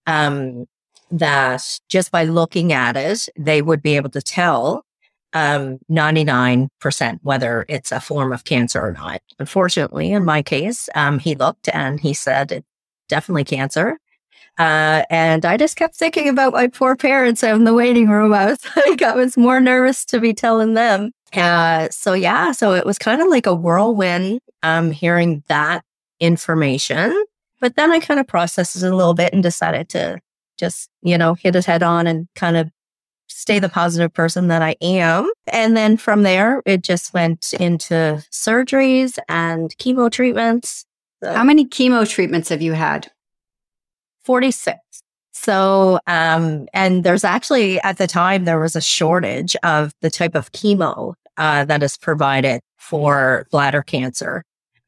um, 0.08 0.66
that 1.12 1.80
just 1.88 2.12
by 2.12 2.24
looking 2.26 2.74
at 2.74 2.98
it, 2.98 3.30
they 3.38 3.62
would 3.62 3.82
be 3.82 3.96
able 3.96 4.10
to 4.10 4.22
tell, 4.22 4.84
um, 5.34 5.80
99% 5.90 7.20
whether 7.24 7.66
it's 7.70 7.92
a 7.92 8.00
form 8.00 8.34
of 8.34 8.44
cancer 8.44 8.82
or 8.82 8.92
not. 8.92 9.22
Unfortunately, 9.40 10.12
in 10.12 10.26
my 10.26 10.42
case, 10.42 10.90
um, 10.96 11.20
he 11.20 11.36
looked 11.36 11.70
and 11.70 12.00
he 12.00 12.14
said 12.14 12.52
it's 12.52 12.68
definitely 13.08 13.44
cancer. 13.44 13.98
Uh, 14.58 15.04
and 15.10 15.46
I 15.46 15.58
just 15.58 15.78
kept 15.78 15.96
thinking 15.96 16.28
about 16.28 16.54
my 16.54 16.68
poor 16.68 16.96
parents 16.96 17.42
in 17.44 17.64
the 17.64 17.74
waiting 17.74 18.10
room. 18.10 18.34
I 18.36 18.48
was 18.48 18.60
like, 18.76 19.02
I 19.02 19.16
was 19.16 19.38
more 19.38 19.60
nervous 19.60 20.06
to 20.06 20.20
be 20.20 20.34
telling 20.34 20.74
them. 20.74 21.12
Uh, 21.34 21.88
so 21.90 22.14
yeah, 22.14 22.52
so 22.52 22.74
it 22.74 22.86
was 22.86 22.98
kind 22.98 23.22
of 23.22 23.28
like 23.30 23.46
a 23.46 23.56
whirlwind, 23.56 24.42
um, 24.64 24.92
hearing 24.92 25.44
that 25.48 25.84
information. 26.20 27.26
But 27.62 27.76
then 27.76 27.92
I 27.92 28.00
kind 28.00 28.20
of 28.20 28.28
processed 28.28 28.76
it 28.76 28.84
a 28.84 28.96
little 28.96 29.14
bit 29.14 29.34
and 29.34 29.42
decided 29.42 29.88
to 29.90 30.20
just, 30.58 30.90
you 31.02 31.18
know, 31.18 31.36
hit 31.36 31.56
it 31.56 31.66
head 31.66 31.84
on 31.84 32.06
and 32.06 32.28
kind 32.36 32.58
of 32.58 32.70
stay 33.42 33.60
the 33.60 33.70
positive 33.70 34.14
person 34.14 34.48
that 34.50 34.62
I 34.62 34.76
am. 34.82 35.30
And 35.48 35.76
then 35.76 35.98
from 35.98 36.24
there, 36.24 36.62
it 36.66 36.84
just 36.84 37.14
went 37.14 37.54
into 37.54 38.24
surgeries 38.32 39.18
and 39.28 39.76
chemo 39.78 40.12
treatments. 40.12 40.86
So. 41.24 41.34
How 41.34 41.44
many 41.44 41.66
chemo 41.66 42.08
treatments 42.08 42.50
have 42.50 42.62
you 42.62 42.74
had? 42.74 43.12
46. 44.24 44.78
So, 45.34 46.00
um, 46.06 46.68
and 46.74 47.04
there's 47.04 47.24
actually 47.24 47.82
at 47.82 47.98
the 47.98 48.06
time 48.06 48.46
there 48.46 48.60
was 48.60 48.76
a 48.76 48.82
shortage 48.82 49.56
of 49.64 49.94
the 50.02 50.12
type 50.12 50.36
of 50.36 50.52
chemo 50.52 51.16
uh, 51.38 51.66
that 51.66 51.82
is 51.82 51.98
provided 51.98 52.62
for 52.78 53.48
bladder 53.52 53.82
cancer. 53.82 54.44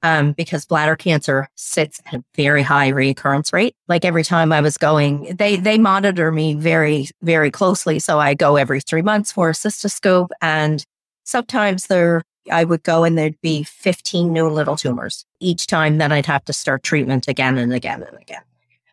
Um, 0.05 0.33
because 0.33 0.65
bladder 0.65 0.97
cancer 0.97 1.47
sits 1.55 2.01
at 2.05 2.15
a 2.15 2.23
very 2.35 2.61
high 2.61 2.89
recurrence 2.89 3.53
rate. 3.53 3.73
Like 3.87 4.03
every 4.03 4.25
time 4.25 4.51
I 4.51 4.59
was 4.59 4.77
going, 4.77 5.33
they 5.37 5.55
they 5.55 5.77
monitor 5.77 6.29
me 6.29 6.55
very 6.55 7.07
very 7.21 7.49
closely. 7.49 7.99
So 7.99 8.19
I 8.19 8.33
go 8.33 8.57
every 8.57 8.81
three 8.81 9.01
months 9.01 9.31
for 9.31 9.49
a 9.49 9.53
cystoscope, 9.53 10.27
and 10.41 10.83
sometimes 11.23 11.87
there 11.87 12.23
I 12.51 12.63
would 12.63 12.83
go 12.83 13.03
and 13.03 13.17
there'd 13.17 13.39
be 13.41 13.63
15 13.63 14.31
new 14.31 14.49
little 14.49 14.75
tumors 14.75 15.25
each 15.39 15.67
time. 15.67 15.97
Then 15.97 16.11
I'd 16.11 16.25
have 16.25 16.45
to 16.45 16.53
start 16.53 16.83
treatment 16.83 17.27
again 17.27 17.57
and 17.57 17.73
again 17.73 18.03
and 18.03 18.17
again. 18.21 18.41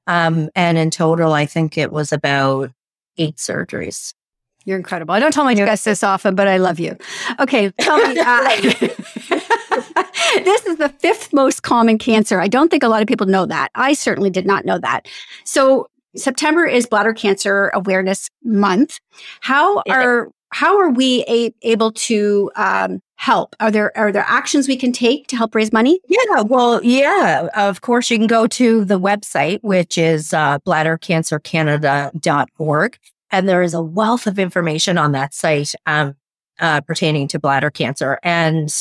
Um, 0.07 0.51
and 0.55 0.79
in 0.79 0.91
total, 0.91 1.33
I 1.33 1.47
think 1.47 1.77
it 1.77 1.93
was 1.93 2.13
about 2.13 2.71
eight 3.19 3.37
surgeries. 3.37 4.15
You're 4.65 4.77
incredible. 4.77 5.15
I 5.15 5.21
don't 5.21 5.33
tell 5.33 5.45
my 5.45 5.55
guests 5.55 5.85
this 5.85 6.03
often, 6.03 6.35
but 6.35 6.47
I 6.47 6.59
love 6.59 6.79
you. 6.79 6.97
Okay, 7.39 7.71
tell 7.81 7.99
me. 7.99 8.21
Uh, 9.73 10.05
this 10.45 10.67
is 10.67 10.77
the 10.77 10.89
fifth 10.89 11.33
most 11.33 11.63
common 11.63 11.99
cancer. 11.99 12.41
I 12.41 12.49
don't 12.49 12.71
think 12.71 12.83
a 12.83 12.89
lot 12.89 13.03
of 13.03 13.09
people 13.09 13.27
know 13.27 13.47
that. 13.47 13.71
I 13.75 13.93
certainly 13.93 14.31
did 14.31 14.47
not 14.47 14.65
know 14.65 14.79
that. 14.79 15.07
So 15.45 15.89
September 16.17 16.67
is 16.67 16.87
Bladder 16.87 17.13
Cancer 17.13 17.71
Awareness 17.75 18.31
Month. 18.43 18.99
How 19.41 19.83
are 19.89 20.29
how 20.53 20.81
are 20.81 20.91
we 20.91 21.23
a- 21.29 21.55
able 21.63 21.93
to 21.93 22.51
um, 22.57 23.01
help? 23.17 23.55
Are 23.61 23.71
there 23.71 23.97
are 23.97 24.11
there 24.11 24.25
actions 24.27 24.67
we 24.67 24.77
can 24.77 24.91
take 24.93 25.29
to 25.29 25.37
help 25.37 25.55
raise 25.55 25.73
money? 25.73 26.01
Yeah, 26.09 26.41
well, 26.43 26.83
yeah. 26.83 27.47
Of 27.55 27.83
course, 27.83 28.11
you 28.11 28.19
can 28.19 28.27
go 28.27 28.49
to 28.49 28.85
the 28.85 28.99
website, 28.99 29.63
which 29.63 29.97
is 29.97 30.35
uh, 30.35 30.59
bladdercancercanada.org, 30.61 32.99
and 33.31 33.49
there 33.49 33.63
is 33.63 33.75
a 33.75 33.83
wealth 33.83 34.27
of 34.27 34.41
information 34.41 34.99
on 34.99 35.13
that 35.13 35.33
site 35.35 35.73
um, 35.87 36.17
uh, 36.59 36.81
pertaining 36.81 37.29
to 37.29 37.39
bladder 37.39 37.71
cancer, 37.71 38.19
and 38.25 38.75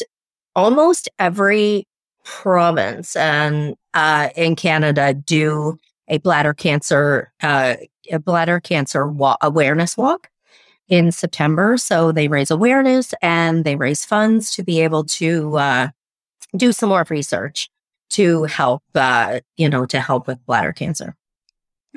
almost 0.56 1.10
every 1.20 1.88
province 2.24 3.16
and 3.16 3.76
uh, 3.94 4.30
in 4.36 4.56
Canada 4.56 5.14
do 5.14 5.78
a 6.08 6.18
bladder 6.20 6.54
cancer 6.54 7.32
uh, 7.42 7.76
a 8.12 8.20
bladder 8.20 8.60
cancer 8.60 9.08
wa- 9.08 9.38
awareness 9.42 9.96
walk 9.96 10.30
in 10.88 11.12
September. 11.12 11.78
So 11.78 12.12
they 12.12 12.28
raise 12.28 12.52
awareness 12.52 13.14
and 13.22 13.64
they 13.64 13.76
raise 13.76 14.06
funds 14.06 14.52
to 14.56 14.64
be 14.64 14.82
able 14.82 15.06
to 15.06 15.58
uh, 15.58 15.88
do 16.56 16.72
some 16.72 16.90
more 16.90 17.06
research 17.10 17.70
to 18.12 18.44
help, 18.46 18.82
uh, 18.96 19.40
you 19.56 19.70
know, 19.70 19.86
to 19.86 20.00
help 20.00 20.28
with 20.28 20.44
bladder 20.46 20.74
cancer. 20.74 21.16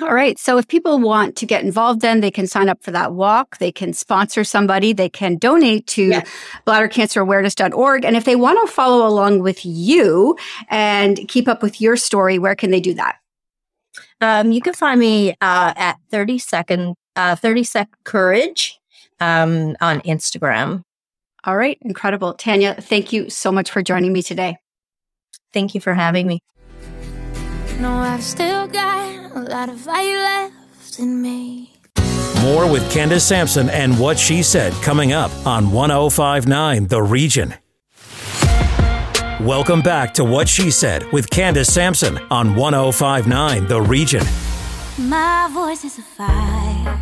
All 0.01 0.13
right. 0.13 0.39
So 0.39 0.57
if 0.57 0.67
people 0.67 0.99
want 0.99 1.35
to 1.35 1.45
get 1.45 1.63
involved, 1.63 2.01
then 2.01 2.21
they 2.21 2.31
can 2.31 2.47
sign 2.47 2.67
up 2.67 2.81
for 2.81 2.89
that 2.91 3.13
walk. 3.13 3.59
They 3.59 3.71
can 3.71 3.93
sponsor 3.93 4.43
somebody. 4.43 4.91
They 4.91 5.09
can 5.09 5.37
donate 5.37 5.85
to 5.87 6.03
yes. 6.05 6.29
bladdercancerawareness.org. 6.65 8.03
And 8.03 8.17
if 8.17 8.25
they 8.25 8.35
want 8.35 8.67
to 8.67 8.73
follow 8.73 9.05
along 9.07 9.39
with 9.39 9.63
you 9.63 10.35
and 10.69 11.27
keep 11.27 11.47
up 11.47 11.61
with 11.61 11.79
your 11.79 11.95
story, 11.95 12.39
where 12.39 12.55
can 12.55 12.71
they 12.71 12.79
do 12.79 12.95
that? 12.95 13.17
Um, 14.19 14.51
you 14.51 14.61
can 14.61 14.73
find 14.73 14.99
me 14.99 15.31
uh, 15.41 15.73
at 15.75 15.97
30 16.09 16.39
second, 16.39 16.95
uh, 17.15 17.35
30 17.35 17.63
sec 17.63 17.89
courage 18.03 18.79
um, 19.19 19.75
on 19.79 20.01
Instagram. 20.01 20.83
All 21.43 21.55
right. 21.55 21.77
Incredible. 21.81 22.33
Tanya, 22.33 22.73
thank 22.73 23.13
you 23.13 23.29
so 23.29 23.51
much 23.51 23.69
for 23.69 23.83
joining 23.83 24.11
me 24.11 24.23
today. 24.23 24.57
Thank 25.51 25.75
you 25.75 25.81
for 25.81 25.93
having 25.93 26.25
me. 26.25 26.39
No, 27.83 27.97
I've 27.97 28.23
still 28.23 28.65
got 28.67 29.35
a 29.35 29.41
lot 29.41 29.67
of 29.67 29.77
fire 29.77 30.17
left 30.17 30.99
in 30.99 31.21
me. 31.21 31.73
More 32.41 32.65
with 32.71 32.89
Candace 32.89 33.25
Sampson 33.25 33.69
and 33.69 33.99
what 33.99 34.17
she 34.17 34.41
said 34.41 34.71
coming 34.75 35.11
up 35.11 35.31
on 35.45 35.69
1059 35.69 36.87
The 36.87 37.03
Region. 37.03 37.53
Welcome 39.41 39.81
back 39.81 40.13
to 40.13 40.23
What 40.23 40.47
She 40.47 40.71
Said 40.71 41.11
with 41.11 41.29
Candace 41.29 41.73
Sampson 41.73 42.19
on 42.31 42.55
1059 42.55 43.67
The 43.67 43.81
Region. 43.81 44.23
My 44.97 45.49
voice 45.51 45.83
is 45.83 45.97
a 45.97 46.03
fire. 46.03 47.01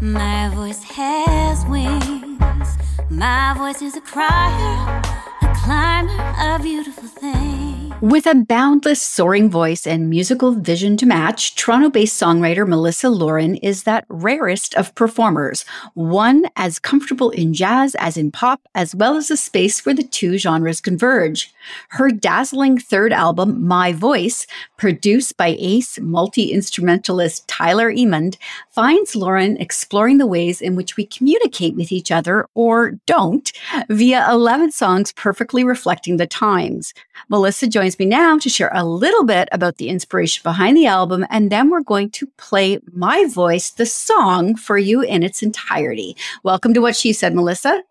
My 0.00 0.50
voice 0.56 0.82
has 0.82 1.64
wings. 1.66 2.78
My 3.10 3.54
voice 3.56 3.80
is 3.80 3.94
a 3.94 4.00
crier, 4.00 5.02
a 5.40 5.54
climber, 5.54 6.34
a 6.36 6.58
beautiful 6.60 7.06
thing. 7.06 7.67
With 8.00 8.26
a 8.26 8.34
boundless, 8.36 9.02
soaring 9.02 9.50
voice 9.50 9.84
and 9.84 10.08
musical 10.08 10.52
vision 10.52 10.96
to 10.98 11.06
match, 11.06 11.56
Toronto 11.56 11.90
based 11.90 12.20
songwriter 12.20 12.64
Melissa 12.64 13.10
Lauren 13.10 13.56
is 13.56 13.82
that 13.82 14.04
rarest 14.08 14.72
of 14.76 14.94
performers, 14.94 15.64
one 15.94 16.46
as 16.54 16.78
comfortable 16.78 17.30
in 17.30 17.52
jazz 17.52 17.96
as 17.96 18.16
in 18.16 18.30
pop, 18.30 18.60
as 18.72 18.94
well 18.94 19.16
as 19.16 19.32
a 19.32 19.36
space 19.36 19.84
where 19.84 19.96
the 19.96 20.04
two 20.04 20.38
genres 20.38 20.80
converge. 20.80 21.52
Her 21.88 22.08
dazzling 22.08 22.78
third 22.78 23.12
album, 23.12 23.66
My 23.66 23.92
Voice, 23.92 24.46
produced 24.76 25.36
by 25.36 25.56
ace 25.58 25.98
multi 25.98 26.52
instrumentalist 26.52 27.48
Tyler 27.48 27.90
Emond, 27.90 28.38
finds 28.70 29.16
Lauren 29.16 29.56
exploring 29.56 30.18
the 30.18 30.26
ways 30.26 30.60
in 30.60 30.76
which 30.76 30.96
we 30.96 31.04
communicate 31.04 31.74
with 31.74 31.90
each 31.90 32.12
other 32.12 32.46
or 32.54 32.92
don't 33.06 33.50
via 33.88 34.24
11 34.30 34.70
songs 34.70 35.10
perfectly 35.10 35.64
reflecting 35.64 36.16
the 36.16 36.28
times. 36.28 36.94
Melissa 37.28 37.66
joins 37.66 37.87
me 37.96 38.06
now 38.06 38.36
to 38.38 38.48
share 38.48 38.72
a 38.74 38.84
little 38.84 39.22
bit 39.22 39.48
about 39.52 39.76
the 39.76 39.88
inspiration 39.88 40.40
behind 40.42 40.76
the 40.76 40.86
album, 40.86 41.24
and 41.30 41.48
then 41.48 41.70
we're 41.70 41.84
going 41.84 42.10
to 42.10 42.26
play 42.38 42.80
My 42.92 43.24
Voice, 43.26 43.70
the 43.70 43.86
song, 43.86 44.56
for 44.56 44.78
you 44.78 45.00
in 45.00 45.22
its 45.22 45.44
entirety. 45.44 46.16
Welcome 46.42 46.74
to 46.74 46.80
What 46.80 46.96
She 46.96 47.12
Said, 47.12 47.36
Melissa. 47.36 47.84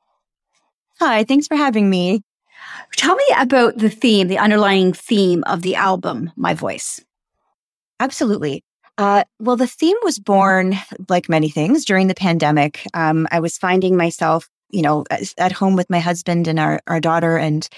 Hi, 1.00 1.24
thanks 1.24 1.48
for 1.48 1.56
having 1.56 1.90
me. 1.90 2.22
Tell 2.98 3.16
me 3.16 3.24
about 3.40 3.78
the 3.78 3.90
theme, 3.90 4.28
the 4.28 4.38
underlying 4.38 4.92
theme 4.92 5.46
of 5.48 5.62
the 5.62 5.76
album, 5.76 6.32
My 6.36 6.54
Voice. 6.54 7.00
Absolutely. 8.02 8.66
Uh, 8.98 9.24
well, 9.40 9.56
the 9.56 9.68
theme 9.68 9.98
was 10.04 10.20
born, 10.20 10.76
like 11.08 11.30
many 11.30 11.50
things, 11.50 11.86
during 11.86 12.08
the 12.08 12.16
pandemic. 12.16 12.86
Um, 12.94 13.28
I 13.32 13.40
was 13.40 13.58
finding 13.58 13.96
myself, 13.96 14.50
you 14.72 14.82
know, 14.82 15.06
at 15.38 15.52
home 15.52 15.76
with 15.76 15.90
my 15.90 16.00
husband 16.00 16.48
and 16.48 16.60
our, 16.60 16.82
our 16.88 17.00
daughter, 17.00 17.38
and 17.38 17.70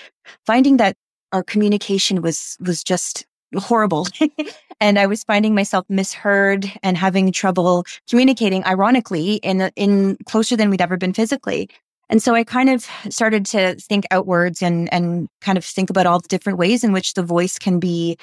finding 0.45 0.77
that 0.77 0.95
our 1.31 1.43
communication 1.43 2.21
was 2.21 2.57
was 2.59 2.83
just 2.83 3.25
horrible. 3.55 4.07
and 4.79 4.99
I 4.99 5.07
was 5.07 5.23
finding 5.23 5.55
myself 5.55 5.85
misheard 5.89 6.71
and 6.83 6.97
having 6.97 7.31
trouble 7.31 7.85
communicating, 8.09 8.63
ironically, 8.65 9.35
in 9.35 9.71
in 9.75 10.17
closer 10.25 10.55
than 10.55 10.69
we'd 10.69 10.81
ever 10.81 10.97
been 10.97 11.13
physically. 11.13 11.69
And 12.11 12.23
so 12.23 12.33
I 12.33 12.43
kind 12.43 12.71
of 12.71 12.87
started 13.09 13.45
to 13.47 13.75
think 13.75 14.05
outwards 14.09 14.63
and, 14.63 14.91
and 14.91 15.29
kind 15.41 15.59
of 15.59 15.65
think 15.65 15.91
about 15.91 16.07
all 16.07 16.19
the 16.19 16.27
different 16.27 16.57
ways 16.57 16.83
in 16.83 16.91
which 16.91 17.13
the 17.13 17.21
voice 17.21 17.59
can 17.59 17.79
be 17.79 18.17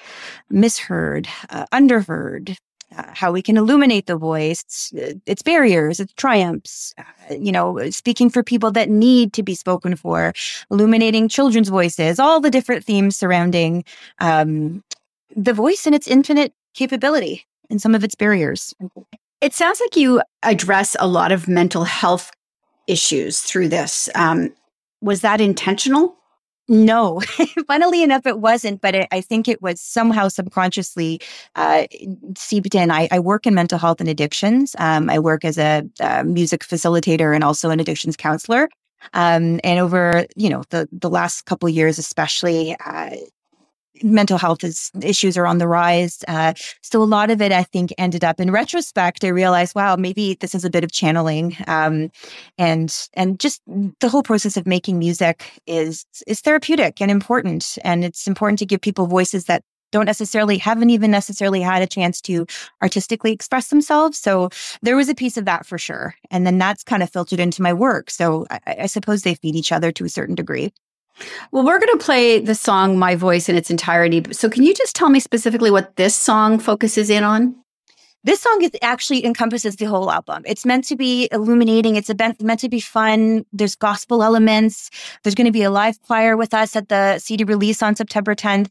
misheard, 0.51 1.29
uh, 1.51 1.67
underheard, 1.73 2.57
uh, 2.97 3.05
how 3.15 3.33
we 3.33 3.43
can 3.43 3.57
illuminate 3.57 4.07
the 4.07 4.17
voice, 4.17 4.93
uh, 4.97 5.15
its 5.27 5.43
barriers, 5.43 6.01
its 6.01 6.13
triumphs, 6.15 6.95
uh, 6.99 7.35
you 7.35 7.51
know, 7.51 7.91
speaking 7.91 8.31
for 8.31 8.43
people 8.43 8.71
that 8.71 8.89
need 8.89 9.33
to 9.33 9.43
be 9.43 9.55
spoken 9.55 9.97
for, 9.97 10.33
illuminating 10.71 11.29
children's 11.29 11.69
voices, 11.69 12.19
all 12.19 12.41
the 12.41 12.51
different 12.51 12.85
themes 12.85 13.17
surrounding 13.17 13.85
um, 14.21 14.83
the 15.35 15.53
voice 15.53 15.87
and 15.87 15.95
its 15.95 16.07
infinite 16.07 16.53
capability 16.75 17.47
and 17.71 17.83
some 17.83 17.95
of 17.95 18.05
its 18.05 18.15
barriers. 18.15 18.75
It 19.41 19.53
sounds 19.53 19.81
like 19.81 19.97
you 19.97 20.23
address 20.43 20.97
a 20.99 21.07
lot 21.07 21.33
of 21.33 21.49
mental 21.49 21.85
health 21.85 22.31
issues 22.87 23.41
through 23.41 23.69
this. 23.69 24.09
Um, 24.15 24.53
was 25.01 25.21
that 25.21 25.41
intentional? 25.41 26.17
No, 26.69 27.21
funnily 27.69 28.03
enough, 28.03 28.27
it 28.27 28.41
wasn't, 28.41 28.81
but 28.81 28.95
it, 28.95 29.09
I 29.13 29.21
think 29.21 29.47
it 29.47 29.63
was 29.63 29.81
somehow 29.81 30.27
subconsciously 30.27 31.21
uh, 31.55 31.87
seeped 32.37 32.75
in. 32.75 32.91
I, 32.91 33.09
I, 33.13 33.21
work 33.21 33.47
in 33.47 33.55
mental 33.55 33.79
health 33.79 34.01
and 34.01 34.09
addictions. 34.09 34.75
Um, 34.79 35.09
I 35.09 35.21
work 35.21 35.45
as 35.45 35.59
a, 35.59 35.85
a, 36.01 36.25
music 36.25 36.65
facilitator 36.65 37.33
and 37.35 37.45
also 37.45 37.71
an 37.71 37.79
addictions 37.79 38.17
counselor. 38.17 38.69
Um, 39.15 39.61
and 39.63 39.79
over, 39.79 40.27
you 40.35 40.49
know, 40.49 40.65
the 40.71 40.89
the 40.91 41.11
last 41.11 41.45
couple 41.45 41.69
years, 41.69 41.99
especially, 41.99 42.75
uh, 42.85 43.11
mental 44.03 44.39
health 44.39 44.65
is, 44.65 44.91
issues 45.03 45.37
are 45.37 45.47
on 45.47 45.59
the 45.59 45.69
rise. 45.69 46.25
Uh, 46.29 46.55
so 46.83 47.03
a 47.03 47.05
lot 47.05 47.31
of 47.31 47.41
it, 47.41 47.53
I 47.53 47.63
think, 47.63 47.93
ended 47.99 48.25
up 48.25 48.41
in 48.41 48.51
retrospect. 48.51 49.25
I 49.25 49.29
realized, 49.29 49.75
wow, 49.75 49.97
maybe 49.97 50.35
this 50.41 50.55
is 50.55 50.65
a 50.65 50.71
bit 50.71 50.85
of 50.85 50.93
channeling, 50.93 51.57
um, 51.67 52.11
and 52.59 52.95
and 53.15 53.39
just 53.39 53.61
the 54.01 54.09
whole 54.09 54.23
process 54.23 54.57
of 54.57 54.67
making 54.67 54.99
music 54.99 55.61
is 55.67 56.05
is 56.27 56.41
therapeutic 56.41 57.01
and 57.01 57.11
important, 57.11 57.79
and 57.85 58.05
it's 58.05 58.27
important 58.27 58.59
to 58.59 58.67
give 58.67 58.81
people 58.81 59.07
voices 59.07 59.45
that 59.45 59.63
don't 59.93 60.07
necessarily 60.07 60.59
haven't 60.59 60.91
even 60.91 61.11
necessarily 61.11 61.61
had 61.61 61.83
a 61.83 61.87
chance 61.87 62.21
to 62.21 62.45
artistically 62.83 63.33
express 63.33 63.69
themselves. 63.69 64.19
So 64.19 64.51
there 64.83 64.97
was 64.97 65.09
a 65.09 65.15
piece 65.15 65.37
of 65.37 65.45
that 65.45 65.65
for 65.65 65.79
sure, 65.79 66.15
and 66.31 66.47
then 66.47 66.59
that's 66.59 66.85
kind 66.85 67.03
of 67.03 67.11
filtered 67.11 67.41
into 67.41 67.63
my 67.63 67.73
work. 67.73 68.11
So 68.11 68.47
I, 68.51 68.61
I 68.81 68.87
suppose 68.87 69.23
they 69.23 69.35
feed 69.37 69.57
each 69.57 69.73
other 69.73 69.93
to 69.93 70.05
a 70.05 70.09
certain 70.09 70.35
degree. 70.35 70.73
Well, 71.51 71.65
we're 71.65 71.79
going 71.79 71.99
to 71.99 72.05
play 72.05 72.41
the 72.41 72.55
song 72.55 72.99
My 72.99 73.15
Voice 73.15 73.49
in 73.49 73.57
its 73.57 73.71
entirety. 73.71 74.23
So, 74.33 74.49
can 74.49 74.63
you 74.63 74.75
just 74.75 74.95
tell 74.95 75.09
me 75.09 75.21
specifically 75.21 75.71
what 75.71 75.97
this 75.97 76.15
song 76.15 76.59
focuses 76.59 77.11
in 77.11 77.25
on? 77.25 77.55
This 78.27 78.41
song 78.41 78.61
is 78.61 78.73
actually 78.83 79.25
encompasses 79.25 79.77
the 79.77 79.85
whole 79.85 80.11
album. 80.11 80.43
It's 80.47 80.67
meant 80.67 80.83
to 80.87 80.97
be 80.97 81.29
illuminating. 81.31 81.95
It's 81.95 82.11
meant 82.43 82.59
to 82.59 82.69
be 82.69 82.81
fun. 82.81 83.47
There's 83.53 83.77
gospel 83.77 84.21
elements. 84.21 84.91
There's 85.23 85.37
going 85.37 85.47
to 85.47 85.53
be 85.53 85.63
a 85.63 85.71
live 85.71 86.03
choir 86.03 86.37
with 86.37 86.53
us 86.53 86.75
at 86.75 86.89
the 86.89 87.21
CD 87.21 87.45
release 87.45 87.85
on 87.85 87.95
September 87.95 88.35
10th. 88.35 88.69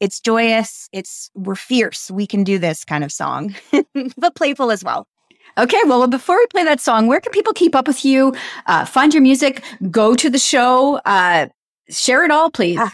It's 0.00 0.18
joyous. 0.20 0.88
It's 0.92 1.30
we're 1.34 1.54
fierce. 1.54 2.10
We 2.10 2.26
can 2.26 2.42
do 2.42 2.58
this 2.58 2.84
kind 2.84 3.04
of 3.04 3.12
song, 3.12 3.54
but 4.18 4.34
playful 4.34 4.72
as 4.72 4.82
well. 4.82 5.06
Okay, 5.56 5.80
well, 5.86 6.08
before 6.08 6.36
we 6.36 6.46
play 6.48 6.64
that 6.64 6.80
song, 6.80 7.06
where 7.06 7.20
can 7.20 7.30
people 7.30 7.52
keep 7.52 7.76
up 7.76 7.86
with 7.86 8.04
you, 8.04 8.34
uh, 8.66 8.84
find 8.84 9.14
your 9.14 9.22
music, 9.22 9.62
go 9.88 10.16
to 10.16 10.28
the 10.28 10.38
show, 10.40 10.96
uh, 11.06 11.46
Share 11.88 12.24
it 12.24 12.30
all, 12.30 12.50
please. 12.50 12.78
Ah, 12.80 12.92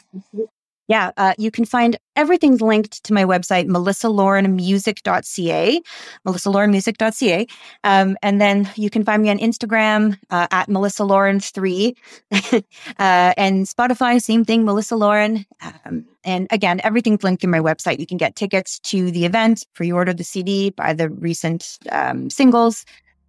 yeah, 0.89 1.13
uh, 1.17 1.33
you 1.39 1.51
can 1.51 1.65
find 1.65 1.97
everything's 2.17 2.61
linked 2.61 3.03
to 3.05 3.15
my 3.15 3.25
website, 3.25 3.67
melissalaurenmusic.ca, 3.67 5.81
melissalaurenmusic.ca. 6.27 7.47
Um, 7.85 8.19
and 8.23 8.41
then 8.41 8.71
you 8.77 8.91
can 8.91 9.03
find 9.03 9.23
me 9.23 9.31
on 9.31 9.39
Instagram 9.39 10.19
uh, 10.31 10.47
at 10.51 10.69
melissalauren3 10.69 11.97
uh, 12.53 12.63
and 12.99 13.67
Spotify, 13.67 14.21
same 14.21 14.45
thing, 14.45 14.67
Melissa 14.67 14.97
Lauren. 14.97 15.47
Um, 15.63 16.05
and 16.25 16.47
again, 16.51 16.81
everything's 16.85 17.25
linked 17.25 17.43
in 17.43 17.51
my 17.51 17.61
website. 17.61 17.99
You 17.99 18.07
can 18.07 18.19
get 18.19 18.37
tickets 18.37 18.79
to 18.81 19.11
the 19.11 19.25
event, 19.25 19.67
pre 19.75 19.91
order 19.91 20.13
the 20.13 20.25
CD, 20.25 20.69
buy 20.71 20.93
the 20.93 21.09
recent 21.09 21.79
um, 21.91 22.29
singles, 22.29 22.85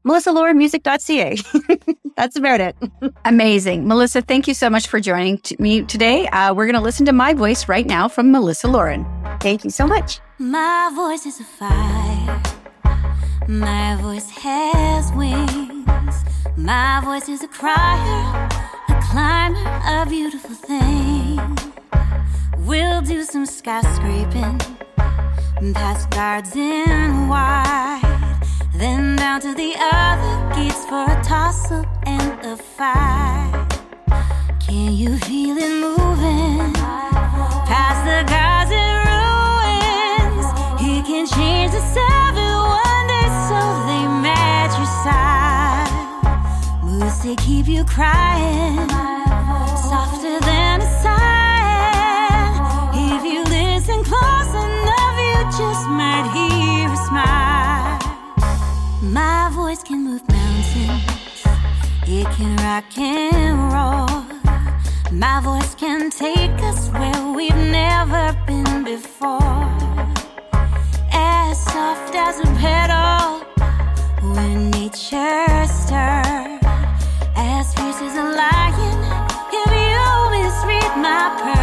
melissalaurenmusic.ca. 0.05 1.37
That's 2.15 2.35
about 2.35 2.61
it. 2.61 2.75
Amazing. 3.25 3.87
Melissa, 3.87 4.21
thank 4.21 4.47
you 4.47 4.53
so 4.53 4.69
much 4.69 4.87
for 4.87 4.99
joining 4.99 5.37
t- 5.39 5.55
me 5.59 5.83
today. 5.83 6.27
Uh, 6.27 6.53
we're 6.53 6.65
going 6.65 6.75
to 6.75 6.81
listen 6.81 7.05
to 7.07 7.13
my 7.13 7.33
voice 7.33 7.67
right 7.67 7.85
now 7.85 8.07
from 8.07 8.31
Melissa 8.31 8.67
Lauren. 8.67 9.05
Thank 9.39 9.63
you 9.63 9.69
so 9.69 9.87
much. 9.87 10.19
My 10.39 10.91
voice 10.95 11.25
is 11.25 11.39
a 11.39 11.43
fire. 11.43 12.41
My 13.47 13.97
voice 14.01 14.29
has 14.29 15.11
wings. 15.13 16.15
My 16.55 17.01
voice 17.03 17.27
is 17.29 17.43
a 17.43 17.47
crier, 17.47 18.49
a 18.89 19.01
climber, 19.09 19.59
a 19.85 20.05
beautiful 20.07 20.55
thing. 20.55 21.39
We'll 22.59 23.01
do 23.01 23.23
some 23.23 23.45
skyscraping, 23.45 24.59
past 25.73 26.09
guards 26.11 26.55
in 26.55 27.27
white. 27.27 28.32
Then 28.75 29.15
down 29.15 29.39
to 29.41 29.53
the 29.53 29.75
other 29.77 30.55
gates 30.55 30.83
for 30.85 31.05
a 31.05 31.23
toss 31.23 31.71
up 31.71 31.85
and 32.07 32.43
a 32.43 32.57
fight. 32.57 33.67
Can 34.65 34.93
you 34.93 35.15
feel 35.19 35.55
it 35.57 35.79
moving? 35.79 36.73
Past 37.69 38.03
the 38.09 38.23
gods 38.27 38.71
and 38.73 38.97
ruins. 39.11 40.47
He 40.81 41.03
can 41.03 41.27
change 41.27 41.71
the 41.71 41.81
seven 41.93 42.49
wonders 42.73 43.35
so 43.47 43.59
they 43.85 44.03
match 44.25 44.75
your 44.81 44.91
side. 45.05 46.83
Moves 46.83 47.19
to 47.21 47.35
keep 47.35 47.67
you 47.67 47.85
crying. 47.85 49.22
Voice 59.73 59.83
can 59.83 60.03
move 60.03 60.21
mountains, 60.29 61.43
it 62.05 62.27
can 62.35 62.55
rock 62.57 62.95
and 62.95 63.57
roll. 63.73 64.23
My 65.11 65.41
voice 65.41 65.73
can 65.73 66.11
take 66.11 66.51
us 66.61 66.89
where 66.89 67.33
we've 67.33 67.55
never 67.55 68.37
been 68.45 68.83
before. 68.83 69.65
As 71.11 71.57
soft 71.65 72.13
as 72.13 72.39
a 72.39 72.49
petal 72.61 73.39
when 74.35 74.69
nature 74.69 75.65
stirs, 75.65 76.61
as 77.35 77.73
fierce 77.73 78.01
as 78.07 78.15
a 78.15 78.27
lion. 78.41 78.99
If 79.59 79.71
you 79.89 80.07
misread 80.33 80.97
my 80.97 81.33
purr. 81.41 81.62